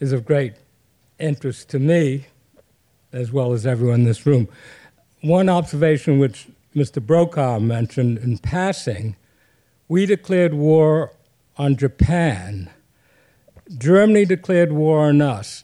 is 0.00 0.12
of 0.12 0.24
great 0.24 0.54
interest 1.20 1.68
to 1.68 1.78
me, 1.78 2.26
as 3.12 3.30
well 3.30 3.52
as 3.52 3.64
everyone 3.64 4.00
in 4.00 4.06
this 4.06 4.26
room. 4.26 4.48
One 5.20 5.48
observation 5.48 6.18
which 6.18 6.48
Mr. 6.74 7.00
Brokaw 7.00 7.60
mentioned 7.60 8.18
in 8.18 8.38
passing 8.38 9.14
we 9.90 10.06
declared 10.06 10.54
war 10.54 11.12
on 11.60 11.76
Japan. 11.76 12.70
Germany 13.76 14.24
declared 14.24 14.72
war 14.72 15.00
on 15.08 15.20
us. 15.20 15.62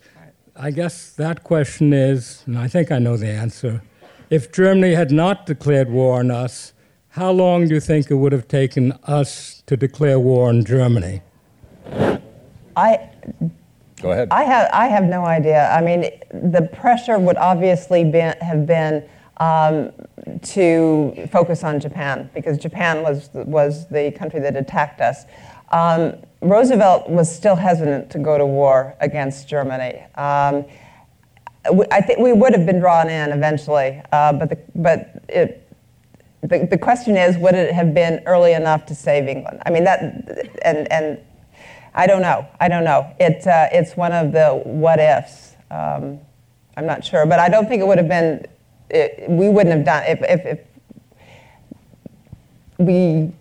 I 0.54 0.70
guess 0.70 1.10
that 1.12 1.42
question 1.42 1.92
is, 1.92 2.42
and 2.46 2.58
I 2.58 2.68
think 2.68 2.92
I 2.92 2.98
know 2.98 3.16
the 3.16 3.28
answer 3.28 3.82
if 4.28 4.52
Germany 4.52 4.94
had 4.94 5.10
not 5.10 5.46
declared 5.46 5.88
war 5.88 6.18
on 6.18 6.30
us, 6.30 6.72
how 7.10 7.30
long 7.30 7.68
do 7.68 7.74
you 7.74 7.80
think 7.80 8.10
it 8.10 8.14
would 8.14 8.32
have 8.32 8.48
taken 8.48 8.92
us 9.04 9.62
to 9.66 9.76
declare 9.76 10.18
war 10.18 10.48
on 10.48 10.64
Germany? 10.64 11.22
I 12.76 13.08
Go 14.02 14.10
ahead. 14.12 14.28
I 14.30 14.42
have, 14.44 14.68
I 14.74 14.88
have 14.88 15.04
no 15.04 15.24
idea. 15.24 15.70
I 15.70 15.80
mean, 15.80 16.10
the 16.52 16.68
pressure 16.74 17.18
would 17.18 17.38
obviously 17.38 18.04
be, 18.04 18.18
have 18.18 18.66
been 18.66 19.08
um, 19.38 19.90
to 20.42 21.28
focus 21.32 21.64
on 21.64 21.80
Japan 21.80 22.28
because 22.34 22.58
Japan 22.58 23.02
was, 23.02 23.30
was 23.32 23.88
the 23.88 24.10
country 24.12 24.40
that 24.40 24.54
attacked 24.54 25.00
us. 25.00 25.24
Um, 25.70 26.14
Roosevelt 26.40 27.08
was 27.08 27.34
still 27.34 27.56
hesitant 27.56 28.10
to 28.10 28.18
go 28.18 28.38
to 28.38 28.46
war 28.46 28.94
against 29.00 29.48
Germany. 29.48 30.04
Um, 30.14 30.64
I 31.90 32.00
think 32.00 32.20
we 32.20 32.32
would 32.32 32.52
have 32.54 32.64
been 32.64 32.78
drawn 32.78 33.08
in 33.08 33.32
eventually, 33.32 34.00
uh, 34.12 34.32
but, 34.32 34.50
the, 34.50 34.58
but 34.74 35.22
it, 35.28 35.68
the, 36.42 36.66
the 36.70 36.78
question 36.78 37.16
is, 37.16 37.36
would 37.38 37.54
it 37.54 37.72
have 37.72 37.92
been 37.92 38.22
early 38.26 38.52
enough 38.52 38.86
to 38.86 38.94
save 38.94 39.26
England? 39.26 39.60
I 39.66 39.70
mean, 39.70 39.84
that, 39.84 40.00
and, 40.62 40.90
and 40.92 41.18
I 41.94 42.06
don't 42.06 42.22
know. 42.22 42.46
I 42.60 42.68
don't 42.68 42.84
know. 42.84 43.10
It, 43.18 43.46
uh, 43.46 43.68
it's 43.72 43.96
one 43.96 44.12
of 44.12 44.32
the 44.32 44.50
what 44.64 45.00
ifs. 45.00 45.54
Um, 45.70 46.20
I'm 46.76 46.86
not 46.86 47.04
sure, 47.04 47.26
but 47.26 47.40
I 47.40 47.48
don't 47.48 47.66
think 47.66 47.80
it 47.80 47.86
would 47.86 47.98
have 47.98 48.08
been. 48.08 48.46
It, 48.90 49.28
we 49.28 49.48
wouldn't 49.48 49.74
have 49.74 49.84
done 49.84 50.04
if, 50.06 50.20
if, 50.22 50.46
if 50.46 50.60
we 52.78 53.32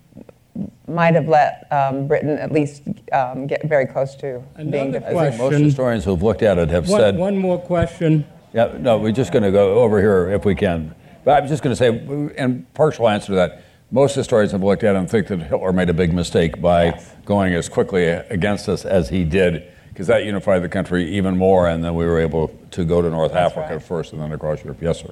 might 0.88 1.16
have 1.16 1.28
let 1.28 1.68
um, 1.72 2.08
Britain 2.08 2.38
at 2.38 2.51
least 2.51 2.84
um, 3.12 3.47
get 3.47 3.64
very 3.68 3.86
close 3.86 4.16
to 4.16 4.41
Another 4.56 4.72
being 4.72 4.91
defeated. 4.91 5.18
I 5.18 5.30
think 5.30 5.41
most 5.41 5.60
historians 5.60 6.06
who've 6.06 6.22
looked 6.24 6.43
at 6.43 6.58
it 6.58 6.70
have 6.70 6.88
one, 6.88 6.99
said. 6.99 7.18
One 7.18 7.38
more 7.38 7.60
question. 7.60 8.26
Yeah, 8.53 8.76
no, 8.80 8.97
we're 8.97 9.12
just 9.12 9.32
going 9.34 9.43
to 9.43 9.51
go 9.51 9.80
over 9.80 9.99
here 9.99 10.30
if 10.32 10.45
we 10.45 10.56
can. 10.56 10.95
But 11.26 11.41
I'm 11.43 11.49
just 11.49 11.64
going 11.64 11.76
to 11.76 11.78
say, 11.78 12.34
and 12.38 12.72
partial 12.74 13.10
answer 13.10 13.28
to 13.28 13.36
that, 13.36 13.64
most 13.91 14.16
historians 14.16 14.51
have 14.51 14.64
looked 14.64 14.84
at 14.84 14.95
it 14.95 14.99
and 14.99 15.10
think 15.10 15.28
that 15.28 15.41
Hitler 15.41 15.74
made 15.74 15.89
a 15.89 15.93
big 15.93 16.14
mistake 16.14 16.62
by 16.62 16.86
Yes. 16.86 17.12
going 17.26 17.53
as 17.53 17.68
quickly 17.70 18.06
against 18.06 18.70
us 18.70 18.86
as 18.86 19.10
he 19.10 19.24
did, 19.24 19.64
because 19.89 20.08
that 20.08 20.24
unified 20.26 20.62
the 20.64 20.70
country 20.70 21.10
even 21.16 21.38
more, 21.38 21.68
and 21.68 21.84
then 21.84 21.95
we 21.95 22.06
were 22.06 22.20
able 22.20 22.47
to 22.72 22.86
go 22.86 23.01
to 23.01 23.10
North 23.10 23.34
That's 23.34 23.51
Africa 23.51 23.76
right. 23.76 23.84
first 23.84 24.14
and 24.14 24.22
then 24.22 24.32
across 24.32 24.64
Europe. 24.64 24.80
Yes, 24.82 25.01
sir. 25.01 25.12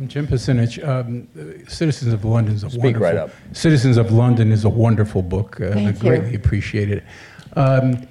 I'm 0.00 0.08
Jim 0.08 0.26
Pasinich. 0.26 0.82
Um, 0.82 1.28
Citizens 1.68 2.14
of 2.14 2.24
London 2.24 2.54
is 2.54 2.64
a 2.64 2.70
Speak 2.70 2.82
wonderful. 2.84 3.06
right 3.06 3.16
up. 3.16 3.30
Citizens 3.52 3.98
of 3.98 4.10
London 4.10 4.50
is 4.50 4.64
a 4.64 4.68
wonderful 4.70 5.20
book. 5.20 5.60
Uh, 5.60 5.66
I 5.66 5.72
Thank 5.72 6.02
you. 6.02 6.08
greatly 6.08 6.34
appreciate 6.34 6.90
it. 6.90 7.04
Um, 7.54 8.08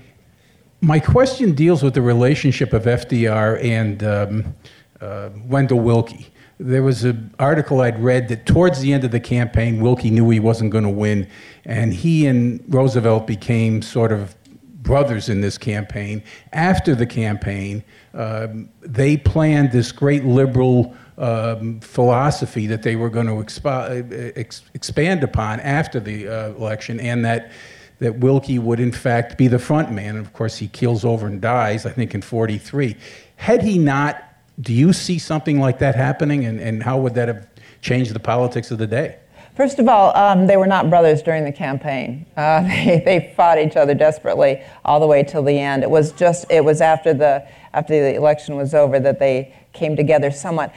my 0.82 1.00
question 1.00 1.56
deals 1.56 1.82
with 1.82 1.96
the 1.96 2.04
relationship 2.04 2.74
of 2.74 2.84
FDR 2.84 3.60
and 3.64 4.04
um, 4.04 4.56
uh, 5.02 5.32
Wendell 5.48 5.80
Willkie. 5.80 6.28
There 6.60 6.84
was 6.84 7.06
an 7.06 7.34
article 7.40 7.82
I'd 7.82 8.00
read 8.00 8.28
that 8.28 8.46
towards 8.46 8.82
the 8.82 8.94
end 8.94 9.04
of 9.04 9.10
the 9.10 9.20
campaign, 9.20 9.82
Willkie 9.82 10.12
knew 10.12 10.30
he 10.30 10.40
wasn't 10.40 10.70
going 10.70 10.84
to 10.84 10.92
win, 10.92 11.28
and 11.66 11.92
he 11.92 12.28
and 12.28 12.64
Roosevelt 12.68 13.26
became 13.26 13.82
sort 13.82 14.12
of 14.12 14.36
brothers 14.84 15.28
in 15.28 15.42
this 15.42 15.58
campaign. 15.58 16.22
After 16.54 16.94
the 16.94 17.08
campaign, 17.08 17.84
um, 18.14 18.70
they 18.82 19.18
planned 19.18 19.72
this 19.72 19.92
great 19.92 20.24
liberal 20.24 20.96
um, 21.20 21.80
philosophy 21.82 22.66
that 22.68 22.82
they 22.82 22.96
were 22.96 23.10
going 23.10 23.28
to 23.28 23.70
uh, 23.70 24.04
ex- 24.36 24.64
expand 24.74 25.24
upon 25.24 25.60
after 25.60 26.00
the 26.00 26.28
uh, 26.28 26.50
election, 26.50 27.00
and 27.00 27.24
that 27.26 27.52
that 28.00 28.18
Willkie 28.20 28.60
would 28.60 28.80
in 28.80 28.94
fact 28.94 29.38
be 29.38 29.48
the 29.48 29.60
front 29.60 29.92
man. 29.92 30.16
And 30.16 30.26
of 30.26 30.32
course, 30.32 30.58
he 30.58 30.70
kills 30.70 31.04
over 31.04 31.28
and 31.28 31.42
dies. 31.42 31.86
I 31.86 31.92
think 31.92 32.16
in 32.16 32.22
'43. 32.22 32.96
Had 33.36 33.62
he 33.62 33.78
not, 33.78 34.24
do 34.60 34.74
you 34.74 34.94
see 34.94 35.20
something 35.20 35.60
like 35.60 35.80
that 35.80 35.96
happening, 35.96 36.46
and, 36.46 36.60
and 36.60 36.84
how 36.84 37.00
would 37.00 37.16
that 37.16 37.28
have 37.28 37.48
changed 37.82 38.14
the 38.14 38.20
politics 38.20 38.72
of 38.72 38.78
the 38.78 38.88
day? 38.88 39.18
First 39.60 39.78
of 39.78 39.90
all, 39.90 40.16
um, 40.16 40.48
they 40.48 40.56
were 40.56 40.68
not 40.68 40.90
brothers 40.90 41.22
during 41.22 41.44
the 41.44 41.52
campaign. 41.52 42.26
Uh, 42.38 42.62
they, 42.68 43.02
they 43.04 43.34
fought 43.36 43.60
each 43.60 43.76
other 43.76 43.94
desperately 43.94 44.64
all 44.86 45.02
the 45.02 45.08
way 45.08 45.22
till 45.22 45.44
the 45.44 45.60
end. 45.60 45.84
It 45.84 45.90
was 45.90 46.14
just 46.14 46.46
it 46.50 46.64
was 46.64 46.80
after 46.80 47.14
the 47.14 47.46
after 47.74 47.94
the 47.94 48.16
election 48.16 48.56
was 48.56 48.74
over 48.74 49.02
that 49.02 49.20
they 49.20 49.54
came 49.74 49.98
together 49.98 50.32
somewhat. 50.32 50.74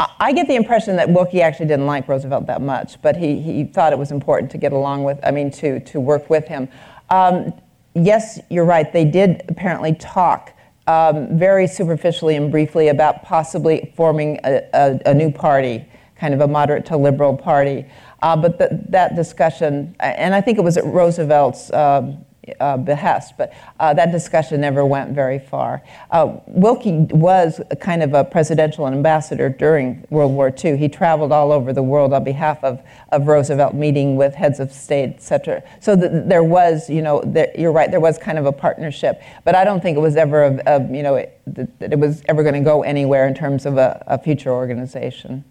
I- 0.00 0.32
get 0.32 0.48
the 0.48 0.56
impression 0.56 0.96
that 0.96 1.08
Willkie 1.08 1.42
actually 1.42 1.66
didn't 1.66 1.86
like 1.86 2.08
Roosevelt 2.08 2.46
that 2.46 2.60
much, 2.60 3.00
but 3.02 3.16
he, 3.16 3.40
he 3.40 3.64
thought 3.64 3.92
it 3.92 3.98
was 3.98 4.10
important 4.10 4.50
to 4.52 4.58
get 4.58 4.72
along 4.72 5.04
with, 5.04 5.18
I 5.22 5.30
mean, 5.30 5.50
to, 5.52 5.80
to 5.80 6.00
work 6.00 6.28
with 6.28 6.46
him. 6.46 6.68
Um, 7.10 7.52
yes, 7.94 8.40
you're 8.50 8.64
right, 8.64 8.92
they 8.92 9.04
did 9.04 9.44
apparently 9.48 9.94
talk 9.94 10.52
um, 10.86 11.38
very 11.38 11.66
superficially 11.66 12.36
and 12.36 12.50
briefly 12.50 12.88
about 12.88 13.22
possibly 13.22 13.92
forming 13.96 14.40
a, 14.44 14.62
a, 14.74 15.00
a 15.06 15.14
new 15.14 15.30
party, 15.30 15.84
kind 16.16 16.34
of 16.34 16.40
a 16.40 16.48
moderate 16.48 16.84
to 16.86 16.96
liberal 16.96 17.36
party. 17.36 17.86
Uh, 18.22 18.36
but 18.36 18.58
th- 18.58 18.70
that 18.88 19.14
discussion, 19.14 19.94
and 20.00 20.34
I 20.34 20.40
think 20.40 20.58
it 20.58 20.64
was 20.64 20.76
at 20.76 20.84
Roosevelt's 20.84 21.72
um, 21.72 22.24
uh, 22.60 22.76
behest, 22.76 23.34
but 23.38 23.52
uh, 23.80 23.94
that 23.94 24.12
discussion 24.12 24.60
never 24.60 24.84
went 24.84 25.12
very 25.12 25.38
far. 25.38 25.82
Uh, 26.10 26.38
Willkie 26.46 27.06
was 27.12 27.60
kind 27.80 28.02
of 28.02 28.14
a 28.14 28.24
presidential 28.24 28.86
ambassador 28.86 29.48
during 29.48 30.04
World 30.10 30.32
War 30.32 30.52
II. 30.64 30.76
He 30.76 30.88
traveled 30.88 31.32
all 31.32 31.52
over 31.52 31.72
the 31.72 31.82
world 31.82 32.12
on 32.12 32.24
behalf 32.24 32.62
of, 32.62 32.82
of 33.12 33.26
Roosevelt, 33.26 33.74
meeting 33.74 34.16
with 34.16 34.34
heads 34.34 34.60
of 34.60 34.72
state, 34.72 35.10
et 35.14 35.22
cetera. 35.22 35.62
So 35.80 35.96
th- 35.96 36.10
there 36.26 36.44
was, 36.44 36.90
you 36.90 37.02
know, 37.02 37.22
you're 37.56 37.72
right, 37.72 37.90
there 37.90 38.00
was 38.00 38.18
kind 38.18 38.38
of 38.38 38.46
a 38.46 38.52
partnership, 38.52 39.22
but 39.44 39.54
I 39.54 39.64
don't 39.64 39.80
think 39.82 39.96
it 39.96 40.00
was 40.00 40.16
ever, 40.16 40.44
a, 40.44 40.62
a, 40.66 40.92
you 40.92 41.02
know, 41.02 41.16
it, 41.16 41.40
that 41.46 41.92
it 41.92 41.98
was 41.98 42.22
ever 42.28 42.42
going 42.42 42.54
to 42.54 42.60
go 42.60 42.82
anywhere 42.82 43.26
in 43.26 43.34
terms 43.34 43.66
of 43.66 43.76
a, 43.76 44.02
a 44.06 44.18
future 44.18 44.50
organization. 44.50 45.44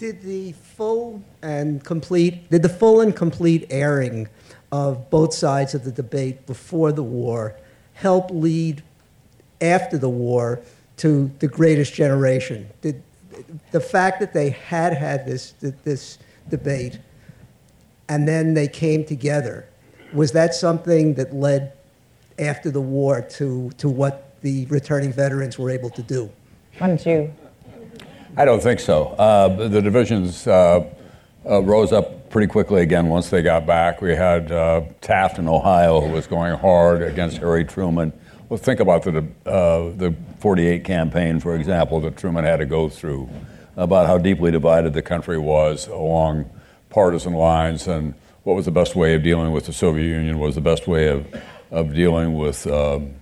Did 0.00 0.22
the 0.22 0.52
full 0.52 1.22
and 1.42 1.84
complete, 1.84 2.48
did 2.48 2.62
the 2.62 2.70
full 2.70 3.02
and 3.02 3.14
complete 3.14 3.66
airing 3.68 4.30
of 4.72 5.10
both 5.10 5.34
sides 5.34 5.74
of 5.74 5.84
the 5.84 5.92
debate 5.92 6.46
before 6.46 6.90
the 6.90 7.02
war 7.02 7.54
help 7.92 8.30
lead 8.30 8.82
after 9.60 9.98
the 9.98 10.08
war 10.08 10.62
to 10.96 11.30
the 11.40 11.48
greatest 11.48 11.92
generation? 11.92 12.70
Did 12.80 13.02
the 13.72 13.80
fact 13.80 14.20
that 14.20 14.32
they 14.32 14.48
had 14.48 14.94
had 14.94 15.26
this, 15.26 15.52
this 15.84 16.16
debate 16.48 16.98
and 18.08 18.26
then 18.26 18.54
they 18.54 18.68
came 18.68 19.04
together, 19.04 19.68
was 20.14 20.32
that 20.32 20.54
something 20.54 21.12
that 21.16 21.34
led 21.34 21.74
after 22.38 22.70
the 22.70 22.80
war 22.80 23.20
to, 23.20 23.70
to 23.76 23.90
what 23.90 24.40
the 24.40 24.64
returning 24.70 25.12
veterans 25.12 25.58
were 25.58 25.68
able 25.68 25.90
to 25.90 26.02
do? 26.02 26.30
Why 26.78 26.86
don't 26.86 27.04
you? 27.04 27.34
I 28.36 28.44
don't 28.44 28.62
think 28.62 28.80
so. 28.80 29.08
Uh, 29.08 29.68
the 29.68 29.82
divisions 29.82 30.46
uh, 30.46 30.88
uh, 31.48 31.62
rose 31.62 31.92
up 31.92 32.30
pretty 32.30 32.46
quickly 32.46 32.82
again 32.82 33.08
once 33.08 33.28
they 33.28 33.42
got 33.42 33.66
back. 33.66 34.00
We 34.00 34.14
had 34.14 34.52
uh, 34.52 34.82
Taft 35.00 35.38
in 35.38 35.48
Ohio 35.48 36.00
who 36.00 36.12
was 36.12 36.26
going 36.26 36.56
hard 36.56 37.02
against 37.02 37.38
Harry 37.38 37.64
Truman. 37.64 38.12
Well, 38.48 38.58
think 38.58 38.80
about 38.80 39.02
the, 39.02 39.26
uh, 39.46 39.90
the 39.96 40.14
48 40.38 40.84
campaign, 40.84 41.40
for 41.40 41.56
example, 41.56 42.00
that 42.02 42.16
Truman 42.16 42.44
had 42.44 42.58
to 42.58 42.66
go 42.66 42.88
through, 42.88 43.28
about 43.76 44.06
how 44.06 44.18
deeply 44.18 44.50
divided 44.50 44.92
the 44.92 45.02
country 45.02 45.38
was 45.38 45.88
along 45.88 46.48
partisan 46.88 47.32
lines 47.32 47.88
and 47.88 48.14
what 48.44 48.54
was 48.54 48.64
the 48.64 48.72
best 48.72 48.96
way 48.96 49.14
of 49.14 49.22
dealing 49.22 49.52
with 49.52 49.66
the 49.66 49.72
Soviet 49.72 50.04
Union, 50.04 50.38
was 50.38 50.54
the 50.54 50.60
best 50.60 50.86
way 50.86 51.08
of, 51.08 51.26
of 51.70 51.94
dealing 51.94 52.34
with 52.36 52.66
um, 52.66 53.14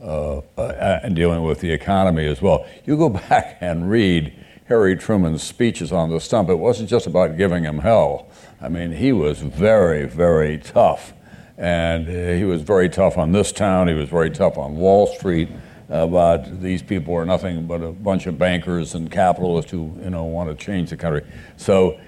uh, 0.00 0.38
uh, 0.56 1.00
and 1.04 1.14
dealing 1.14 1.42
with 1.42 1.60
the 1.60 1.70
economy 1.70 2.26
as 2.26 2.42
well. 2.42 2.66
You 2.84 2.96
go 2.96 3.08
back 3.28 3.58
and 3.60 3.88
read 3.88 4.32
Harry 4.72 4.96
Truman's 4.96 5.42
speeches 5.42 5.92
on 5.92 6.08
the 6.08 6.18
stump. 6.18 6.48
It 6.48 6.54
wasn't 6.54 6.88
just 6.88 7.06
about 7.06 7.36
giving 7.36 7.62
him 7.62 7.80
hell. 7.80 8.26
I 8.58 8.70
mean, 8.70 8.90
he 8.90 9.12
was 9.12 9.40
very, 9.40 10.06
very 10.06 10.56
tough. 10.56 11.12
And 11.58 12.08
uh, 12.08 12.38
he 12.38 12.44
was 12.44 12.62
very 12.62 12.88
tough 12.88 13.18
on 13.18 13.32
this 13.32 13.52
town. 13.52 13.88
He 13.88 13.92
was 13.92 14.08
very 14.08 14.30
tough 14.30 14.56
on 14.56 14.76
Wall 14.76 15.06
Street 15.08 15.50
about 15.90 16.62
these 16.62 16.82
people 16.82 17.12
are 17.12 17.26
nothing 17.26 17.66
but 17.66 17.82
a 17.82 17.92
bunch 17.92 18.26
of 18.26 18.38
bankers 18.38 18.94
and 18.94 19.12
capitalists 19.12 19.70
who, 19.70 19.94
you 20.02 20.08
know, 20.08 20.24
want 20.24 20.48
to 20.48 20.64
change 20.64 20.88
the 20.88 20.96
country. 20.96 21.22
So 21.58 22.00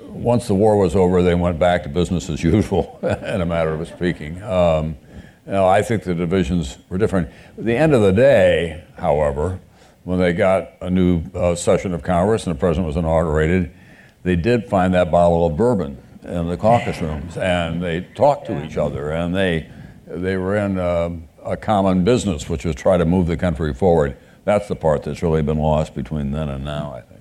once 0.00 0.46
the 0.46 0.54
war 0.54 0.78
was 0.78 0.96
over, 0.96 1.22
they 1.22 1.34
went 1.34 1.58
back 1.58 1.82
to 1.82 1.90
business 1.90 2.30
as 2.30 2.42
usual, 2.54 2.98
in 3.02 3.42
a 3.42 3.46
matter 3.46 3.74
of 3.74 3.86
speaking. 3.88 4.42
Um, 4.42 4.96
you 5.44 5.52
know, 5.52 5.68
I 5.68 5.82
think 5.82 6.04
the 6.04 6.14
divisions 6.14 6.78
were 6.88 6.96
different. 6.96 7.28
At 7.58 7.66
the 7.66 7.76
end 7.76 7.92
of 7.92 8.00
the 8.00 8.12
day, 8.12 8.84
however, 8.96 9.60
when 10.04 10.18
they 10.18 10.32
got 10.32 10.72
a 10.80 10.90
new 10.90 11.22
uh, 11.34 11.54
session 11.54 11.92
of 11.92 12.02
Congress 12.02 12.46
and 12.46 12.54
the 12.54 12.58
president 12.58 12.86
was 12.86 12.96
inaugurated, 12.96 13.74
they 14.22 14.36
did 14.36 14.68
find 14.68 14.94
that 14.94 15.10
bottle 15.10 15.46
of 15.46 15.56
bourbon 15.56 15.98
in 16.22 16.48
the 16.48 16.56
caucus 16.56 17.00
rooms, 17.00 17.36
and 17.36 17.82
they 17.82 18.00
talked 18.14 18.46
to 18.46 18.64
each 18.64 18.76
other, 18.76 19.10
and 19.10 19.34
they 19.34 19.68
they 20.06 20.36
were 20.36 20.56
in 20.56 20.78
uh, 20.78 21.10
a 21.44 21.56
common 21.56 22.04
business, 22.04 22.48
which 22.48 22.64
was 22.64 22.74
try 22.74 22.96
to 22.96 23.04
move 23.04 23.26
the 23.26 23.36
country 23.36 23.72
forward. 23.74 24.16
That's 24.44 24.68
the 24.68 24.76
part 24.76 25.02
that's 25.02 25.22
really 25.22 25.42
been 25.42 25.58
lost 25.58 25.94
between 25.94 26.30
then 26.30 26.48
and 26.50 26.64
now, 26.64 26.94
I 26.94 27.00
think. 27.00 27.20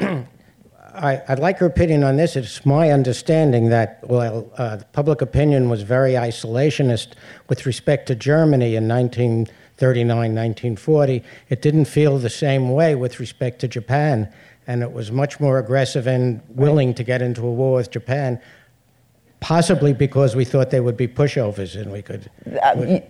Uh, 0.00 0.24
I, 0.94 1.22
would 1.28 1.38
like 1.38 1.60
your 1.60 1.68
opinion 1.68 2.04
on 2.04 2.16
this. 2.16 2.36
It's 2.36 2.66
my 2.66 2.90
understanding 2.90 3.70
that, 3.70 4.00
well, 4.06 4.50
uh, 4.58 4.78
public 4.92 5.22
opinion 5.22 5.70
was 5.70 5.82
very 5.82 6.12
isolationist 6.12 7.12
with 7.48 7.64
respect 7.64 8.08
to 8.08 8.14
Germany 8.14 8.74
in 8.74 8.88
1939, 9.78 10.34
1940. 10.34 11.22
It 11.48 11.62
didn't 11.62 11.86
feel 11.86 12.18
the 12.18 12.30
same 12.30 12.70
way 12.70 12.94
with 12.94 13.18
respect 13.18 13.60
to 13.60 13.68
Japan, 13.68 14.32
and 14.66 14.82
it 14.82 14.92
was 14.92 15.10
much 15.10 15.40
more 15.40 15.58
aggressive 15.58 16.06
and 16.06 16.40
willing 16.50 16.94
to 16.94 17.02
get 17.02 17.22
into 17.22 17.44
a 17.46 17.50
war 17.50 17.76
with 17.76 17.90
Japan. 17.90 18.40
Possibly 19.40 19.92
because 19.92 20.36
we 20.36 20.44
thought 20.44 20.70
they 20.70 20.78
would 20.78 20.96
be 20.96 21.08
pushovers 21.08 21.74
and 21.74 21.90
we 21.90 22.00
could. 22.00 22.30
Uh, 22.62 23.00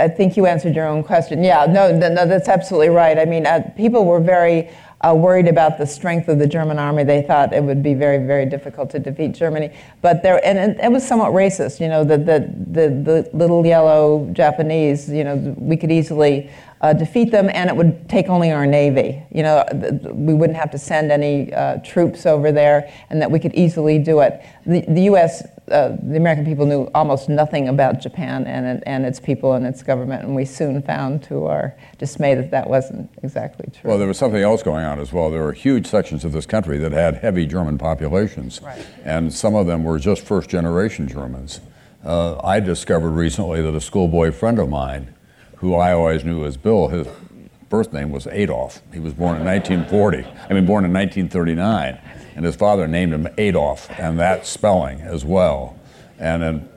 I 0.00 0.08
think 0.08 0.34
you 0.34 0.46
answered 0.46 0.74
your 0.74 0.86
own 0.86 1.04
question. 1.04 1.44
Yeah, 1.44 1.66
no, 1.66 1.92
no, 1.92 2.24
that's 2.24 2.48
absolutely 2.48 2.88
right. 2.88 3.18
I 3.18 3.26
mean, 3.26 3.46
uh, 3.46 3.60
people 3.76 4.06
were 4.06 4.20
very 4.20 4.70
uh, 5.06 5.14
worried 5.14 5.48
about 5.48 5.78
the 5.78 5.86
strength 5.86 6.28
of 6.28 6.38
the 6.38 6.46
German 6.46 6.78
army. 6.78 7.04
They 7.04 7.22
thought 7.22 7.52
it 7.52 7.62
would 7.62 7.82
be 7.82 7.94
very, 7.94 8.26
very 8.26 8.46
difficult 8.46 8.90
to 8.90 8.98
defeat 8.98 9.32
Germany. 9.34 9.70
But 10.02 10.22
there, 10.22 10.44
and 10.44 10.58
it, 10.58 10.80
it 10.82 10.90
was 10.90 11.06
somewhat 11.06 11.32
racist. 11.32 11.80
You 11.80 11.88
know, 11.88 12.04
the, 12.04 12.18
the, 12.18 12.52
the, 12.70 13.28
the, 13.32 13.36
little 13.36 13.64
yellow 13.64 14.28
Japanese. 14.32 15.08
You 15.08 15.24
know, 15.24 15.54
we 15.58 15.76
could 15.76 15.92
easily 15.92 16.50
uh, 16.80 16.92
defeat 16.92 17.30
them, 17.30 17.50
and 17.52 17.70
it 17.70 17.76
would 17.76 18.08
take 18.08 18.28
only 18.28 18.50
our 18.50 18.66
navy. 18.66 19.22
You 19.30 19.42
know, 19.42 19.64
we 20.12 20.34
wouldn't 20.34 20.58
have 20.58 20.70
to 20.72 20.78
send 20.78 21.12
any 21.12 21.52
uh, 21.52 21.78
troops 21.78 22.26
over 22.26 22.50
there, 22.50 22.92
and 23.10 23.20
that 23.22 23.30
we 23.30 23.38
could 23.38 23.54
easily 23.54 23.98
do 23.98 24.20
it. 24.20 24.42
The, 24.64 24.80
the 24.88 25.02
U.S 25.02 25.46
uh, 25.70 25.96
the 26.00 26.16
American 26.16 26.44
people 26.44 26.64
knew 26.64 26.88
almost 26.94 27.28
nothing 27.28 27.68
about 27.68 28.00
Japan 28.00 28.46
and, 28.46 28.82
and 28.86 29.04
its 29.04 29.18
people 29.18 29.54
and 29.54 29.66
its 29.66 29.82
government, 29.82 30.22
and 30.22 30.34
we 30.34 30.44
soon 30.44 30.80
found 30.80 31.24
to 31.24 31.46
our 31.46 31.74
dismay 31.98 32.34
that 32.34 32.52
that 32.52 32.68
wasn't 32.70 33.10
exactly 33.22 33.68
true. 33.72 33.90
Well, 33.90 33.98
there 33.98 34.06
was 34.06 34.18
something 34.18 34.40
else 34.40 34.62
going 34.62 34.84
on 34.84 35.00
as 35.00 35.12
well. 35.12 35.30
There 35.30 35.42
were 35.42 35.52
huge 35.52 35.86
sections 35.86 36.24
of 36.24 36.32
this 36.32 36.46
country 36.46 36.78
that 36.78 36.92
had 36.92 37.16
heavy 37.16 37.46
German 37.46 37.78
populations, 37.78 38.60
right. 38.62 38.86
and 39.04 39.32
some 39.32 39.56
of 39.56 39.66
them 39.66 39.82
were 39.82 39.98
just 39.98 40.22
first 40.22 40.48
generation 40.48 41.08
Germans. 41.08 41.60
Uh, 42.04 42.38
I 42.44 42.60
discovered 42.60 43.10
recently 43.10 43.60
that 43.62 43.74
a 43.74 43.80
schoolboy 43.80 44.30
friend 44.30 44.60
of 44.60 44.68
mine, 44.68 45.14
who 45.56 45.74
I 45.74 45.92
always 45.92 46.24
knew 46.24 46.44
as 46.44 46.56
Bill, 46.56 46.88
his 46.88 47.08
birth 47.68 47.92
name 47.92 48.10
was 48.10 48.28
Adolf. 48.28 48.82
He 48.92 49.00
was 49.00 49.14
born 49.14 49.38
in 49.38 49.44
1940, 49.44 50.18
I 50.48 50.54
mean, 50.54 50.64
born 50.64 50.84
in 50.84 50.92
1939 50.92 51.98
and 52.36 52.44
his 52.44 52.54
father 52.54 52.86
named 52.86 53.14
him 53.14 53.26
Adolf, 53.38 53.90
and 53.98 54.18
that 54.20 54.46
spelling 54.46 55.00
as 55.00 55.24
well. 55.24 55.76
And 56.18 56.42
in 56.42 56.68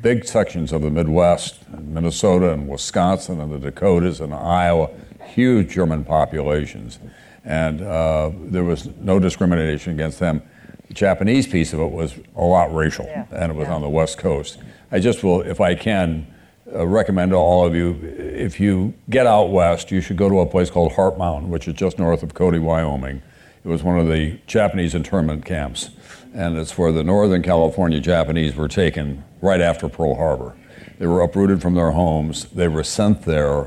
big 0.00 0.24
sections 0.24 0.72
of 0.72 0.80
the 0.80 0.90
Midwest, 0.90 1.68
Minnesota 1.70 2.52
and 2.52 2.66
Wisconsin 2.66 3.40
and 3.40 3.52
the 3.52 3.58
Dakotas 3.58 4.20
and 4.20 4.34
Iowa, 4.34 4.90
huge 5.26 5.68
German 5.68 6.04
populations. 6.04 6.98
And 7.44 7.82
uh, 7.82 8.30
there 8.36 8.64
was 8.64 8.86
no 9.00 9.18
discrimination 9.18 9.92
against 9.92 10.18
them. 10.18 10.42
The 10.88 10.94
Japanese 10.94 11.46
piece 11.46 11.74
of 11.74 11.80
it 11.80 11.90
was 11.90 12.14
a 12.34 12.44
lot 12.44 12.74
racial, 12.74 13.04
yeah. 13.04 13.26
and 13.32 13.52
it 13.52 13.54
was 13.54 13.68
yeah. 13.68 13.74
on 13.74 13.82
the 13.82 13.88
West 13.88 14.16
Coast. 14.16 14.58
I 14.90 14.98
just 14.98 15.22
will, 15.22 15.42
if 15.42 15.60
I 15.60 15.74
can, 15.74 16.26
uh, 16.74 16.86
recommend 16.86 17.32
to 17.32 17.36
all 17.36 17.66
of 17.66 17.74
you 17.74 17.98
if 18.18 18.58
you 18.58 18.94
get 19.10 19.26
out 19.26 19.50
west, 19.50 19.90
you 19.90 20.00
should 20.00 20.16
go 20.16 20.30
to 20.30 20.40
a 20.40 20.46
place 20.46 20.70
called 20.70 20.92
Heart 20.92 21.18
Mountain, 21.18 21.50
which 21.50 21.68
is 21.68 21.74
just 21.74 21.98
north 21.98 22.22
of 22.22 22.32
Cody, 22.32 22.58
Wyoming. 22.58 23.20
It 23.64 23.68
was 23.68 23.84
one 23.84 23.96
of 23.96 24.08
the 24.08 24.38
Japanese 24.48 24.92
internment 24.92 25.44
camps, 25.44 25.90
and 26.34 26.58
it's 26.58 26.76
where 26.76 26.90
the 26.90 27.04
Northern 27.04 27.42
California 27.42 28.00
Japanese 28.00 28.56
were 28.56 28.66
taken 28.66 29.22
right 29.40 29.60
after 29.60 29.88
Pearl 29.88 30.16
Harbor. 30.16 30.56
They 30.98 31.06
were 31.06 31.22
uprooted 31.22 31.62
from 31.62 31.74
their 31.74 31.92
homes. 31.92 32.46
They 32.46 32.66
were 32.66 32.82
sent 32.82 33.22
there. 33.22 33.62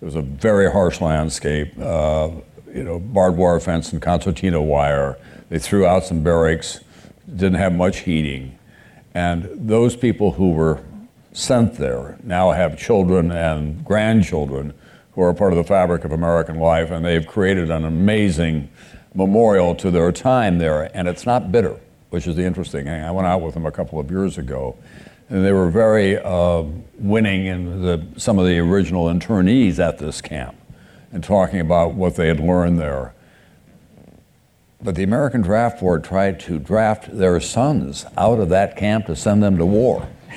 It 0.00 0.04
was 0.04 0.14
a 0.14 0.22
very 0.22 0.70
harsh 0.70 1.00
landscape, 1.00 1.72
uh, 1.80 2.30
you 2.72 2.84
know, 2.84 3.00
barbed 3.00 3.38
wire 3.38 3.58
fence 3.58 3.92
and 3.92 4.00
concertina 4.00 4.62
wire. 4.62 5.18
They 5.48 5.58
threw 5.58 5.84
out 5.84 6.04
some 6.04 6.22
barracks, 6.22 6.78
didn't 7.28 7.58
have 7.58 7.72
much 7.72 7.98
heating. 8.00 8.56
And 9.14 9.50
those 9.52 9.96
people 9.96 10.32
who 10.32 10.52
were 10.52 10.80
sent 11.32 11.74
there 11.74 12.18
now 12.22 12.52
have 12.52 12.78
children 12.78 13.32
and 13.32 13.84
grandchildren 13.84 14.74
who 15.12 15.22
are 15.22 15.34
part 15.34 15.52
of 15.52 15.56
the 15.56 15.64
fabric 15.64 16.04
of 16.04 16.12
American 16.12 16.58
life, 16.58 16.90
and 16.90 17.04
they've 17.04 17.26
created 17.26 17.68
an 17.70 17.84
amazing 17.84 18.70
memorial 19.14 19.74
to 19.76 19.90
their 19.90 20.12
time 20.12 20.58
there, 20.58 20.90
and 20.96 21.08
it's 21.08 21.26
not 21.26 21.50
bitter, 21.50 21.78
which 22.10 22.26
is 22.26 22.36
the 22.36 22.44
interesting 22.44 22.84
thing. 22.84 23.02
I 23.02 23.10
went 23.10 23.26
out 23.26 23.40
with 23.40 23.54
them 23.54 23.66
a 23.66 23.72
couple 23.72 23.98
of 23.98 24.10
years 24.10 24.38
ago, 24.38 24.76
and 25.28 25.44
they 25.44 25.52
were 25.52 25.70
very 25.70 26.18
uh, 26.18 26.64
winning 26.98 27.46
in 27.46 27.82
the, 27.82 28.04
some 28.16 28.38
of 28.38 28.46
the 28.46 28.58
original 28.58 29.06
internees 29.06 29.78
at 29.78 29.98
this 29.98 30.20
camp 30.20 30.56
and 31.12 31.24
talking 31.24 31.60
about 31.60 31.94
what 31.94 32.16
they 32.16 32.28
had 32.28 32.40
learned 32.40 32.78
there. 32.78 33.14
But 34.82 34.94
the 34.94 35.02
American 35.02 35.42
Draft 35.42 35.80
Board 35.80 36.04
tried 36.04 36.40
to 36.40 36.58
draft 36.58 37.16
their 37.16 37.38
sons 37.40 38.06
out 38.16 38.38
of 38.38 38.48
that 38.48 38.76
camp 38.76 39.06
to 39.06 39.16
send 39.16 39.42
them 39.42 39.58
to 39.58 39.66
war. 39.66 40.08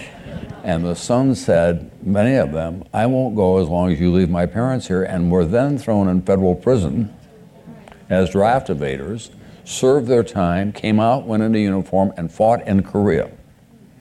And 0.64 0.86
the 0.86 0.96
sons 0.96 1.44
said, 1.44 1.92
many 2.02 2.36
of 2.36 2.54
them, 2.54 2.86
I 2.94 3.06
won't 3.06 3.36
go 3.36 3.58
as 3.58 3.68
long 3.68 3.92
as 3.92 4.00
you 4.00 4.14
leave 4.14 4.30
my 4.30 4.46
parents 4.46 4.88
here, 4.88 5.04
and 5.04 5.30
were 5.30 5.44
then 5.44 5.78
thrown 5.78 6.08
in 6.08 6.22
federal 6.22 6.56
prison 6.56 7.14
as 8.10 8.30
draft 8.30 8.68
evaders, 8.68 9.30
served 9.66 10.08
their 10.08 10.24
time, 10.24 10.72
came 10.72 11.00
out, 11.00 11.26
went 11.26 11.44
into 11.44 11.60
uniform, 11.60 12.14
and 12.18 12.32
fought 12.32 12.66
in 12.68 12.84
Korea. 12.84 13.32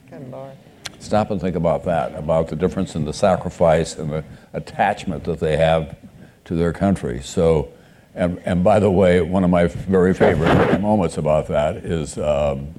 Good 0.09 0.29
Lord. 0.29 0.51
Stop 0.99 1.31
and 1.31 1.39
think 1.39 1.55
about 1.55 1.83
that, 1.85 2.15
about 2.15 2.47
the 2.47 2.55
difference 2.55 2.95
in 2.95 3.05
the 3.05 3.13
sacrifice 3.13 3.97
and 3.97 4.09
the 4.09 4.23
attachment 4.53 5.23
that 5.25 5.39
they 5.39 5.57
have 5.57 5.97
to 6.45 6.55
their 6.55 6.73
country. 6.73 7.21
So, 7.21 7.71
and, 8.15 8.39
and 8.45 8.63
by 8.63 8.79
the 8.79 8.91
way, 8.91 9.21
one 9.21 9.43
of 9.43 9.49
my 9.49 9.67
very 9.67 10.13
favorite 10.13 10.79
moments 10.79 11.17
about 11.17 11.47
that 11.47 11.77
is 11.77 12.17
um, 12.17 12.73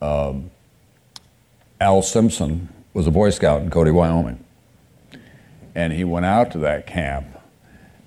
um, 0.00 0.50
Al 1.80 2.02
Simpson 2.02 2.68
was 2.94 3.06
a 3.06 3.10
Boy 3.10 3.30
Scout 3.30 3.62
in 3.62 3.70
Cody, 3.70 3.90
Wyoming. 3.90 4.44
And 5.74 5.92
he 5.92 6.04
went 6.04 6.26
out 6.26 6.50
to 6.52 6.58
that 6.58 6.86
camp 6.86 7.31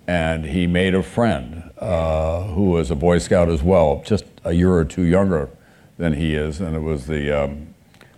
and 0.07 0.45
he 0.45 0.67
made 0.67 0.93
a 0.93 1.03
friend 1.03 1.71
uh, 1.79 2.43
who 2.43 2.71
was 2.71 2.91
a 2.91 2.95
Boy 2.95 3.17
Scout 3.17 3.49
as 3.49 3.63
well, 3.63 4.01
just 4.05 4.25
a 4.43 4.53
year 4.53 4.73
or 4.73 4.85
two 4.85 5.03
younger 5.03 5.49
than 5.97 6.13
he 6.13 6.35
is, 6.35 6.61
and 6.61 6.75
it 6.75 6.79
was 6.81 7.07
the 7.07 7.31
um, 7.31 7.73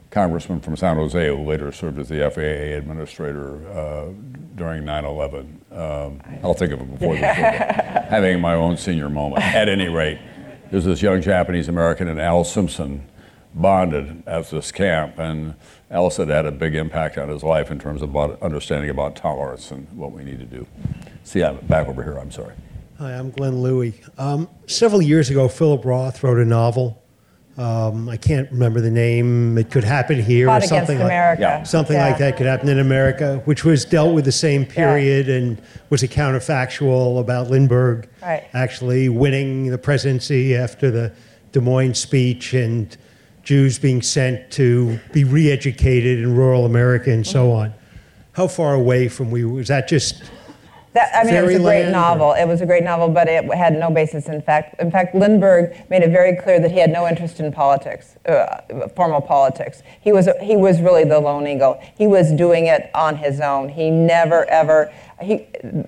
congressman 0.09 0.59
from 0.59 0.75
San 0.75 0.97
Jose 0.97 1.27
who 1.27 1.43
later 1.43 1.71
served 1.71 1.99
as 1.99 2.09
the 2.09 2.29
FAA 2.29 2.77
administrator 2.77 3.67
uh, 3.71 4.09
during 4.55 4.83
9/11. 4.83 5.71
Um, 5.71 6.21
I'll 6.43 6.53
think 6.53 6.73
of 6.73 6.81
it 6.81 6.91
before 6.91 7.15
this, 7.15 7.21
having 8.09 8.41
my 8.41 8.55
own 8.55 8.77
senior 8.77 9.09
moment. 9.09 9.43
At 9.43 9.69
any 9.69 9.88
rate, 9.88 10.19
there's 10.71 10.85
this 10.85 11.01
young 11.01 11.21
Japanese 11.21 11.69
American 11.69 12.07
and 12.07 12.19
Al 12.19 12.43
Simpson 12.43 13.07
bonded 13.62 14.24
at 14.28 14.49
this 14.49 14.72
camp, 14.72 15.18
and 15.20 15.55
Al 15.89 16.10
said 16.10 16.30
it 16.30 16.34
had 16.34 16.45
a 16.45 16.51
big 16.51 16.76
impact 16.76 17.18
on 17.18 17.30
his 17.30 17.43
life 17.43 17.72
in 17.72 17.80
terms 17.80 18.01
of 18.01 18.10
about 18.10 18.41
understanding 18.41 18.89
about 18.89 19.16
tolerance 19.16 19.72
and 19.72 19.88
what 19.97 20.12
we 20.12 20.24
need 20.24 20.39
to 20.39 20.45
do. 20.45 20.66
See, 21.24 21.43
I'm 21.43 21.58
back 21.68 21.88
over 21.88 22.03
here. 22.03 22.18
I'm 22.18 22.32
sorry. 22.32 22.53
Hi, 22.99 23.14
I'm 23.14 23.32
Glenn 23.32 23.62
Louie. 23.62 23.93
Um, 24.18 24.49
several 24.66 25.01
years 25.01 25.30
ago, 25.30 25.47
Philip 25.47 25.86
Roth 25.86 26.24
wrote 26.24 26.39
a 26.39 26.45
novel 26.45 27.03
Um, 27.60 28.08
I 28.08 28.18
can't 28.18 28.51
remember 28.51 28.82
the 28.82 28.91
name. 28.91 29.58
It 29.58 29.72
could 29.72 29.84
happen 29.84 30.22
here 30.22 30.45
Fought 30.45 30.64
or 30.66 30.68
something 30.68 30.97
like 30.99 31.05
America. 31.05 31.41
Yeah. 31.41 31.64
something 31.64 31.95
Yeah. 31.95 32.05
like 32.10 32.20
that 32.20 32.38
could 32.38 32.45
happen 32.45 32.70
in 32.70 32.78
America, 32.78 33.41
which 33.45 33.66
was 33.66 33.84
dealt 33.84 34.14
with 34.14 34.26
the 34.26 34.32
same 34.32 34.64
period 34.64 35.28
and 35.28 35.60
was 35.89 36.03
a 36.03 36.08
counterfactual 36.08 37.20
about 37.20 37.49
Lindbergh 37.49 38.08
Right. 38.22 38.43
actually 38.53 39.10
winning 39.10 39.72
the 39.72 39.80
presidency 39.80 40.55
after 40.55 40.91
the 40.91 41.12
Des 41.51 41.60
Moines 41.60 41.95
speech 41.97 42.53
and 42.53 42.95
Jews 43.48 43.80
being 43.80 44.02
sent 44.02 44.52
to 44.52 45.00
be 45.14 45.24
re-educated 45.24 46.20
in 46.20 46.36
rural 46.36 46.66
America 46.66 47.10
and 47.12 47.26
so 47.26 47.54
on. 47.54 47.74
How 48.34 48.45
far 48.45 48.74
away 48.74 49.08
from 49.08 49.32
we 49.32 49.45
was 49.45 49.70
that 49.70 49.88
just 49.88 50.22
That, 50.91 51.16
I 51.16 51.24
mean, 51.24 51.34
it 51.34 51.45
was 51.45 51.56
a 51.56 51.60
great 51.60 51.89
novel. 51.89 52.34
It 52.34 52.43
was 52.45 52.60
a 52.60 52.66
great 52.66 52.84
novel, 52.84 53.08
but 53.08 53.30
it 53.30 53.45
had 53.54 53.80
no 53.80 53.89
basis 53.89 54.28
in 54.28 54.41
fact. 54.41 54.76
In 54.82 54.91
fact, 54.91 55.16
Lindbergh 55.16 55.74
made 55.89 56.02
it 56.02 56.10
very 56.10 56.36
clear 56.36 56.60
that 56.60 56.72
he 56.72 56.80
had 56.80 56.91
no 56.91 57.08
interest 57.08 57.39
in 57.39 57.54
politics, 57.54 58.18
uh, 58.28 58.89
formal 58.98 59.22
politics. 59.22 59.82
He 60.02 60.12
was 60.12 60.28
he 60.41 60.58
was 60.58 60.82
really 60.82 61.06
the 61.06 61.18
lone 61.18 61.48
eagle. 61.48 61.80
He 61.98 62.06
was 62.06 62.34
doing 62.34 62.68
it 62.68 62.89
on 62.93 63.16
his 63.16 63.39
own. 63.39 63.70
He 63.70 63.89
never 63.89 64.43
ever. 64.50 64.91
He, 65.22 65.47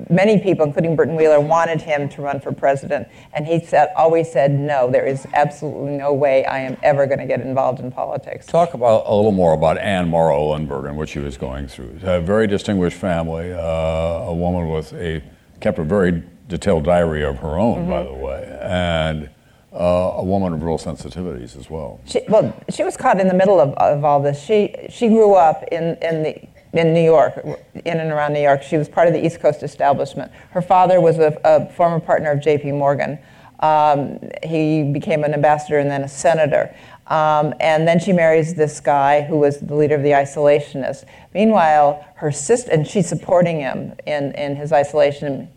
many 0.10 0.40
people, 0.40 0.66
including 0.66 0.96
Burton 0.96 1.16
Wheeler, 1.16 1.40
wanted 1.40 1.82
him 1.82 2.10
to 2.10 2.22
run 2.22 2.40
for 2.40 2.52
president, 2.52 3.08
and 3.34 3.46
he 3.46 3.64
said 3.64 3.90
always 3.96 4.32
said 4.32 4.52
no. 4.52 4.90
There 4.90 5.06
is 5.06 5.28
absolutely 5.34 5.98
no 5.98 6.14
way 6.14 6.46
I 6.46 6.60
am 6.60 6.78
ever 6.82 7.06
going 7.06 7.20
to 7.20 7.28
get 7.28 7.42
involved 7.42 7.80
in 7.80 7.92
politics. 7.92 8.48
Talk 8.48 8.74
about 8.74 9.04
a 9.06 9.14
little 9.14 9.32
more 9.32 9.54
about 9.54 9.78
Anne 9.78 10.10
Morrow 10.10 10.52
Lindbergh 10.52 10.86
and 10.86 10.98
what 10.98 11.10
she 11.10 11.20
was 11.20 11.38
going 11.38 11.68
through. 11.68 12.00
A 12.04 12.20
very 12.20 12.48
distinguished 12.48 12.98
family, 12.98 13.54
uh, 13.54 13.60
a 13.60 14.34
woman 14.34 14.68
with 14.70 14.94
a 14.94 15.22
kept 15.60 15.78
a 15.78 15.84
very 15.84 16.24
detailed 16.48 16.84
diary 16.86 17.24
of 17.24 17.38
her 17.38 17.60
own, 17.60 17.88
by 17.88 18.02
the 18.02 18.14
way, 18.14 18.60
and 18.64 19.30
uh, 19.72 20.14
a 20.16 20.24
woman 20.24 20.54
of 20.54 20.64
real 20.64 20.80
sensitivities 20.80 21.56
as 21.56 21.70
well. 21.70 22.02
She, 22.06 22.22
well, 22.28 22.56
she 22.70 22.84
was 22.84 22.98
caught 22.98 23.20
in 23.20 23.28
the 23.28 23.34
middle 23.36 23.60
of, 23.60 23.74
of 23.76 24.04
all 24.04 24.20
this. 24.22 24.42
She 24.44 24.74
she 24.90 25.08
grew 25.08 25.36
up 25.36 25.64
in, 25.72 25.98
in 26.02 26.24
the 26.24 26.42
in 26.74 26.94
New 26.94 27.04
York, 27.04 27.34
in 27.74 28.00
and 28.00 28.12
around 28.12 28.34
New 28.34 28.42
York. 28.42 28.62
She 28.62 28.78
was 28.78 28.88
part 28.88 29.08
of 29.08 29.14
the 29.14 29.26
East 29.26 29.40
Coast 29.40 29.64
establishment. 29.64 30.32
Her 30.52 30.62
father 30.62 31.02
was 31.02 31.18
a, 31.18 31.40
a 31.44 31.70
former 31.74 32.00
partner 32.00 32.32
of 32.32 32.42
J.P. 32.42 32.74
Morgan. 32.74 33.20
Um, 33.60 34.20
he 34.44 34.84
became 34.84 35.24
an 35.24 35.34
ambassador 35.34 35.80
and 35.80 35.90
then 35.90 36.04
a 36.04 36.08
senator. 36.08 36.74
Um, 37.08 37.56
and 37.60 37.88
then 37.88 38.00
she 38.00 38.14
marries 38.14 38.54
this 38.54 38.80
guy 38.80 39.24
who 39.24 39.38
was 39.38 39.60
the 39.60 39.76
leader 39.76 39.96
of 39.96 40.04
the 40.04 40.12
isolationists. 40.12 41.06
Meanwhile, 41.34 42.06
her 42.16 42.32
sister, 42.32 42.72
and 42.72 42.88
she's 42.88 43.10
supporting 43.10 43.60
him 43.60 43.94
in, 44.06 44.32
in 44.34 44.56
his 44.56 44.72
isolation, 44.72 45.50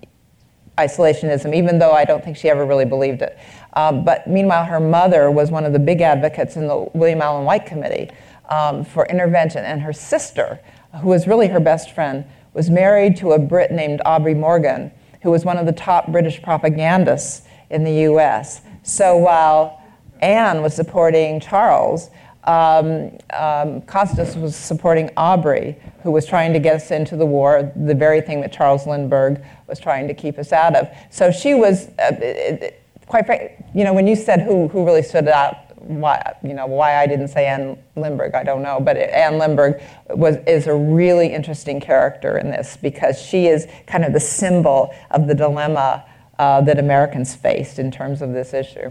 isolationism, 0.79 1.55
even 1.55 1.79
though 1.79 1.93
I 1.93 2.05
don't 2.05 2.25
think 2.25 2.39
she 2.39 2.49
ever 2.49 2.65
really 2.65 2.87
believed 2.87 3.21
it. 3.21 3.39
Um, 3.75 4.05
but 4.05 4.27
meanwhile, 4.27 4.65
her 4.65 4.81
mother 4.81 5.31
was 5.31 5.51
one 5.51 5.65
of 5.65 5.75
the 5.75 5.79
big 5.79 6.01
advocates 6.01 6.57
in 6.57 6.67
the 6.67 6.89
William 6.95 7.21
Allen 7.21 7.45
White 7.45 7.67
Committee 7.67 8.11
um, 8.49 8.85
for 8.85 9.07
intervention, 9.07 9.65
and 9.65 9.81
her 9.83 9.93
sister, 9.93 10.59
who 11.01 11.09
was 11.09 11.27
really 11.27 11.49
her 11.49 11.61
best 11.61 11.93
friend, 11.95 12.25
was 12.55 12.69
married 12.69 13.17
to 13.19 13.33
a 13.33 13.39
Brit 13.39 13.71
named 13.73 14.03
Aubrey 14.05 14.35
Morgan, 14.35 14.91
who 15.23 15.31
was 15.31 15.45
one 15.45 15.57
of 15.57 15.67
the 15.67 15.73
top 15.73 16.09
British 16.09 16.43
propagandists 16.43 17.43
in 17.71 17.85
the 17.85 18.11
US. 18.11 18.61
So 18.83 19.17
while 19.17 19.81
Anne 20.21 20.63
was 20.63 20.75
supporting 20.75 21.41
Charles, 21.41 22.11
um, 22.45 23.17
um, 23.33 23.81
Constance 23.83 24.35
was 24.35 24.57
supporting 24.57 25.11
Aubrey, 25.17 25.77
who 26.03 26.11
was 26.11 26.27
trying 26.27 26.53
to 26.53 26.59
get 26.59 26.75
us 26.77 26.91
into 26.91 27.17
the 27.17 27.25
war, 27.27 27.73
the 27.77 27.95
very 27.95 28.21
thing 28.21 28.41
that 28.41 28.53
Charles 28.53 28.87
Lindbergh 28.87 29.43
was 29.69 29.79
trying 29.79 30.09
to 30.09 30.15
keep 30.15 30.39
us 30.39 30.53
out 30.53 30.75
of. 30.75 30.89
So 31.11 31.31
she 31.31 31.55
was, 31.55 31.89
uh, 32.01 32.11
it- 32.21 32.63
it- 32.63 32.83
quite 33.07 33.27
frankly, 33.27 33.51
you 33.75 33.85
know, 33.85 33.93
when 33.95 34.07
you 34.09 34.17
said 34.17 34.41
who, 34.41 34.69
who 34.69 34.85
really 34.85 35.03
stood 35.03 35.29
out, 35.29 35.57
why, 35.83 36.35
you 36.43 36.55
know, 36.55 36.67
why 36.67 36.97
I 36.97 37.07
didn't 37.07 37.29
say 37.29 37.47
Anne 37.47 37.79
Lindbergh, 37.97 38.35
I 38.35 38.45
don't 38.45 38.63
know, 38.63 38.81
but 38.81 38.97
Anne 38.97 39.39
Lindbergh 39.39 39.81
was, 40.11 40.37
is 40.47 40.67
a 40.67 40.75
really 40.75 41.33
interesting 41.33 41.81
character 41.81 42.39
in 42.39 42.51
this 42.51 42.77
because 42.77 43.21
she 43.21 43.47
is 43.47 43.67
kind 43.87 44.05
of 44.05 44.13
the 44.13 44.21
symbol 44.21 44.95
of 45.11 45.27
the 45.27 45.35
dilemma 45.35 46.05
uh, 46.39 46.61
that 46.63 46.79
Americans 46.79 47.35
faced 47.35 47.79
in 47.79 47.91
terms 47.91 48.23
of 48.23 48.33
this 48.33 48.55
issue. 48.55 48.91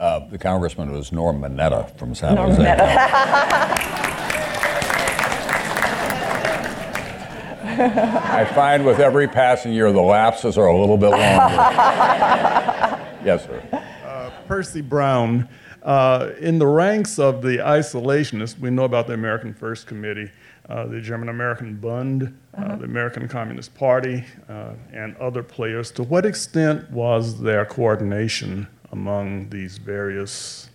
Uh, 0.00 0.26
the 0.28 0.38
congressman 0.38 0.90
was 0.90 1.12
Norm 1.12 1.40
Mineta 1.40 1.96
from 1.96 2.14
San 2.14 2.34
Norm 2.34 2.50
Jose. 2.50 2.62
Mineta. 2.62 3.98
I 7.74 8.44
find 8.54 8.84
with 8.84 8.98
every 8.98 9.28
passing 9.28 9.72
year, 9.72 9.92
the 9.92 10.00
lapses 10.00 10.58
are 10.58 10.66
a 10.66 10.78
little 10.78 10.98
bit 10.98 11.10
longer. 11.10 11.22
yes, 13.24 13.46
sir. 13.46 13.62
Percy 14.46 14.82
Brown. 14.82 15.48
Uh, 15.82 16.30
in 16.38 16.58
the 16.58 16.66
ranks 16.66 17.18
of 17.18 17.42
the 17.42 17.58
isolationists, 17.58 18.58
we 18.58 18.70
know 18.70 18.84
about 18.84 19.08
the 19.08 19.14
American 19.14 19.52
First 19.52 19.86
Committee, 19.86 20.30
uh, 20.68 20.86
the 20.86 21.00
German 21.00 21.28
American 21.28 21.76
Bund, 21.76 22.38
uh, 22.56 22.76
the 22.76 22.84
American 22.84 23.26
Communist 23.26 23.74
Party, 23.74 24.24
uh, 24.48 24.74
and 24.92 25.16
other 25.16 25.42
players. 25.42 25.90
To 25.92 26.04
what 26.04 26.24
extent 26.24 26.88
was 26.90 27.40
there 27.40 27.64
coordination 27.64 28.68
among 28.92 29.48
these 29.50 29.78
various 29.78 30.70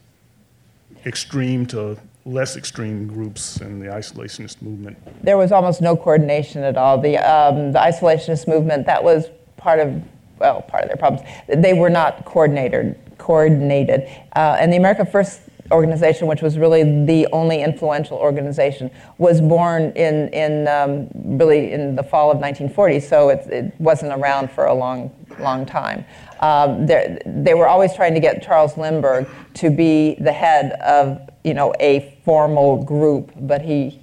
extreme 1.06 1.66
to 1.68 1.98
less 2.26 2.58
extreme 2.58 3.08
groups 3.08 3.62
in 3.62 3.80
the 3.80 3.86
isolationist 3.86 4.62
movement? 4.62 4.98
there 5.24 5.38
was 5.38 5.54
almost 5.54 5.82
no 5.82 5.96
coordination 5.96 6.64
at 6.64 6.76
all. 6.76 7.00
The, 7.00 7.18
um, 7.18 7.72
the 7.72 7.80
isolationist 7.80 8.46
movement, 8.46 8.86
that 8.88 9.02
was 9.02 9.28
part 9.56 9.80
of, 9.80 10.04
well, 10.38 10.64
part 10.64 10.84
of 10.84 10.90
their 10.90 10.98
problems. 10.98 11.26
They 11.48 11.74
were 11.74 11.90
not 11.90 12.26
coordinated. 12.26 13.00
Coordinated. 13.18 14.08
Uh, 14.36 14.58
and 14.60 14.72
the 14.72 14.78
America 14.78 15.06
First 15.06 15.42
organization, 15.72 16.28
which 16.28 16.42
was 16.42 16.58
really 16.58 17.06
the 17.06 17.28
only 17.34 17.62
influential 17.62 18.18
organization, 18.18 18.90
was 19.18 19.42
born 19.42 19.92
in, 19.96 20.30
in 20.30 20.68
um, 20.68 21.10
really 21.38 21.72
in 21.72 21.96
the 21.96 22.04
fall 22.04 22.32
of 22.32 22.38
1940, 22.38 23.00
so 23.00 23.30
it, 23.30 23.46
it 23.48 23.74
wasn't 23.80 24.12
around 24.14 24.50
for 24.52 24.66
a 24.66 24.74
long, 24.74 25.12
long 25.40 25.66
time. 25.66 26.06
Um, 26.40 26.86
they 26.86 27.54
were 27.54 27.68
always 27.68 27.94
trying 27.96 28.14
to 28.14 28.20
get 28.20 28.44
Charles 28.44 28.78
Lindbergh 28.78 29.28
to 29.56 29.70
be 29.70 30.16
the 30.20 30.32
head 30.32 30.74
of, 30.74 31.20
you 31.44 31.54
know, 31.54 31.74
a 31.80 32.18
formal 32.24 32.84
group, 32.84 33.32
but 33.36 33.62
he 33.62 34.00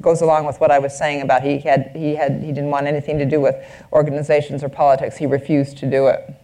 goes 0.00 0.20
along 0.20 0.46
with 0.46 0.60
what 0.60 0.70
I 0.70 0.78
was 0.78 0.96
saying 0.96 1.20
about 1.22 1.42
he 1.42 1.58
had 1.58 1.92
he 1.94 2.14
had 2.14 2.42
he 2.42 2.48
didn't 2.48 2.70
want 2.70 2.86
anything 2.86 3.18
to 3.18 3.26
do 3.26 3.40
with 3.40 3.56
organizations 3.92 4.64
or 4.64 4.68
politics. 4.68 5.16
He 5.16 5.26
refused 5.26 5.78
to 5.78 5.90
do 5.90 6.06
it. 6.06 6.34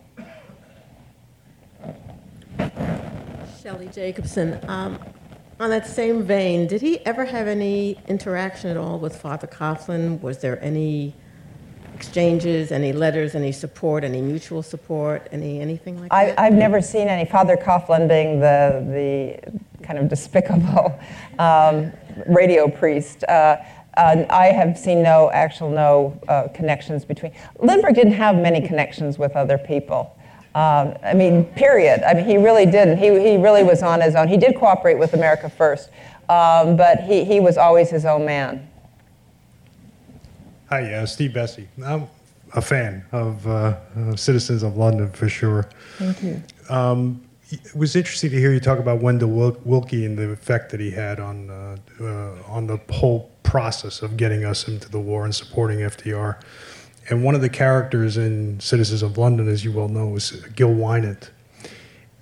Shelley 3.65 3.89
Jacobson. 3.89 4.61
Um, 4.69 4.99
on 5.59 5.71
that 5.71 5.87
same 5.87 6.23
vein, 6.23 6.67
did 6.67 6.83
he 6.83 6.99
ever 7.07 7.25
have 7.25 7.47
any 7.49 7.99
interaction 8.09 8.69
at 8.69 8.77
all 8.77 8.99
with 8.99 9.17
Father 9.17 9.47
Coughlin? 9.47 10.21
Was 10.21 10.37
there 10.37 10.63
any 10.63 11.15
exchanges, 11.95 12.73
any 12.73 12.93
letters, 12.93 13.35
any 13.35 13.53
support, 13.53 14.05
any 14.05 14.21
mutual 14.21 14.63
support, 14.63 15.29
any 15.33 15.63
anything 15.63 15.99
like 15.99 16.13
I, 16.13 16.27
that? 16.27 16.41
I've 16.41 16.53
never 16.53 16.83
seen 16.83 17.09
any 17.09 17.25
Father 17.25 17.57
Coughlin 17.57 18.07
being 18.07 18.39
the 18.39 18.85
the 18.93 19.83
kind 19.83 19.99
of 19.99 20.11
despicable 20.11 21.01
um, 21.39 21.91
radio 22.27 22.69
priest. 22.69 23.25
Uh, 23.25 23.57
uh, 23.97 24.27
I 24.29 24.49
have 24.49 24.77
seen 24.77 25.03
no 25.03 25.31
actual 25.31 25.71
no 25.71 26.21
uh, 26.29 26.49
connections 26.49 27.07
between. 27.07 27.33
Lindbergh 27.61 27.95
didn't 27.95 28.13
have 28.13 28.37
many 28.37 28.61
connections 28.61 29.19
with 29.19 29.35
other 29.37 29.57
people. 29.57 30.15
Um, 30.55 30.95
I 31.03 31.15
mean, 31.15 31.45
period. 31.45 32.03
I 32.09 32.15
mean, 32.15 32.27
he 32.27 32.37
really 32.37 32.65
didn't. 32.65 32.99
He, 32.99 33.07
he 33.07 33.37
really 33.37 33.65
was 33.65 33.83
on 33.83 34.01
his 34.01 34.15
own. 34.15 34.29
He 34.29 34.37
did 34.37 34.55
cooperate 34.55 34.99
with 34.99 35.15
America 35.15 35.49
First, 35.49 35.91
um, 36.29 36.77
but 36.77 37.01
he, 37.01 37.25
he 37.25 37.41
was 37.41 37.59
always 37.59 37.91
his 37.91 38.05
own 38.05 38.25
man. 38.25 38.69
Hi, 40.69 40.95
uh, 40.95 41.07
Steve 41.07 41.35
Bessie. 41.35 41.69
I'm 41.85 42.07
a 42.55 42.63
fan 42.63 43.05
of 43.11 43.45
uh, 43.49 43.77
uh, 43.97 44.17
Citizens 44.17 44.63
of 44.63 44.77
London 44.77 45.11
for 45.11 45.29
sure. 45.29 45.69
Thank 45.99 46.23
you. 46.23 46.43
Um, 46.69 47.21
it 47.51 47.75
was 47.75 47.97
interesting 47.97 48.31
to 48.31 48.39
hear 48.39 48.53
you 48.53 48.61
talk 48.61 48.79
about 48.79 49.03
Wendell 49.03 49.31
Wil- 49.31 49.61
Willkie 49.65 50.07
and 50.07 50.17
the 50.17 50.31
effect 50.31 50.71
that 50.71 50.81
he 50.81 50.91
had 50.91 51.21
on 51.21 51.51
uh, 51.51 51.77
uh, 52.01 52.33
on 52.47 52.67
the 52.67 52.79
whole 52.91 53.31
process 53.43 54.03
of 54.03 54.17
getting 54.17 54.45
us 54.45 54.67
into 54.69 54.89
the 54.89 55.01
war 55.01 55.25
and 55.25 55.35
supporting 55.35 55.81
FDR. 55.81 56.41
And 57.09 57.23
one 57.23 57.35
of 57.35 57.41
the 57.41 57.49
characters 57.49 58.17
in 58.17 58.61
Citizens 58.61 59.03
of 59.03 59.19
London, 59.19 59.49
as 59.49 59.65
you 59.65 59.73
well 59.73 59.89
know, 59.89 60.17
is 60.17 60.31
Gil 60.57 60.71
Winant. 60.71 61.31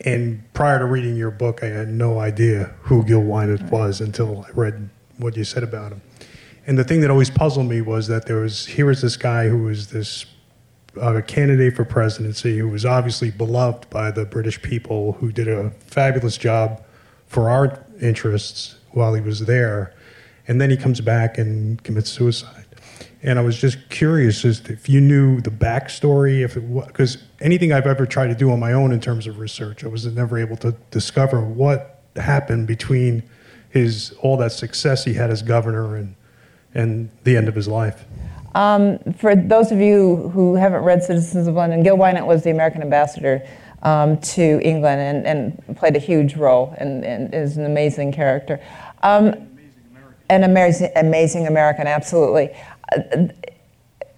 And 0.04 0.42
prior 0.54 0.80
to 0.80 0.84
reading 0.84 1.16
your 1.16 1.30
book, 1.30 1.62
I 1.62 1.66
had 1.66 1.88
no 1.88 2.18
idea 2.18 2.74
who 2.82 3.04
Gil 3.04 3.22
Winant 3.22 3.70
was 3.70 4.00
until 4.00 4.44
I 4.48 4.50
read 4.50 4.90
what 5.18 5.36
you 5.36 5.44
said 5.44 5.62
about 5.62 5.92
him. 5.92 6.02
And 6.66 6.78
the 6.78 6.84
thing 6.84 7.00
that 7.00 7.10
always 7.10 7.30
puzzled 7.30 7.68
me 7.68 7.80
was 7.80 8.08
that 8.08 8.26
there 8.26 8.40
was 8.40 8.66
here 8.66 8.86
was 8.86 9.00
this 9.00 9.16
guy 9.16 9.48
who 9.48 9.64
was 9.64 9.88
this 9.88 10.26
uh, 11.00 11.20
candidate 11.26 11.74
for 11.74 11.84
presidency 11.84 12.58
who 12.58 12.68
was 12.68 12.84
obviously 12.84 13.30
beloved 13.30 13.88
by 13.90 14.10
the 14.10 14.24
British 14.24 14.60
people, 14.62 15.12
who 15.12 15.32
did 15.32 15.48
a 15.48 15.70
fabulous 15.80 16.36
job 16.36 16.82
for 17.26 17.48
our 17.48 17.84
interests 18.00 18.76
while 18.90 19.14
he 19.14 19.20
was 19.20 19.46
there, 19.46 19.94
and 20.46 20.60
then 20.60 20.70
he 20.70 20.76
comes 20.76 21.00
back 21.00 21.38
and 21.38 21.82
commits 21.82 22.10
suicide. 22.10 22.61
And 23.24 23.38
I 23.38 23.42
was 23.42 23.60
just 23.60 23.88
curious 23.88 24.44
as 24.44 24.60
to 24.60 24.72
if 24.72 24.88
you 24.88 25.00
knew 25.00 25.40
the 25.40 25.50
backstory, 25.50 26.44
if 26.44 26.56
it 26.56 26.86
because 26.86 27.18
anything 27.40 27.72
I've 27.72 27.86
ever 27.86 28.04
tried 28.04 28.28
to 28.28 28.34
do 28.34 28.50
on 28.50 28.58
my 28.58 28.72
own 28.72 28.92
in 28.92 29.00
terms 29.00 29.26
of 29.26 29.38
research, 29.38 29.84
I 29.84 29.88
was 29.88 30.04
never 30.06 30.38
able 30.38 30.56
to 30.58 30.72
discover 30.90 31.40
what 31.40 32.02
happened 32.16 32.66
between 32.66 33.22
his 33.70 34.12
all 34.20 34.36
that 34.38 34.52
success 34.52 35.04
he 35.04 35.14
had 35.14 35.30
as 35.30 35.42
governor 35.42 35.96
and 35.96 36.16
and 36.74 37.10
the 37.24 37.36
end 37.36 37.48
of 37.48 37.54
his 37.54 37.68
life. 37.68 38.04
Um, 38.54 38.98
for 39.14 39.34
those 39.34 39.72
of 39.72 39.78
you 39.78 40.28
who 40.34 40.54
haven't 40.56 40.82
read 40.82 41.02
Citizens 41.02 41.46
of 41.46 41.54
London, 41.54 41.82
Gil 41.82 41.96
Winant 41.96 42.26
was 42.26 42.42
the 42.42 42.50
American 42.50 42.82
ambassador 42.82 43.46
um, 43.82 44.20
to 44.20 44.60
England 44.62 45.00
and, 45.00 45.26
and, 45.26 45.76
played 45.76 45.96
a 45.96 45.98
huge 45.98 46.36
role 46.36 46.74
and, 46.78 47.04
and 47.04 47.34
is 47.34 47.56
an 47.56 47.64
amazing 47.64 48.12
character. 48.12 48.60
Um, 49.02 49.48
an 50.30 50.44
amazing, 50.44 50.90
amazing 50.96 51.46
American, 51.46 51.86
absolutely. 51.86 52.50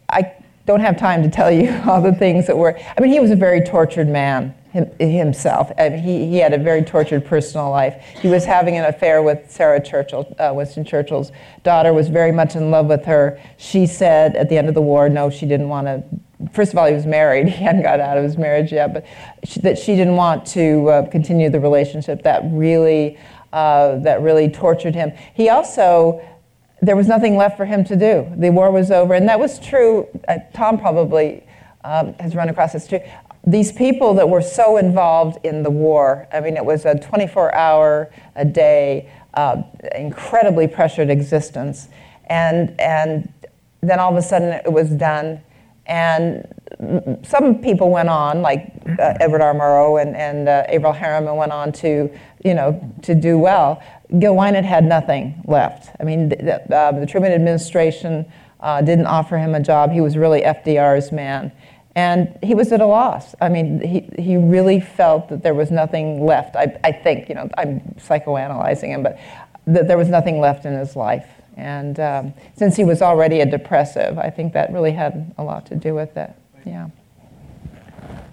I 0.09 0.33
don't 0.67 0.81
have 0.81 0.99
time 0.99 1.23
to 1.23 1.31
tell 1.31 1.51
you 1.51 1.71
all 1.87 2.01
the 2.01 2.15
things 2.15 2.47
that 2.47 2.57
were. 2.57 2.79
I 2.79 3.01
mean, 3.01 3.11
he 3.11 3.21
was 3.21 3.31
a 3.31 3.37
very 3.37 3.61
tortured 3.61 4.09
man 4.09 4.55
himself. 4.99 5.71
I 5.79 5.89
mean, 5.89 6.03
he, 6.03 6.27
he 6.27 6.39
had 6.39 6.53
a 6.53 6.59
very 6.59 6.83
tortured 6.83 7.25
personal 7.25 7.71
life. 7.71 8.03
He 8.21 8.29
was 8.29 8.45
having 8.45 8.77
an 8.77 8.85
affair 8.85 9.23
with 9.23 9.49
Sarah 9.49 9.81
Churchill, 9.81 10.35
uh, 10.39 10.53
Winston 10.53 10.85
Churchill's 10.85 11.31
daughter, 11.63 11.93
was 11.93 12.09
very 12.09 12.33
much 12.33 12.57
in 12.57 12.73
love 12.73 12.87
with 12.87 13.05
her. 13.05 13.41
She 13.57 13.87
said 13.87 14.35
at 14.35 14.49
the 14.49 14.59
end 14.59 14.69
of 14.69 14.75
the 14.75 14.83
war, 14.83 15.09
no, 15.09 15.31
she 15.31 15.47
didn't 15.47 15.69
want 15.69 15.87
to. 15.87 16.03
First 16.53 16.73
of 16.73 16.79
all, 16.79 16.87
he 16.87 16.95
was 16.95 17.07
married. 17.07 17.49
He 17.55 17.63
hadn't 17.63 17.83
got 17.83 18.01
out 18.01 18.19
of 18.19 18.25
his 18.25 18.37
marriage 18.37 18.73
yet, 18.73 18.93
but 18.93 19.07
she, 19.45 19.61
that 19.61 19.79
she 19.79 19.95
didn't 19.95 20.17
want 20.17 20.45
to 20.49 20.89
uh, 20.89 21.07
continue 21.09 21.51
the 21.51 21.61
relationship. 21.61 22.25
That 22.25 22.43
really, 22.47 23.17
uh, 23.53 23.99
that 23.99 24.23
really 24.23 24.51
tortured 24.51 24.97
him. 24.97 25.13
He 25.35 25.51
also 25.51 26.21
there 26.87 26.97
was 26.97 27.09
nothing 27.09 27.37
left 27.37 27.57
for 27.57 27.65
him 27.65 27.85
to 27.85 27.97
do. 27.97 28.31
The 28.37 28.51
war 28.51 28.71
was 28.71 28.91
over, 28.91 29.15
and 29.15 29.29
that 29.29 29.39
was 29.39 29.59
true. 29.59 30.07
Uh, 30.29 30.39
Tom 30.53 30.79
probably 30.79 31.47
um, 31.85 32.15
has 32.15 32.35
run 32.35 32.49
across 32.49 32.73
this 32.73 32.87
too 32.87 33.01
these 33.47 33.73
people 33.73 34.15
that 34.15 34.29
were 34.29 34.43
so 34.43 34.77
involved 34.79 35.45
in 35.45 35.63
the 35.63 35.71
war, 35.71 36.27
I 36.33 36.41
mean, 36.41 36.57
it 36.57 36.65
was 36.65 36.85
a 36.87 36.99
24 36.99 37.55
hour 37.55 38.11
a 38.37 38.45
day, 38.45 39.11
uh, 39.35 39.63
incredibly 39.95 40.67
pressured 40.67 41.11
existence. 41.11 41.89
And, 42.27 42.79
and 42.81 43.31
then 43.83 44.01
all 44.01 44.11
of 44.11 44.17
a 44.17 44.23
sudden 44.23 44.49
it 44.49 44.73
was 44.73 44.91
done. 44.91 45.43
And 45.87 46.49
some 47.23 47.61
people 47.61 47.91
went 47.91 48.09
on, 48.09 48.41
like 48.41 48.73
uh, 48.99 49.15
Edward 49.21 49.43
R. 49.43 49.53
Murrow 49.53 50.01
and, 50.01 50.17
and 50.17 50.49
uh, 50.49 50.65
Averell 50.71 50.95
Harriman 50.95 51.37
went 51.37 51.53
on 51.53 51.73
to, 51.73 52.11
you 52.43 52.55
know, 52.55 52.81
to 53.03 53.15
do 53.15 53.39
well. 53.39 53.83
Gil 54.19 54.35
Winant 54.35 54.65
had 54.65 54.85
nothing 54.85 55.43
left. 55.47 55.95
I 55.99 56.05
mean, 56.05 56.29
the, 56.29 56.75
uh, 56.75 56.93
the 56.93 57.07
Truman 57.07 57.33
administration 57.33 58.31
uh, 58.61 58.81
didn't 58.83 59.07
offer 59.07 59.39
him 59.39 59.55
a 59.55 59.61
job. 59.61 59.91
He 59.91 60.01
was 60.01 60.17
really 60.17 60.43
FDR's 60.43 61.13
man. 61.13 61.53
And 61.97 62.37
he 62.43 62.55
was 62.55 62.73
at 62.73 62.81
a 62.81 62.87
loss. 62.87 63.35
I 63.41 63.49
mean, 63.49 63.81
he, 63.81 64.11
he 64.21 64.37
really 64.37 64.81
felt 64.81 65.29
that 65.29 65.43
there 65.43 65.55
was 65.55 65.71
nothing 65.71 66.27
left. 66.27 66.57
I, 66.57 66.77
I 66.83 66.91
think, 66.91 67.29
you 67.29 67.37
know, 67.37 67.49
I'm 67.57 67.81
psychoanalyzing 67.99 68.89
him, 68.89 69.03
but 69.03 69.19
that 69.67 69.87
there 69.87 69.97
was 69.97 70.09
nothing 70.09 70.41
left 70.41 70.65
in 70.65 70.75
his 70.75 70.97
life. 70.97 71.27
And 71.57 72.01
um, 72.01 72.35
since 72.57 72.75
he 72.75 72.85
was 72.85 73.01
already 73.01 73.41
a 73.41 73.47
depressive, 73.47 74.19
I 74.19 74.31
think 74.31 74.53
that 74.55 74.73
really 74.73 74.91
had 74.91 75.33
a 75.39 75.45
lot 75.45 75.67
to 75.67 75.77
do 75.77 75.95
with 75.95 76.17
it. 76.17 76.33
Yeah. 76.65 76.89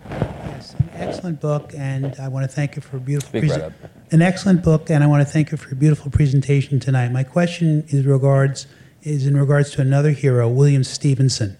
Yes, 0.09 0.73
an 0.73 0.89
excellent 0.95 1.39
book, 1.39 1.73
and 1.77 2.15
I 2.19 2.27
want 2.27 2.49
to 2.49 2.53
thank 2.53 2.75
you 2.75 2.81
for 2.81 2.97
a 2.97 2.99
beautiful 2.99 3.39
presentation. 3.39 3.73
An 4.13 4.21
excellent 4.21 4.61
book, 4.61 4.89
and 4.89 5.05
I 5.05 5.07
want 5.07 5.25
to 5.25 5.31
thank 5.31 5.51
you 5.51 5.57
for 5.57 5.71
a 5.71 5.75
beautiful 5.75 6.11
presentation 6.11 6.81
tonight. 6.81 7.13
My 7.13 7.23
question 7.23 7.85
is 7.87 8.05
regards 8.05 8.67
is 9.03 9.25
in 9.25 9.37
regards 9.37 9.71
to 9.71 9.81
another 9.81 10.09
hero, 10.09 10.49
William 10.49 10.83
Stephenson, 10.83 11.57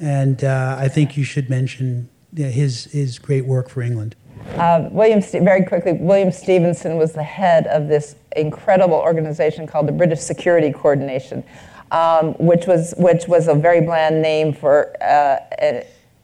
and 0.00 0.42
uh, 0.42 0.74
I 0.76 0.88
think 0.88 1.16
you 1.16 1.22
should 1.22 1.48
mention 1.48 2.08
his 2.34 2.86
his 2.86 3.20
great 3.20 3.46
work 3.46 3.68
for 3.68 3.80
England. 3.80 4.16
Uh, 4.56 4.88
William, 4.90 5.22
very 5.22 5.64
quickly, 5.64 5.92
William 5.92 6.32
Stephenson 6.32 6.96
was 6.96 7.12
the 7.12 7.22
head 7.22 7.68
of 7.68 7.86
this 7.86 8.16
incredible 8.34 8.96
organization 8.96 9.64
called 9.64 9.86
the 9.86 9.92
British 9.92 10.18
Security 10.18 10.72
Coordination, 10.72 11.44
um, 11.92 12.34
which 12.40 12.66
was 12.66 12.92
which 12.98 13.28
was 13.28 13.46
a 13.46 13.54
very 13.54 13.82
bland 13.82 14.20
name 14.20 14.52
for 14.52 15.00
uh, 15.00 15.36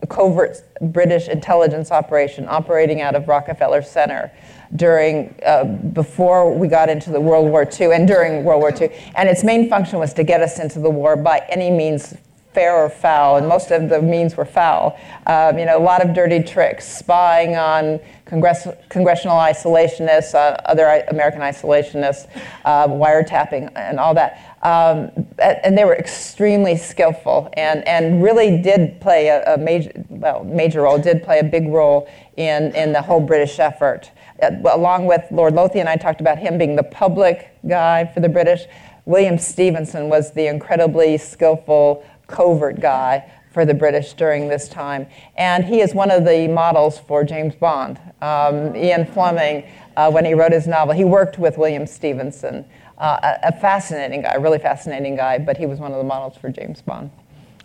a 0.00 0.06
covert 0.06 0.62
British 0.80 1.28
intelligence 1.28 1.90
operation 1.90 2.46
operating 2.48 3.00
out 3.00 3.14
of 3.14 3.26
Rockefeller 3.26 3.82
Center 3.82 4.30
during 4.76 5.34
uh, 5.44 5.64
before 5.64 6.52
we 6.56 6.68
got 6.68 6.88
into 6.88 7.10
the 7.10 7.20
World 7.20 7.50
War 7.50 7.68
II 7.68 7.92
and 7.92 8.06
during 8.06 8.44
World 8.44 8.60
War 8.60 8.72
II. 8.72 8.90
And 9.16 9.28
its 9.28 9.42
main 9.42 9.68
function 9.68 9.98
was 9.98 10.12
to 10.14 10.24
get 10.24 10.40
us 10.40 10.58
into 10.58 10.78
the 10.78 10.90
war 10.90 11.16
by 11.16 11.44
any 11.48 11.70
means 11.70 12.14
fair 12.54 12.74
or 12.74 12.88
foul, 12.88 13.36
and 13.36 13.46
most 13.46 13.70
of 13.70 13.88
the 13.88 14.00
means 14.00 14.36
were 14.36 14.44
foul. 14.44 14.98
Um, 15.26 15.58
you 15.58 15.64
know, 15.64 15.78
a 15.78 15.80
lot 15.80 16.04
of 16.04 16.14
dirty 16.14 16.42
tricks, 16.42 16.88
spying 16.88 17.56
on 17.56 18.00
congress- 18.24 18.66
congressional 18.88 19.36
isolationists, 19.36 20.34
uh, 20.34 20.56
other 20.64 21.04
American 21.08 21.40
isolationists, 21.40 22.26
uh, 22.64 22.88
wiretapping, 22.88 23.70
and 23.76 24.00
all 24.00 24.14
that. 24.14 24.47
Um, 24.62 25.10
and 25.38 25.78
they 25.78 25.84
were 25.84 25.94
extremely 25.94 26.76
skillful, 26.76 27.48
and, 27.52 27.86
and 27.86 28.22
really 28.22 28.60
did 28.60 29.00
play 29.00 29.28
a, 29.28 29.54
a, 29.54 29.58
major, 29.58 29.92
well, 30.08 30.42
major 30.42 30.82
role, 30.82 30.98
did 30.98 31.22
play 31.22 31.38
a 31.38 31.44
big 31.44 31.68
role 31.68 32.08
in, 32.36 32.74
in 32.74 32.92
the 32.92 33.00
whole 33.00 33.20
British 33.20 33.60
effort. 33.60 34.10
Uh, 34.42 34.50
along 34.72 35.06
with 35.06 35.22
Lord 35.30 35.54
Lothian, 35.54 35.86
I 35.86 35.96
talked 35.96 36.20
about 36.20 36.38
him 36.38 36.58
being 36.58 36.74
the 36.74 36.82
public 36.82 37.50
guy 37.68 38.06
for 38.12 38.20
the 38.20 38.28
British. 38.28 38.66
William 39.04 39.38
Stephenson 39.38 40.08
was 40.08 40.32
the 40.32 40.48
incredibly 40.48 41.16
skillful 41.18 42.04
covert 42.26 42.80
guy 42.80 43.30
for 43.52 43.64
the 43.64 43.74
British 43.74 44.12
during 44.12 44.48
this 44.48 44.68
time. 44.68 45.06
And 45.36 45.64
he 45.64 45.80
is 45.80 45.94
one 45.94 46.10
of 46.10 46.24
the 46.24 46.46
models 46.48 46.98
for 46.98 47.24
James 47.24 47.54
Bond. 47.54 47.98
Um, 48.20 48.76
Ian 48.76 49.06
Fleming, 49.06 49.64
uh, 49.96 50.10
when 50.10 50.24
he 50.24 50.34
wrote 50.34 50.52
his 50.52 50.66
novel, 50.66 50.94
he 50.94 51.04
worked 51.04 51.38
with 51.38 51.58
William 51.58 51.86
Stephenson, 51.86 52.64
uh, 52.98 53.18
a, 53.22 53.48
a, 53.48 53.52
fascinating 53.52 54.22
guy, 54.22 54.32
a 54.34 54.40
really 54.40 54.58
fascinating 54.58 55.16
guy, 55.16 55.38
but 55.38 55.56
he 55.56 55.66
was 55.66 55.78
one 55.78 55.92
of 55.92 55.98
the 55.98 56.04
models 56.04 56.36
for 56.36 56.50
James 56.50 56.82
Bond. 56.82 57.10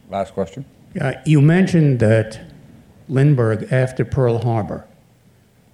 Last 0.10 0.34
question. 0.34 0.64
Uh, 1.00 1.14
you 1.26 1.42
mentioned 1.42 2.00
that 2.00 2.40
Lindbergh, 3.10 3.72
after 3.72 4.06
Pearl 4.06 4.38
Harbor, 4.40 4.88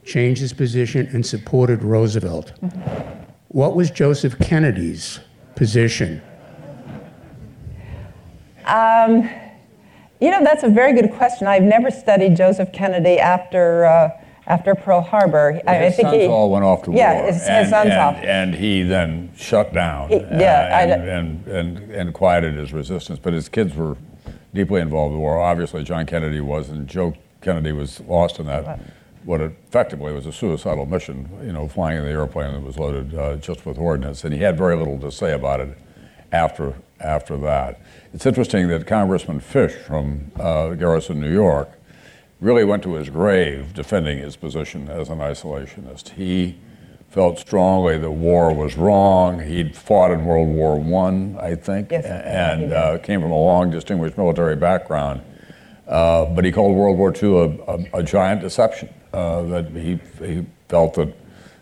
changed 0.05 0.41
his 0.41 0.53
position 0.53 1.07
and 1.11 1.25
supported 1.25 1.83
Roosevelt. 1.83 2.53
Mm-hmm. 2.61 3.23
What 3.49 3.75
was 3.75 3.91
Joseph 3.91 4.39
Kennedy's 4.39 5.19
position 5.55 6.21
um, 8.69 9.27
you 10.21 10.29
know, 10.29 10.43
that's 10.43 10.63
a 10.63 10.69
very 10.69 10.93
good 10.93 11.11
question. 11.13 11.47
I've 11.47 11.63
never 11.63 11.89
studied 11.89 12.35
Joseph 12.35 12.71
Kennedy 12.71 13.19
after. 13.19 13.85
Uh, 13.85 14.09
after 14.49 14.73
Pearl 14.73 15.01
Harbor, 15.01 15.61
well, 15.63 15.81
his 15.81 15.93
I, 15.93 15.95
think 15.95 16.09
sons 16.09 16.21
he, 16.23 16.27
all 16.27 16.49
went 16.49 16.65
off 16.65 16.81
to 16.83 16.91
yeah, 16.91 17.13
war. 17.13 17.25
his, 17.27 17.35
his 17.35 17.47
and, 17.47 17.69
sons 17.69 17.89
and, 17.91 17.99
off. 17.99 18.15
And 18.15 18.55
he 18.55 18.81
then 18.81 19.31
shut 19.37 19.73
down. 19.73 20.09
He, 20.09 20.15
yeah, 20.15 20.79
and, 20.81 20.91
and, 20.91 21.47
and, 21.47 21.91
and, 21.91 22.13
quieted 22.13 22.55
his 22.55 22.73
resistance. 22.73 23.19
But 23.19 23.33
his 23.33 23.47
kids 23.47 23.75
were 23.75 23.95
deeply 24.53 24.81
involved 24.81 25.11
in 25.11 25.17
the 25.17 25.21
war. 25.21 25.39
Obviously, 25.39 25.83
John 25.83 26.07
Kennedy 26.07 26.41
was, 26.41 26.69
and 26.69 26.87
Joe 26.87 27.15
Kennedy 27.41 27.71
was 27.71 27.99
lost 28.01 28.39
in 28.39 28.47
that. 28.47 28.65
Right. 28.65 28.79
What 29.23 29.41
effectively 29.41 30.13
was 30.13 30.25
a 30.25 30.31
suicidal 30.31 30.87
mission, 30.87 31.29
you 31.43 31.53
know, 31.53 31.67
flying 31.67 31.99
in 31.99 32.05
the 32.05 32.09
airplane 32.09 32.53
that 32.53 32.63
was 32.63 32.79
loaded 32.79 33.13
uh, 33.13 33.35
just 33.35 33.65
with 33.65 33.77
ordnance, 33.77 34.23
and 34.23 34.33
he 34.33 34.39
had 34.39 34.57
very 34.57 34.75
little 34.75 34.97
to 34.99 35.11
say 35.11 35.33
about 35.33 35.59
it 35.59 35.77
after 36.31 36.73
after 36.99 37.37
that. 37.37 37.81
It's 38.13 38.25
interesting 38.25 38.67
that 38.69 38.87
Congressman 38.87 39.39
Fish 39.39 39.73
from 39.73 40.31
uh, 40.39 40.69
Garrison, 40.69 41.19
New 41.21 41.31
York, 41.31 41.69
really 42.39 42.63
went 42.63 42.83
to 42.83 42.93
his 42.93 43.09
grave 43.09 43.73
defending 43.73 44.19
his 44.19 44.35
position 44.35 44.89
as 44.89 45.09
an 45.09 45.19
isolationist. 45.19 46.09
He 46.09 46.57
felt 47.09 47.39
strongly 47.39 47.97
the 47.97 48.11
war 48.11 48.53
was 48.53 48.77
wrong. 48.77 49.41
He'd 49.41 49.75
fought 49.75 50.11
in 50.11 50.25
World 50.25 50.49
War 50.49 50.79
I, 50.79 51.47
I 51.47 51.55
think, 51.55 51.91
yes, 51.91 52.05
and 52.05 52.71
uh, 52.71 52.97
came 52.99 53.21
from 53.21 53.31
a 53.31 53.37
long, 53.37 53.71
distinguished 53.71 54.17
military 54.17 54.55
background. 54.55 55.21
Uh, 55.87 56.25
but 56.25 56.45
he 56.45 56.51
called 56.51 56.75
World 56.75 56.97
War 56.97 57.11
II 57.11 57.37
a, 57.37 57.71
a, 57.71 57.99
a 57.99 58.03
giant 58.03 58.41
deception. 58.41 58.89
Uh, 59.11 59.41
that 59.41 59.71
he, 59.71 59.99
he 60.23 60.45
felt 60.67 60.93
that 60.93 61.11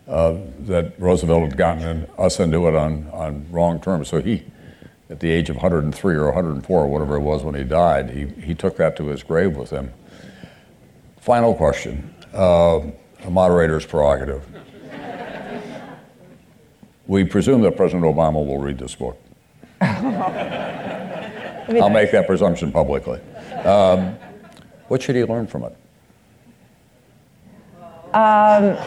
uh, 0.07 0.37
that 0.59 0.99
Roosevelt 0.99 1.43
had 1.43 1.57
gotten 1.57 2.05
us 2.17 2.39
into 2.39 2.67
it 2.67 2.75
on, 2.75 3.09
on 3.13 3.45
wrong 3.51 3.79
terms. 3.79 4.09
So 4.09 4.21
he 4.21 4.43
at 5.09 5.21
the 5.21 5.31
age 5.31 5.49
of 5.49 5.55
103 5.55 6.15
or 6.15 6.25
104 6.25 6.81
or 6.81 6.87
whatever 6.87 7.15
it 7.15 7.21
was 7.21 7.43
when 7.43 7.55
he 7.55 7.63
died, 7.63 8.09
he, 8.09 8.25
he 8.41 8.53
took 8.53 8.75
that 8.77 8.97
to 8.97 9.07
his 9.07 9.23
grave 9.23 9.55
with 9.55 9.69
him. 9.69 9.93
Final 11.27 11.53
question, 11.53 12.15
uh, 12.33 12.79
the 13.21 13.29
moderator's 13.29 13.85
prerogative. 13.85 14.45
we 17.05 17.25
presume 17.25 17.59
that 17.63 17.75
President 17.75 18.05
Obama 18.05 18.35
will 18.35 18.59
read 18.59 18.77
this 18.77 18.95
book. 18.95 19.21
I'll 19.81 21.89
make 21.89 22.13
that 22.13 22.27
presumption 22.27 22.71
publicly. 22.71 23.19
Um, 23.65 24.15
what 24.87 25.01
should 25.01 25.17
he 25.17 25.25
learn 25.25 25.47
from 25.47 25.63
it? 25.63 25.75
Um, 28.13 28.77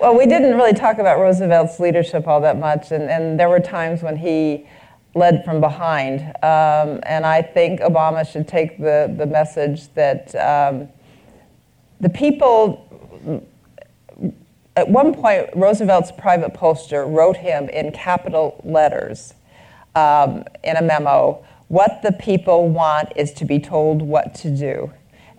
well, 0.00 0.18
we 0.18 0.26
didn't 0.26 0.54
really 0.54 0.74
talk 0.74 0.98
about 0.98 1.18
Roosevelt's 1.18 1.80
leadership 1.80 2.28
all 2.28 2.42
that 2.42 2.58
much, 2.58 2.92
and, 2.92 3.04
and 3.04 3.40
there 3.40 3.48
were 3.48 3.60
times 3.60 4.02
when 4.02 4.18
he 4.18 4.66
led 5.14 5.46
from 5.46 5.62
behind. 5.62 6.20
Um, 6.42 7.00
and 7.04 7.24
I 7.24 7.40
think 7.40 7.80
Obama 7.80 8.30
should 8.30 8.46
take 8.46 8.76
the, 8.76 9.14
the 9.16 9.24
message 9.24 9.90
that 9.94 10.34
um, 10.34 10.90
the 12.00 12.08
people, 12.08 13.44
at 14.76 14.88
one 14.88 15.14
point, 15.14 15.48
Roosevelt's 15.54 16.12
private 16.12 16.54
poster 16.54 17.04
wrote 17.04 17.36
him 17.36 17.68
in 17.68 17.92
capital 17.92 18.60
letters 18.64 19.34
um, 19.94 20.44
in 20.62 20.76
a 20.76 20.82
memo 20.82 21.44
what 21.68 22.00
the 22.02 22.12
people 22.12 22.68
want 22.68 23.12
is 23.14 23.32
to 23.34 23.44
be 23.44 23.58
told 23.58 24.02
what 24.02 24.34
to 24.36 24.50
do. 24.50 24.90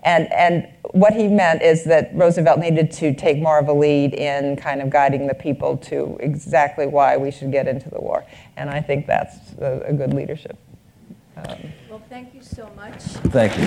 And, 0.02 0.32
and 0.32 0.66
what 0.92 1.12
he 1.12 1.28
meant 1.28 1.60
is 1.60 1.84
that 1.84 2.10
Roosevelt 2.14 2.58
needed 2.58 2.90
to 2.92 3.12
take 3.12 3.38
more 3.38 3.58
of 3.58 3.68
a 3.68 3.72
lead 3.72 4.14
in 4.14 4.56
kind 4.56 4.80
of 4.80 4.88
guiding 4.88 5.26
the 5.26 5.34
people 5.34 5.76
to 5.78 6.16
exactly 6.20 6.86
why 6.86 7.16
we 7.18 7.30
should 7.30 7.52
get 7.52 7.68
into 7.68 7.90
the 7.90 8.00
war. 8.00 8.24
And 8.56 8.70
I 8.70 8.80
think 8.80 9.06
that's 9.06 9.52
a, 9.58 9.82
a 9.86 9.92
good 9.92 10.14
leadership. 10.14 10.56
Um, 11.36 11.58
well, 11.90 12.02
thank 12.08 12.34
you 12.34 12.42
so 12.42 12.70
much. 12.76 13.02
Thank 13.02 13.58
you. 13.58 13.66